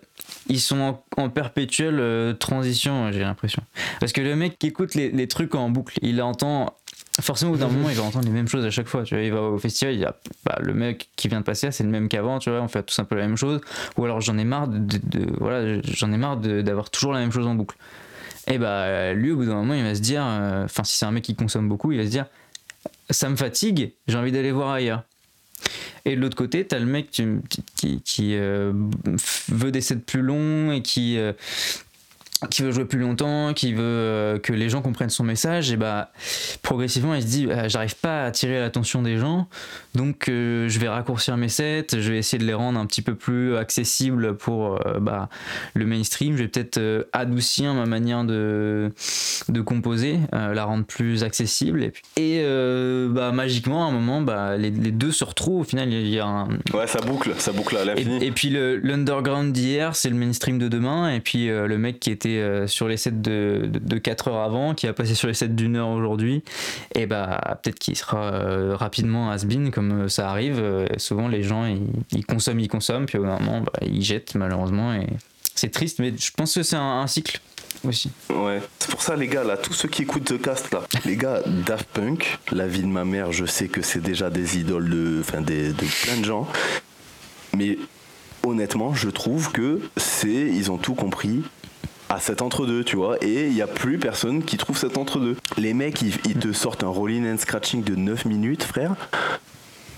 ils 0.48 0.62
sont 0.62 0.80
en, 0.80 1.04
en 1.18 1.30
perpétuelle 1.30 2.00
euh, 2.00 2.34
transition, 2.34 3.12
j'ai 3.12 3.20
l'impression. 3.20 3.64
Parce 4.00 4.12
que 4.12 4.22
le 4.22 4.36
mec 4.36 4.58
qui 4.60 4.68
écoute 4.68 4.96
les, 4.96 5.10
les 5.12 5.28
trucs 5.28 5.56
en 5.56 5.70
boucle, 5.70 5.98
il 6.02 6.22
entend. 6.22 6.76
Forcément, 7.22 7.52
au 7.52 7.54
bout 7.54 7.60
d'un 7.62 7.70
moment, 7.70 7.90
il 7.90 7.96
va 7.96 8.04
entendre 8.04 8.26
les 8.26 8.32
mêmes 8.32 8.48
choses 8.50 8.66
à 8.66 8.70
chaque 8.72 8.88
fois. 8.88 9.04
Tu 9.04 9.16
vois, 9.16 9.24
il 9.24 9.32
va 9.32 9.42
au 9.42 9.58
festival, 9.58 9.94
il 9.94 10.02
y 10.02 10.06
a 10.06 10.16
bah, 10.44 10.58
le 10.62 10.74
mec 10.74 11.08
qui 11.16 11.28
vient 11.30 11.40
de 11.40 11.46
passer, 11.46 11.68
là, 11.68 11.72
c'est 11.72 11.84
le 11.86 11.90
même 11.90 12.10
qu'avant. 12.10 12.40
Tu 12.40 12.50
vois, 12.50 12.62
on 12.62 12.68
fait 12.68 12.84
tous 12.84 13.00
un 13.00 13.06
peu 13.06 13.16
la 13.16 13.26
même 13.26 13.38
chose. 13.38 13.62
Ou 13.98 14.04
alors, 14.06 14.20
j'en 14.20 14.38
ai 14.38 14.44
marre 14.44 14.68
de, 14.68 14.78
de- 14.80 14.98
de- 15.20 15.34
voilà, 15.40 15.80
j'en 15.84 16.12
ai 16.12 16.18
marre 16.18 16.38
d'avoir 16.38 16.90
toujours 16.90 17.14
la 17.14 17.20
même 17.20 17.32
chose 17.32 17.48
en 17.48 17.56
boucle. 17.56 17.78
Et 18.48 18.58
bah, 18.58 19.14
lui, 19.14 19.32
au 19.32 19.38
bout 19.38 19.46
d'un 19.46 19.56
moment, 19.56 19.74
il 19.74 19.84
va 19.84 19.96
se 19.96 20.02
dire. 20.02 20.24
euh, 20.26 20.66
Enfin, 20.66 20.84
si 20.84 20.98
c'est 20.98 21.06
un 21.06 21.12
mec 21.12 21.24
qui 21.24 21.36
consomme 21.36 21.70
beaucoup, 21.70 21.92
il 21.94 21.98
va 22.00 22.04
se 22.06 22.10
dire 22.12 22.26
ça 23.10 23.30
me 23.30 23.36
fatigue, 23.36 23.94
j'ai 24.08 24.18
envie 24.18 24.32
d'aller 24.32 24.52
voir 24.52 24.70
ailleurs. 24.72 25.04
Et 26.06 26.16
de 26.16 26.22
l'autre 26.22 26.36
côté, 26.36 26.66
t'as 26.66 26.78
le 26.80 26.86
mec 26.86 27.10
qui, 27.10 27.24
qui, 27.76 28.02
qui, 28.04 28.36
euh, 28.36 28.74
veut 29.50 29.72
des 29.72 29.82
sets 29.82 29.96
plus 29.96 30.22
longs 30.22 30.72
et 30.72 30.82
qui, 30.84 31.18
euh, 31.18 31.34
qui 32.50 32.64
veut 32.64 32.72
jouer 32.72 32.86
plus 32.86 33.00
longtemps, 33.00 33.54
qui 33.54 33.74
veut 33.74 33.82
euh, 33.82 34.40
que 34.40 34.52
les 34.52 34.70
gens 34.70 34.82
comprennent 34.82 35.10
son 35.10 35.24
message, 35.24 35.72
et 35.72 35.78
bah 35.78 36.12
progressivement 36.62 37.16
il 37.16 37.22
se 37.22 37.28
dit 37.28 37.46
bah, 37.46 37.68
j'arrive 37.68 37.96
pas 37.96 38.24
à 38.24 38.26
attirer 38.26 38.60
l'attention 38.60 39.02
des 39.02 39.18
gens, 39.18 39.48
donc 39.96 40.28
euh, 40.28 40.68
je 40.68 40.80
vais 40.80 40.90
raccourcir 40.90 41.38
mes 41.38 41.48
sets, 41.48 41.88
je 41.94 42.12
vais 42.12 42.18
essayer 42.18 42.38
de 42.38 42.46
les 42.46 42.54
rendre 42.54 42.78
un 42.78 42.86
petit 42.86 43.02
peu 43.02 43.16
plus 43.16 43.56
accessibles 43.56 44.36
pour 44.36 44.80
euh, 44.86 45.00
bah, 45.00 45.30
le 45.74 45.86
mainstream, 45.86 46.36
je 46.36 46.44
vais 46.44 46.50
peut-être 46.50 47.08
adoucir 47.14 47.74
ma 47.74 47.86
manière 47.86 48.26
de, 48.26 48.92
de 49.48 49.62
composer, 49.62 50.20
la 50.32 50.66
rendre 50.66 50.86
plus 50.86 51.24
accessible, 51.24 51.84
et, 51.84 51.92
puis, 51.92 52.04
et 52.18 52.44
bah, 53.10 53.32
magiquement 53.32 53.86
à 53.86 53.90
un 53.90 53.92
moment 53.92 54.22
bah, 54.22 54.58
les, 54.58 54.72
les, 54.72 54.92
deux 54.92 55.12
se 55.12 55.24
retrouvent, 55.24 55.62
au 55.62 55.64
final 55.64 55.92
il 55.92 56.08
y 56.10 56.20
a 56.20 56.28
un... 56.28 56.50
Ouais 56.74 56.88
ça 56.88 57.00
boucle, 57.00 57.34
ça 57.38 57.54
boucle 57.54 57.78
à 57.78 57.86
l'infini. 57.86 58.18
Et, 58.24 58.28
et 58.28 58.32
puis 58.32 58.50
l'underground 58.50 59.54
d'hier 59.54 59.96
c'est 59.96 60.10
le 60.10 60.16
mainstream 60.16 60.60
de 60.60 60.68
demain, 60.68 61.10
et 61.14 61.22
puis 61.22 61.48
le 61.48 61.78
mec 61.78 62.00
qui 62.00 62.12
était 62.12 62.35
euh, 62.40 62.68
sur 62.68 62.88
les 62.88 62.98
sets 62.98 63.12
de, 63.12 63.70
de, 63.72 63.98
4 63.98 64.30
heures 64.30 64.42
avant, 64.42 64.74
qui 64.74 64.88
a 64.88 64.94
passé 64.94 65.16
sur 65.16 65.28
les 65.28 65.34
sets 65.34 65.50
d'une 65.50 65.76
heure 65.76 65.90
aujourd'hui, 65.90 66.44
et 66.94 67.06
bah 67.06 67.60
peut-être 67.62 67.80
qu'il 67.80 67.96
sera 67.96 68.34
euh, 68.34 68.76
rapidement 68.76 69.32
has-been 69.32 69.72
comme 69.72 70.04
euh, 70.04 70.08
ça 70.08 70.30
arrive. 70.30 70.62
souvent 70.98 71.28
les 71.28 71.44
gens 71.44 71.66
ils, 72.12 72.26
consomment, 72.26 72.60
ils 72.60 72.68
consomment, 72.68 73.06
puis 73.06 73.18
au 73.18 73.22
bout 73.22 73.28
moment 73.28 73.62
bah, 73.62 73.72
ils 73.82 74.04
jettent 74.04 74.36
malheureusement 74.36 74.94
et 74.94 75.08
c'est 75.54 75.72
triste, 75.72 76.00
mais 76.00 76.14
je 76.18 76.32
pense 76.32 76.54
que 76.54 76.64
c'est 76.64 76.76
un, 76.76 77.08
cycle 77.08 77.40
aussi. 77.86 78.12
Ouais, 78.30 78.62
c'est 78.80 78.92
pour 78.92 79.02
ça 79.02 79.16
les 79.16 79.28
gars 79.28 79.44
là, 79.44 79.58
tous 79.58 79.74
ceux 79.74 79.88
qui 79.88 80.04
écoutent 80.04 80.26
The 80.26 80.42
Cast 80.42 80.72
là, 80.74 80.82
les 81.06 81.16
gars, 81.16 81.42
Daft 81.46 81.88
Punk, 81.94 82.40
la 82.52 82.68
vie 82.68 82.82
de 82.82 82.88
ma 82.88 83.06
mère, 83.06 83.32
je 83.32 83.46
sais 83.46 83.68
que 83.68 83.82
c'est 83.82 84.02
déjà 84.02 84.30
des 84.30 84.58
idoles 84.58 84.90
de, 84.90 85.18
enfin 85.22 85.42
des, 85.42 85.70
de 85.70 85.86
plein 86.04 86.18
de 86.18 86.26
gens, 86.26 86.48
mais 87.56 87.78
honnêtement, 88.46 88.94
je 88.94 89.10
trouve 89.10 89.52
que 89.52 89.82
c'est, 89.98 90.30
ils 90.30 90.72
ont 90.72 90.78
tout 90.78 90.96
compris 90.96 91.44
à 92.10 92.20
cet 92.20 92.42
entre-deux, 92.42 92.84
tu 92.84 92.96
vois. 92.96 93.18
Et 93.24 93.48
il 93.48 93.54
n'y 93.54 93.62
a 93.62 93.68
plus 93.68 93.98
personne 93.98 94.44
qui 94.44 94.58
trouve 94.58 94.78
cet 94.78 94.98
entre-deux. 94.98 95.38
Les 95.58 95.74
mecs, 95.74 96.02
ils, 96.02 96.36
te 96.36 96.54
sortent 96.54 96.84
un 96.84 96.90
rolling 96.90 97.28
and 97.28 97.38
scratching 97.38 97.84
de 97.84 97.96
9 97.96 98.26
minutes, 98.26 98.64
frère. 98.64 98.96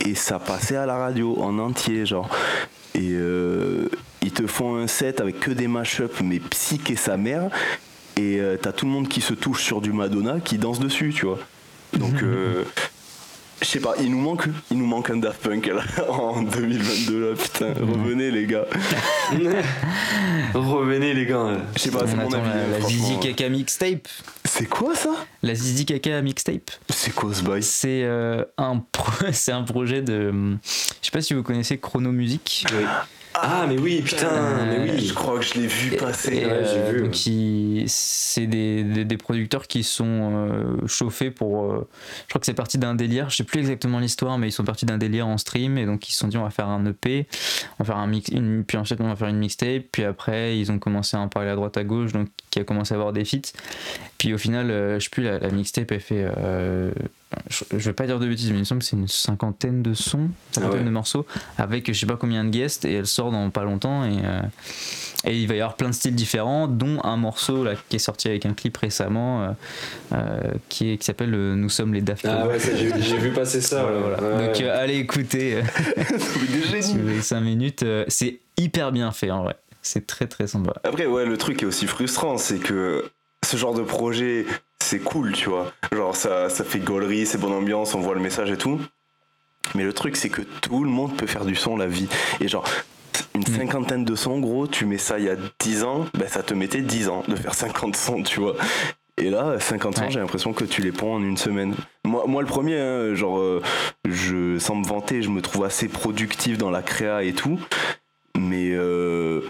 Et 0.05 0.15
ça 0.15 0.39
passait 0.39 0.75
à 0.75 0.85
la 0.85 0.97
radio 0.97 1.37
en 1.41 1.59
entier, 1.59 2.05
genre. 2.05 2.29
Et 2.95 3.11
euh, 3.11 3.89
ils 4.21 4.31
te 4.31 4.47
font 4.47 4.75
un 4.75 4.87
set 4.87 5.21
avec 5.21 5.39
que 5.39 5.51
des 5.51 5.67
mash-up, 5.67 6.13
mais 6.23 6.39
psych 6.39 6.89
et 6.89 6.95
sa 6.95 7.17
mère. 7.17 7.49
Et 8.15 8.39
euh, 8.39 8.57
t'as 8.59 8.71
tout 8.71 8.85
le 8.85 8.91
monde 8.91 9.07
qui 9.07 9.21
se 9.21 9.33
touche 9.33 9.63
sur 9.63 9.81
du 9.81 9.91
Madonna, 9.91 10.39
qui 10.39 10.57
danse 10.57 10.79
dessus, 10.79 11.13
tu 11.13 11.25
vois. 11.25 11.39
Donc, 11.93 12.15
euh, 12.23 12.63
je 13.61 13.65
sais 13.65 13.79
pas, 13.79 13.95
il 13.99 14.11
nous 14.11 14.19
manque, 14.19 14.47
il 14.71 14.77
nous 14.77 14.85
manque 14.85 15.09
un 15.09 15.17
Daft 15.17 15.41
Punk 15.41 15.67
là, 15.67 15.83
en 16.09 16.43
2022 16.43 17.29
là, 17.29 17.35
putain, 17.35 17.73
revenez 17.73 18.31
les 18.31 18.45
gars. 18.45 18.65
revenez 20.53 21.13
les 21.13 21.25
gars. 21.25 21.57
Je 21.75 21.81
sais 21.81 21.91
pas, 21.91 22.05
c'est 22.07 22.15
mon 22.15 22.31
avis. 22.31 22.49
La, 22.71 22.79
la 22.79 22.85
Zizi 22.85 23.19
Kaka 23.19 23.49
mixtape. 23.49 24.07
C'est 24.45 24.67
quoi 24.67 24.95
ça? 24.95 25.13
La 25.41 25.55
Zizi 25.55 25.85
Kaka 25.85 26.21
mixtape. 26.21 26.71
C'est 26.89 27.13
quoi 27.13 27.33
ce 27.33 27.43
bail? 27.43 27.63
C'est 27.63 28.03
euh, 28.03 28.43
un, 28.57 28.83
c'est 29.31 29.51
un 29.51 29.63
projet 29.63 30.01
de. 30.01 30.31
Je 30.63 31.05
sais 31.05 31.11
pas 31.11 31.21
si 31.21 31.33
vous 31.33 31.43
connaissez 31.43 31.77
Chrono 31.77 32.11
Music. 32.11 32.65
Oui. 32.71 32.85
Ah, 33.41 33.65
mais 33.67 33.77
oui, 33.77 34.01
putain, 34.01 34.65
mais 34.65 34.91
oui. 34.91 35.05
Je 35.05 35.13
crois 35.13 35.39
que 35.39 35.45
je 35.45 35.55
l'ai 35.55 35.67
vu 35.67 35.95
passer. 35.95 36.43
Euh, 36.45 36.91
vu. 36.91 37.83
C'est 37.87 38.47
des, 38.47 38.83
des, 38.83 39.17
producteurs 39.17 39.67
qui 39.67 39.83
sont 39.83 40.31
euh, 40.33 40.87
chauffés 40.87 41.31
pour. 41.31 41.71
Euh, 41.71 41.87
je 42.23 42.29
crois 42.29 42.39
que 42.39 42.45
c'est 42.45 42.53
parti 42.53 42.77
d'un 42.77 42.95
délire, 42.95 43.29
je 43.29 43.37
sais 43.37 43.43
plus 43.43 43.59
exactement 43.59 43.99
l'histoire, 43.99 44.37
mais 44.37 44.47
ils 44.47 44.51
sont 44.51 44.63
partis 44.63 44.85
d'un 44.85 44.97
délire 44.97 45.27
en 45.27 45.37
stream 45.37 45.77
et 45.77 45.85
donc 45.85 46.09
ils 46.09 46.13
se 46.13 46.19
sont 46.19 46.27
dit 46.27 46.37
on 46.37 46.43
va 46.43 46.49
faire 46.49 46.67
un 46.67 46.85
EP, 46.85 47.27
on 47.79 47.83
va 47.83 47.93
faire 47.93 47.97
un 47.97 48.07
mix, 48.07 48.29
une, 48.29 48.63
puis 48.63 48.77
ensuite 48.77 48.99
on 49.01 49.07
va 49.07 49.15
faire 49.15 49.29
une 49.29 49.39
mixtape, 49.39 49.83
puis 49.91 50.03
après 50.03 50.57
ils 50.57 50.71
ont 50.71 50.79
commencé 50.79 51.17
à 51.17 51.19
en 51.19 51.27
parler 51.27 51.49
à 51.49 51.55
droite 51.55 51.77
à 51.77 51.83
gauche, 51.83 52.13
donc 52.13 52.29
qui 52.49 52.59
a 52.59 52.63
commencé 52.63 52.93
à 52.93 52.97
avoir 52.97 53.13
des 53.13 53.25
feats. 53.25 53.53
Puis 54.17 54.33
au 54.33 54.37
final, 54.37 54.67
je 54.69 54.99
sais 54.99 55.09
plus, 55.09 55.23
la, 55.23 55.39
la 55.39 55.49
mixtape 55.49 55.91
elle 55.91 55.99
fait 55.99 56.25
je, 57.49 57.77
vais 57.77 57.93
pas 57.93 58.05
dire 58.05 58.19
de 58.19 58.27
bêtises, 58.27 58.49
mais 58.51 58.57
il 58.57 58.59
me 58.59 58.65
semble 58.65 58.79
que 58.79 58.85
c'est 58.85 58.95
une 58.95 59.07
cinquantaine 59.07 59.83
de 59.83 59.93
sons, 59.93 60.29
cinquantaine 60.51 60.81
ah 60.81 60.85
de 60.85 60.89
morceaux, 60.89 61.25
avec 61.57 61.91
je 61.91 61.97
sais 61.97 62.05
pas 62.05 62.15
combien 62.15 62.43
de 62.43 62.49
guests, 62.49 62.85
et 62.85 62.93
elle 62.93 63.07
sort 63.07 63.31
dans 63.31 63.49
pas 63.49 63.63
longtemps, 63.63 64.05
et, 64.05 64.19
euh, 64.23 64.41
et 65.25 65.37
il 65.37 65.47
va 65.47 65.55
y 65.55 65.61
avoir 65.61 65.75
plein 65.75 65.89
de 65.89 65.93
styles 65.93 66.15
différents, 66.15 66.67
dont 66.67 66.99
un 67.03 67.17
morceau 67.17 67.63
là, 67.63 67.73
qui 67.89 67.97
est 67.97 67.99
sorti 67.99 68.29
avec 68.29 68.45
un 68.45 68.53
clip 68.53 68.77
récemment, 68.77 69.43
euh, 69.43 69.49
euh, 70.13 70.41
qui, 70.69 70.91
est, 70.91 70.97
qui 70.97 71.05
s'appelle 71.05 71.31
Nous 71.31 71.69
sommes 71.69 71.93
les 71.93 72.01
Daft 72.01 72.25
Ah 72.25 72.47
ouais, 72.47 72.57
j'ai 72.59 73.17
vu 73.17 73.31
passer 73.31 73.61
ça. 73.61 73.83
Donc 73.83 74.61
allez 74.61 74.97
écouter, 74.97 75.61
avez 75.97 77.21
5 77.21 77.41
minutes, 77.41 77.85
c'est 78.07 78.39
hyper 78.57 78.91
bien 78.91 79.11
fait 79.11 79.31
en 79.31 79.43
vrai. 79.43 79.55
C'est 79.81 80.07
très 80.07 80.27
très 80.27 80.47
sympa. 80.47 80.73
Après, 80.83 81.05
ouais, 81.05 81.25
le 81.25 81.37
truc 81.37 81.63
est 81.63 81.65
aussi 81.65 81.87
frustrant, 81.87 82.37
c'est 82.37 82.59
que 82.59 83.09
ce 83.45 83.55
genre 83.55 83.73
de 83.73 83.83
projet, 83.83 84.45
c'est 84.87 84.99
cool, 84.99 85.33
tu 85.33 85.49
vois. 85.49 85.73
Genre, 85.91 86.15
ça, 86.15 86.49
ça 86.49 86.63
fait 86.63 86.79
gaulerie, 86.79 87.25
c'est 87.25 87.37
bonne 87.37 87.51
ambiance, 87.51 87.93
on 87.93 87.99
voit 87.99 88.15
le 88.15 88.21
message 88.21 88.49
et 88.51 88.57
tout. 88.57 88.79
Mais 89.75 89.83
le 89.83 89.91
truc, 89.91 90.15
c'est 90.15 90.29
que 90.29 90.41
tout 90.41 90.83
le 90.83 90.89
monde 90.89 91.15
peut 91.17 91.27
faire 91.27 91.43
du 91.43 91.55
son 91.55 91.75
la 91.75 91.87
vie. 91.87 92.07
Et 92.39 92.47
genre, 92.47 92.65
une 93.35 93.41
mm. 93.41 93.57
cinquantaine 93.57 94.05
de 94.05 94.15
sons, 94.15 94.39
gros, 94.39 94.65
tu 94.65 94.85
mets 94.85 94.97
ça 94.97 95.19
il 95.19 95.25
y 95.25 95.29
a 95.29 95.35
10 95.59 95.83
ans, 95.83 96.05
ben 96.13 96.27
ça 96.27 96.41
te 96.41 96.53
mettait 96.53 96.81
10 96.81 97.09
ans 97.09 97.23
de 97.27 97.35
faire 97.35 97.53
50 97.53 97.95
sons, 97.97 98.23
tu 98.23 98.39
vois. 98.39 98.55
Et 99.17 99.29
là, 99.29 99.59
50 99.59 99.99
ans, 99.99 100.09
j'ai 100.09 100.19
l'impression 100.19 100.53
que 100.53 100.63
tu 100.63 100.81
les 100.81 100.91
ponds 100.91 101.15
en 101.15 101.23
une 101.23 101.37
semaine. 101.37 101.75
Moi, 102.05 102.23
moi 102.27 102.41
le 102.41 102.47
premier, 102.47 102.79
hein, 102.79 103.13
genre, 103.13 103.39
euh, 103.39 103.61
je, 104.07 104.57
sans 104.57 104.75
me 104.75 104.85
vanter, 104.85 105.21
je 105.21 105.29
me 105.29 105.41
trouve 105.41 105.65
assez 105.65 105.89
productif 105.89 106.57
dans 106.57 106.69
la 106.69 106.81
créa 106.81 107.23
et 107.23 107.33
tout. 107.33 107.59
Mais, 108.37 108.71
euh, 108.71 109.41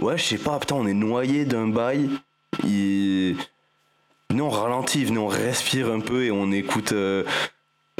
ouais, 0.00 0.18
je 0.18 0.24
sais 0.24 0.38
pas, 0.38 0.58
putain, 0.58 0.76
on 0.76 0.86
est 0.86 0.94
noyé 0.94 1.44
d'un 1.44 1.68
bail. 1.68 2.08
Et 2.66 3.36
venez 4.30 4.42
on 4.42 4.50
ralentit, 4.50 5.04
venez 5.04 5.18
on 5.18 5.26
respire 5.26 5.90
un 5.90 6.00
peu 6.00 6.24
et 6.24 6.30
on 6.30 6.50
écoute 6.52 6.92
euh, 6.92 7.24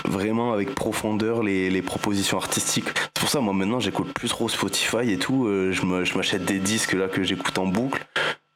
vraiment 0.05 0.53
avec 0.53 0.75
profondeur 0.75 1.43
les, 1.43 1.83
propositions 1.83 2.39
artistiques. 2.39 2.89
C'est 2.97 3.21
pour 3.21 3.29
ça 3.29 3.41
moi 3.41 3.55
maintenant 3.55 3.81
j'écoute 3.81 4.13
plus 4.13 4.29
trop 4.29 4.49
Spotify 4.49 5.11
et 5.11 5.19
tout, 5.19 5.47
euh, 5.47 5.73
je 5.73 6.17
m'achète 6.17 6.45
des 6.45 6.59
disques 6.59 6.93
là 6.93 7.09
que 7.09 7.23
j'écoute 7.23 7.59
en 7.59 7.67
boucle 7.67 8.05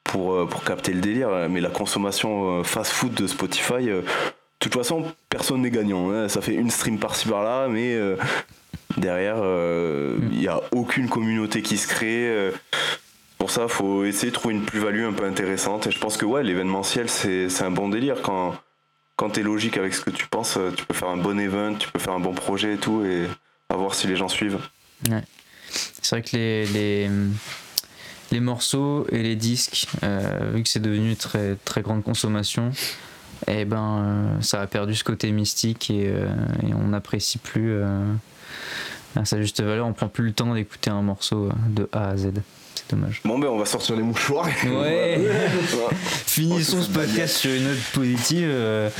pour, 0.05 0.35
euh, 0.35 0.47
pour 0.47 0.65
capter 0.65 0.93
le 0.93 1.01
délire, 1.01 1.31
mais 1.49 1.61
la 1.61 1.71
consommation 1.71 2.65
fast-food 2.65 3.15
de 3.15 3.27
Spotify, 3.27 3.85
de 3.87 4.05
toute 4.59 4.75
façon 4.75 5.05
personne 5.29 5.63
n'est 5.63 5.71
gagnant, 5.71 6.11
hein. 6.11 6.29
ça 6.29 6.41
fait 6.41 6.55
une 6.55 6.71
stream 6.71 6.99
par-ci 6.99 7.29
par-là, 7.29 7.69
mais 7.69 7.97
derrière 8.97 9.37
il 9.37 10.39
n'y 10.39 10.49
a 10.49 10.61
aucune 10.73 11.09
communauté 11.09 11.63
qui 11.63 11.79
se 11.79 11.87
crée 11.87 12.53
pour 13.41 13.51
ça, 13.51 13.69
faut 13.69 14.05
essayer 14.05 14.29
de 14.31 14.35
trouver 14.35 14.55
une 14.55 14.67
plus-value 14.67 15.03
un 15.03 15.15
peu 15.15 15.25
intéressante. 15.25 15.87
Et 15.87 15.91
je 15.91 15.99
pense 15.99 16.19
que 16.19 16.27
ouais, 16.27 16.45
l'événementiel, 16.45 17.09
c'est 17.09 17.63
un 17.63 17.71
bon 17.71 17.89
délire. 17.89 18.21
Quand, 18.21 18.55
quand 19.17 19.31
tu 19.31 19.41
es 19.41 19.43
logique 19.43 19.79
avec 19.79 19.95
ce 19.95 20.03
que 20.03 20.11
tu 20.11 20.27
penses, 20.27 20.59
euh, 20.59 20.71
tu 20.77 20.85
peux 20.85 20.93
faire 20.93 21.09
un 21.09 21.17
bon 21.17 21.41
event, 21.41 21.75
tu 21.75 21.91
peux 21.91 21.99
faire 21.99 22.13
un 22.13 22.21
bon 22.21 22.35
projet 22.35 22.75
et 22.75 22.77
tout, 22.77 23.03
et 23.03 23.27
à 23.71 23.77
voir 23.77 23.95
si 23.95 24.07
les 24.07 24.15
gens 24.15 24.29
suivent. 24.29 24.59
Ouais. 25.09 25.23
C'est 25.71 26.17
vrai 26.17 26.23
que 26.23 26.37
les, 26.37 26.67
les, 26.67 27.11
les, 28.31 28.41
morceaux 28.41 29.07
et 29.11 29.23
les 29.23 29.37
disques, 29.37 29.87
euh, 30.03 30.51
vu 30.53 30.63
que 30.63 30.69
c'est 30.69 30.79
devenu 30.79 31.17
très, 31.17 31.57
très 31.65 31.81
grande 31.81 32.05
consommation, 32.05 32.73
eh 33.49 33.65
ben, 33.65 34.37
euh, 34.37 34.43
ça 34.43 34.61
a 34.61 34.67
perdu 34.67 34.95
ce 34.95 35.03
côté 35.03 35.33
mystique 35.33 35.89
et, 35.89 36.13
on 36.75 36.89
n'apprécie 36.89 37.39
plus 37.39 37.81
sa 39.25 39.41
juste 39.41 39.63
valeur. 39.63 39.87
On 39.87 39.95
prend 39.95 40.09
plus 40.09 40.27
le 40.27 40.33
temps 40.35 40.53
d'écouter 40.55 40.91
un 40.91 41.01
morceau 41.01 41.49
de 41.71 41.89
A 41.93 42.11
à 42.11 42.17
Z 42.19 42.33
dommage. 42.91 43.21
Bon 43.25 43.39
ben 43.39 43.49
on 43.49 43.59
va 43.59 43.65
sortir 43.65 43.97
les 43.97 44.03
mouchoirs. 44.03 44.49
Ouais. 44.65 45.21
Finissons 46.27 46.83
ce 46.83 46.91
podcast 46.91 47.37
sur 47.37 47.53
une 47.53 47.65
note 47.65 47.79
positive. 47.93 48.49
Euh, 48.51 48.91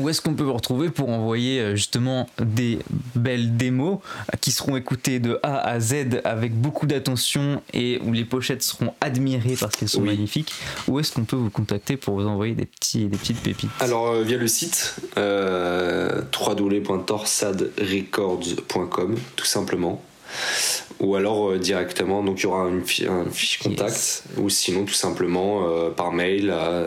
où 0.00 0.08
est-ce 0.08 0.20
qu'on 0.20 0.34
peut 0.34 0.44
vous 0.44 0.54
retrouver 0.54 0.90
pour 0.90 1.10
envoyer 1.10 1.60
euh, 1.60 1.76
justement 1.76 2.28
des 2.38 2.78
belles 3.14 3.56
démos 3.56 3.98
qui 4.40 4.50
seront 4.50 4.76
écoutées 4.76 5.18
de 5.18 5.38
A 5.42 5.58
à 5.58 5.80
Z 5.80 6.20
avec 6.24 6.54
beaucoup 6.54 6.86
d'attention 6.86 7.62
et 7.72 8.00
où 8.04 8.12
les 8.12 8.24
pochettes 8.24 8.62
seront 8.62 8.94
admirées 9.00 9.56
parce 9.58 9.74
qu'elles 9.76 9.88
sont 9.88 10.02
magnifiques. 10.02 10.52
Où 10.88 11.00
est-ce 11.00 11.12
qu'on 11.12 11.24
peut 11.24 11.36
vous 11.36 11.50
contacter 11.50 11.96
pour 11.96 12.14
vous 12.14 12.26
envoyer 12.26 12.54
des 12.54 12.66
petits 12.66 13.06
des 13.06 13.16
petites 13.16 13.40
pépites? 13.40 13.70
Alors 13.80 14.08
euh, 14.08 14.22
via 14.22 14.36
le 14.36 14.48
site 14.48 14.96
euh, 15.18 16.22
www.torsadrecords.com 16.32 19.16
tout 19.36 19.44
simplement 19.44 20.02
ou 21.00 21.16
alors 21.16 21.50
euh, 21.50 21.58
directement 21.58 22.22
donc 22.22 22.38
il 22.40 22.44
y 22.44 22.46
aura 22.46 22.62
un 22.64 22.80
fiche 22.82 23.58
contact. 23.58 24.22
Ou 24.38 24.48
sinon 24.48 24.84
tout 24.84 24.94
simplement 24.94 25.68
euh, 25.68 25.90
par 25.90 26.12
mail 26.12 26.50
à 26.50 26.86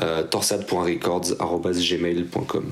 euh, 0.00 0.22
torsade.records.gmail.com 0.30 2.70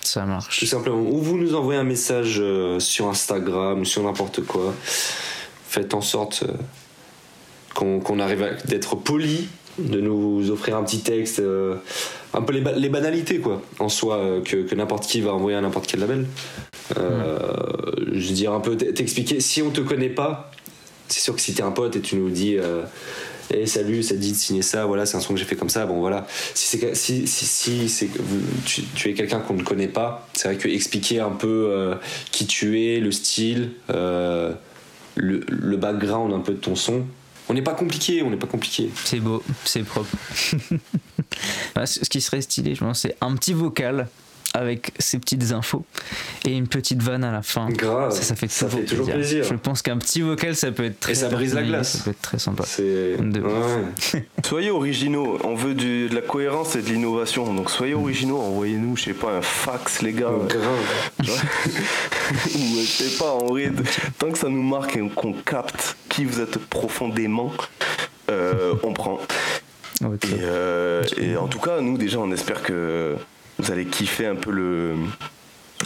ça 0.00 0.24
marche. 0.26 0.60
Tout 0.60 0.66
simplement. 0.66 1.00
Ou 1.00 1.18
vous 1.18 1.36
nous 1.36 1.54
envoyez 1.54 1.78
un 1.80 1.84
message 1.84 2.42
sur 2.78 3.08
Instagram 3.08 3.84
sur 3.84 4.02
n'importe 4.02 4.42
quoi. 4.44 4.74
Faites 5.66 5.94
en 5.94 6.00
sorte 6.00 6.44
qu'on 7.74 8.18
arrive 8.20 8.56
d'être 8.66 8.96
poli 8.96 9.48
de 9.78 10.00
nous 10.00 10.50
offrir 10.50 10.76
un 10.76 10.84
petit 10.84 11.00
texte 11.00 11.42
un 12.34 12.42
peu 12.42 12.52
les, 12.52 12.62
les, 12.76 12.88
banalités 12.88 13.38
quoi 13.38 13.62
en 13.78 13.88
soi 13.88 14.40
que, 14.44 14.56
que 14.56 14.74
n'importe 14.74 15.06
qui 15.06 15.20
va 15.20 15.32
envoyer 15.32 15.56
à 15.56 15.60
n'importe 15.60 15.86
quel 15.86 16.00
label 16.00 16.26
je 16.96 18.28
veux 18.28 18.34
dire 18.34 18.52
un 18.52 18.60
peu 18.60 18.76
t'expliquer. 18.76 19.40
Si 19.40 19.62
on 19.62 19.70
te 19.70 19.80
connaît 19.80 20.10
pas, 20.10 20.50
c'est 21.08 21.20
sûr 21.20 21.34
que 21.34 21.40
si 21.40 21.54
t'es 21.54 21.62
un 21.62 21.70
pote 21.70 21.96
et 21.96 22.00
tu 22.00 22.16
nous 22.16 22.30
dis. 22.30 22.58
Eh, 23.50 23.66
salut, 23.66 24.02
ça 24.02 24.14
te 24.14 24.20
dit 24.20 24.32
de 24.32 24.36
signer 24.36 24.62
ça, 24.62 24.86
voilà, 24.86 25.04
c'est 25.04 25.18
un 25.18 25.20
son 25.20 25.34
que 25.34 25.38
j'ai 25.38 25.44
fait 25.44 25.56
comme 25.56 25.68
ça, 25.68 25.84
bon 25.84 26.00
voilà. 26.00 26.26
Si, 26.54 26.78
si, 26.94 27.26
si, 27.26 27.88
si 27.88 28.10
tu, 28.64 28.82
tu, 28.94 29.10
es 29.10 29.14
quelqu'un 29.14 29.40
qu'on 29.40 29.54
ne 29.54 29.62
connaît 29.62 29.88
pas, 29.88 30.26
c'est 30.32 30.48
vrai 30.48 30.56
que 30.56 30.66
expliquer 30.66 31.20
un 31.20 31.30
peu 31.30 31.94
qui 32.30 32.46
tu 32.46 32.80
es, 32.82 33.00
le 33.00 33.12
style, 33.12 33.72
le, 33.88 35.40
le, 35.46 35.76
background 35.76 36.32
un 36.32 36.40
peu 36.40 36.52
de 36.52 36.58
ton 36.58 36.74
son, 36.74 37.04
on 37.48 37.54
n'est 37.54 37.62
pas 37.62 37.74
compliqué, 37.74 38.22
on 38.22 38.30
n'est 38.30 38.36
pas 38.36 38.46
compliqué. 38.46 38.90
C'est 39.04 39.20
beau, 39.20 39.42
c'est 39.64 39.82
propre. 39.82 40.10
Ce 41.84 42.08
qui 42.08 42.20
serait 42.20 42.40
stylé, 42.40 42.74
je 42.74 42.80
pense, 42.80 43.00
c'est 43.00 43.16
un 43.20 43.34
petit 43.34 43.52
vocal 43.52 44.08
avec 44.54 44.92
ces 45.00 45.18
petites 45.18 45.50
infos 45.50 45.84
et 46.44 46.56
une 46.56 46.68
petite 46.68 47.02
vanne 47.02 47.24
à 47.24 47.32
la 47.32 47.42
fin. 47.42 47.68
Grave. 47.70 48.12
Ça, 48.12 48.22
ça 48.22 48.36
fait, 48.36 48.48
ça 48.48 48.66
toujours, 48.66 48.80
fait 48.80 48.86
toujours 48.86 49.10
plaisir. 49.10 49.44
Je 49.44 49.54
pense 49.54 49.82
qu'un 49.82 49.98
petit 49.98 50.20
vocal, 50.20 50.54
ça 50.54 50.70
peut 50.70 50.84
être 50.84 51.00
très. 51.00 51.12
Et 51.12 51.14
ça 51.16 51.28
brise 51.28 51.54
la 51.54 51.64
glace. 51.64 51.96
Ça 51.96 52.04
peut 52.04 52.10
être 52.10 52.22
très 52.22 52.38
sympa. 52.38 52.62
C'est. 52.64 53.16
soyez 54.44 54.70
originaux. 54.70 55.38
On 55.42 55.56
veut 55.56 55.74
de 55.74 56.08
la 56.14 56.20
cohérence 56.20 56.76
et 56.76 56.82
de 56.82 56.88
l'innovation. 56.88 57.52
Donc 57.52 57.68
soyez 57.68 57.94
originaux. 57.94 58.38
Envoyez-nous, 58.38 58.96
je 58.96 59.04
sais 59.04 59.12
pas, 59.12 59.32
un 59.32 59.42
fax, 59.42 60.02
les 60.02 60.12
gars. 60.12 60.30
Grave. 60.48 61.18
Ou 62.54 62.80
je 62.80 62.86
sais 62.86 63.18
pas, 63.18 63.32
en 63.32 63.46
vrai, 63.46 63.72
tant 64.18 64.30
que 64.30 64.38
ça 64.38 64.48
nous 64.48 64.62
marque 64.62 64.96
et 64.96 65.08
qu'on 65.08 65.32
capte 65.32 65.96
qui 66.08 66.24
vous 66.24 66.40
êtes 66.40 66.58
profondément, 66.58 67.52
euh, 68.30 68.74
on 68.84 68.92
prend. 68.92 69.18
et, 70.00 70.06
euh, 70.42 71.02
et 71.16 71.36
en 71.36 71.48
tout 71.48 71.58
cas, 71.58 71.80
nous 71.80 71.98
déjà, 71.98 72.20
on 72.20 72.30
espère 72.30 72.62
que 72.62 73.16
vous 73.64 73.72
allez 73.72 73.86
kiffer 73.86 74.26
un 74.26 74.34
peu 74.34 74.50
le 74.50 74.94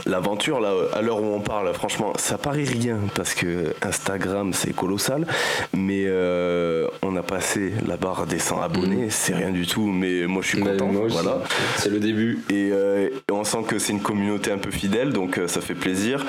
l'aventure 0.05 0.61
là 0.61 0.73
à 0.93 1.03
l'heure 1.03 1.23
où 1.23 1.27
on 1.27 1.41
parle 1.41 1.73
franchement 1.75 2.13
ça 2.17 2.39
paraît 2.39 2.65
rien 2.65 2.99
parce 3.15 3.35
que 3.35 3.75
Instagram 3.83 4.53
c'est 4.53 4.75
colossal 4.75 5.27
mais 5.73 6.05
euh, 6.07 6.89
on 7.03 7.17
a 7.17 7.23
passé 7.23 7.73
la 7.87 7.97
barre 7.97 8.27
des 8.27 8.39
100 8.39 8.61
abonnés 8.61 9.07
mm. 9.07 9.11
c'est 9.11 9.35
rien 9.35 9.51
du 9.51 9.67
tout 9.67 9.87
mais 9.87 10.27
moi 10.27 10.43
je 10.43 10.49
suis 10.49 10.61
content 10.61 10.91
voilà. 11.09 11.43
c'est 11.77 11.91
le 11.91 12.01
début. 12.01 12.41
Euh, 12.53 13.09
et, 13.09 13.33
on 13.33 13.45
sent 13.45 13.65
que 13.67 13.79
c'est 13.79 13.93
une 13.93 14.03
communauté 14.03 14.51
un 14.51 14.59
peu 14.59 14.71
fidèle 14.71 15.13
donc 15.13 15.39
euh, 15.39 15.49
ça 15.49 15.61
fait 15.61 15.75
plaisir. 15.75 16.25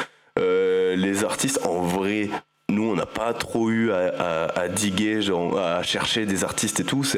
Les 0.95 1.23
artistes 1.25 1.59
en 1.65 1.81
vrai 1.81 2.29
nous, 2.69 2.83
on 2.83 2.95
n'a 2.95 3.05
pas 3.05 3.33
trop 3.33 3.69
eu 3.69 3.91
à, 3.91 4.67
diguer, 4.69 5.21
genre, 5.21 5.57
à 5.57 5.83
chercher 5.83 6.25
des 6.25 6.43
artistes 6.43 6.79
et 6.79 6.83
tout. 6.83 7.03
C'est 7.03 7.17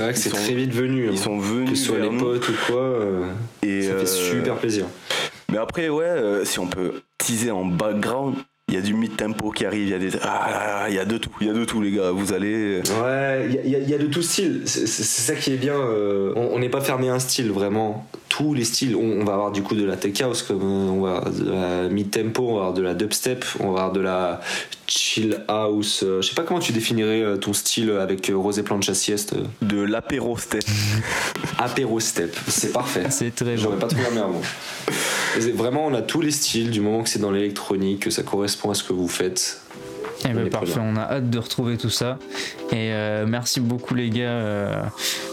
vrai 0.00 0.12
que 0.12 0.18
c'est 0.18 0.30
très 0.30 0.54
vite 0.54 0.72
venu. 0.72 1.06
Ils 1.06 1.18
hein. 1.18 1.22
sont 1.22 1.38
venus. 1.38 1.70
Que 1.70 1.76
ce 1.76 1.84
soit 1.86 1.98
les 1.98 2.16
potes 2.16 2.48
ou 2.48 2.54
quoi. 2.66 2.80
Euh, 2.80 3.24
et 3.62 3.82
ça 3.82 3.92
fait 3.94 4.02
euh, 4.02 4.06
super 4.06 4.56
plaisir. 4.56 4.86
Mais 5.50 5.58
après, 5.58 5.88
ouais, 5.88 6.04
euh, 6.04 6.44
si 6.44 6.58
on 6.58 6.66
peut 6.66 7.02
teaser 7.18 7.50
en 7.50 7.64
background, 7.64 8.36
il 8.72 8.76
y 8.76 8.78
a 8.78 8.80
du 8.80 8.94
mid-tempo 8.94 9.50
qui 9.50 9.66
arrive, 9.66 9.82
il 9.82 9.90
y 9.90 9.94
a 9.94 9.98
des. 9.98 10.12
Ah, 10.22 10.86
il 10.88 10.94
y 10.94 10.98
a 10.98 11.04
de 11.04 11.18
tout, 11.18 11.30
il 11.42 11.46
y 11.46 11.50
a 11.50 11.52
de 11.52 11.64
tout, 11.66 11.82
les 11.82 11.90
gars, 11.90 12.10
vous 12.10 12.32
allez. 12.32 12.80
Ouais, 13.02 13.46
il 13.46 13.68
y, 13.68 13.90
y, 13.90 13.94
a 13.94 13.98
de 13.98 14.06
tout 14.06 14.22
style. 14.22 14.62
C'est 14.64 14.86
ça 14.86 15.34
qui 15.34 15.52
est 15.52 15.56
bien. 15.58 15.76
on 15.76 16.58
n'est 16.58 16.70
pas 16.70 16.80
fermé 16.80 17.10
à 17.10 17.14
un 17.14 17.18
style, 17.18 17.50
vraiment. 17.50 18.08
Tous 18.30 18.54
les 18.54 18.64
styles. 18.64 18.96
On, 18.96 19.24
va 19.24 19.34
avoir 19.34 19.52
du 19.52 19.62
coup 19.62 19.74
de 19.74 19.84
la 19.84 19.96
tech 19.96 20.18
house, 20.22 20.42
comme 20.42 20.62
on 20.62 21.02
va 21.02 21.16
avoir 21.16 21.30
de 21.30 21.50
la 21.50 21.88
mid-tempo, 21.90 22.48
on 22.48 22.54
va 22.54 22.60
avoir 22.60 22.72
de 22.72 22.82
la 22.82 22.94
dubstep, 22.94 23.44
on 23.60 23.72
va 23.72 23.80
avoir 23.80 23.92
de 23.92 24.00
la 24.00 24.40
chill 24.86 25.44
house. 25.48 26.02
Euh, 26.02 26.22
je 26.22 26.28
sais 26.28 26.34
pas 26.34 26.42
comment 26.42 26.60
tu 26.60 26.72
définirais 26.72 27.22
euh, 27.22 27.36
ton 27.36 27.52
style 27.52 27.90
avec 27.90 28.30
euh, 28.30 28.36
Rosé 28.36 28.62
Plancha 28.62 28.94
Sieste. 28.94 29.34
De 29.60 29.82
l'apéro 29.82 30.38
step. 30.38 30.64
apéro 31.58 32.00
step, 32.00 32.34
c'est 32.48 32.72
parfait. 32.72 33.04
C'est 33.10 33.34
très 33.34 33.56
J'aurais 33.58 33.78
pas 33.78 33.88
trouvé 33.88 34.06
un 34.06 34.10
meilleur 34.10 34.30
mot. 34.30 34.42
Vraiment, 35.54 35.86
on 35.86 35.94
a 35.94 36.02
tous 36.02 36.20
les 36.20 36.30
styles 36.30 36.70
du 36.70 36.80
moment 36.80 37.02
que 37.02 37.08
c'est 37.08 37.18
dans 37.18 37.30
l'électronique, 37.30 38.00
que 38.00 38.10
ça 38.10 38.22
correspond 38.22 38.70
à 38.70 38.74
ce 38.74 38.84
que 38.84 38.92
vous 38.92 39.08
faites. 39.08 39.60
Eh 40.24 40.28
ben, 40.28 40.48
parfait, 40.48 40.78
on 40.80 40.94
a 40.96 41.00
hâte 41.00 41.30
de 41.30 41.38
retrouver 41.38 41.76
tout 41.76 41.90
ça. 41.90 42.18
Et 42.70 42.92
merci 43.26 43.60
beaucoup 43.60 43.94
les 43.94 44.08
gars 44.08 44.88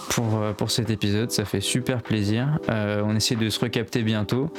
pour, 0.10 0.42
pour 0.58 0.72
cet 0.72 0.90
épisode, 0.90 1.30
ça 1.30 1.46
fait 1.46 1.62
super 1.62 2.02
plaisir. 2.02 2.58
on 2.68 3.16
essaie 3.16 3.36
de 3.36 3.50
se 3.50 3.60
recapter 3.60 4.02
bientôt. 4.02 4.50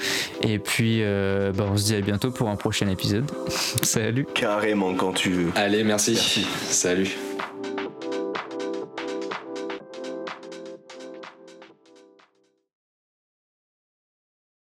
Et 0.42 0.60
puis 0.60 1.02
bah, 1.02 1.64
on 1.72 1.76
se 1.76 1.86
dit 1.86 1.96
à 1.96 2.00
bientôt 2.00 2.30
pour 2.30 2.48
un 2.48 2.54
prochain 2.54 2.88
épisode. 2.88 3.28
Salut. 3.82 4.24
Carrément 4.32 4.94
quand 4.94 5.14
tu 5.14 5.30
veux. 5.30 5.52
Allez, 5.56 5.82
merci. 5.82 6.16
Salut. 6.68 7.16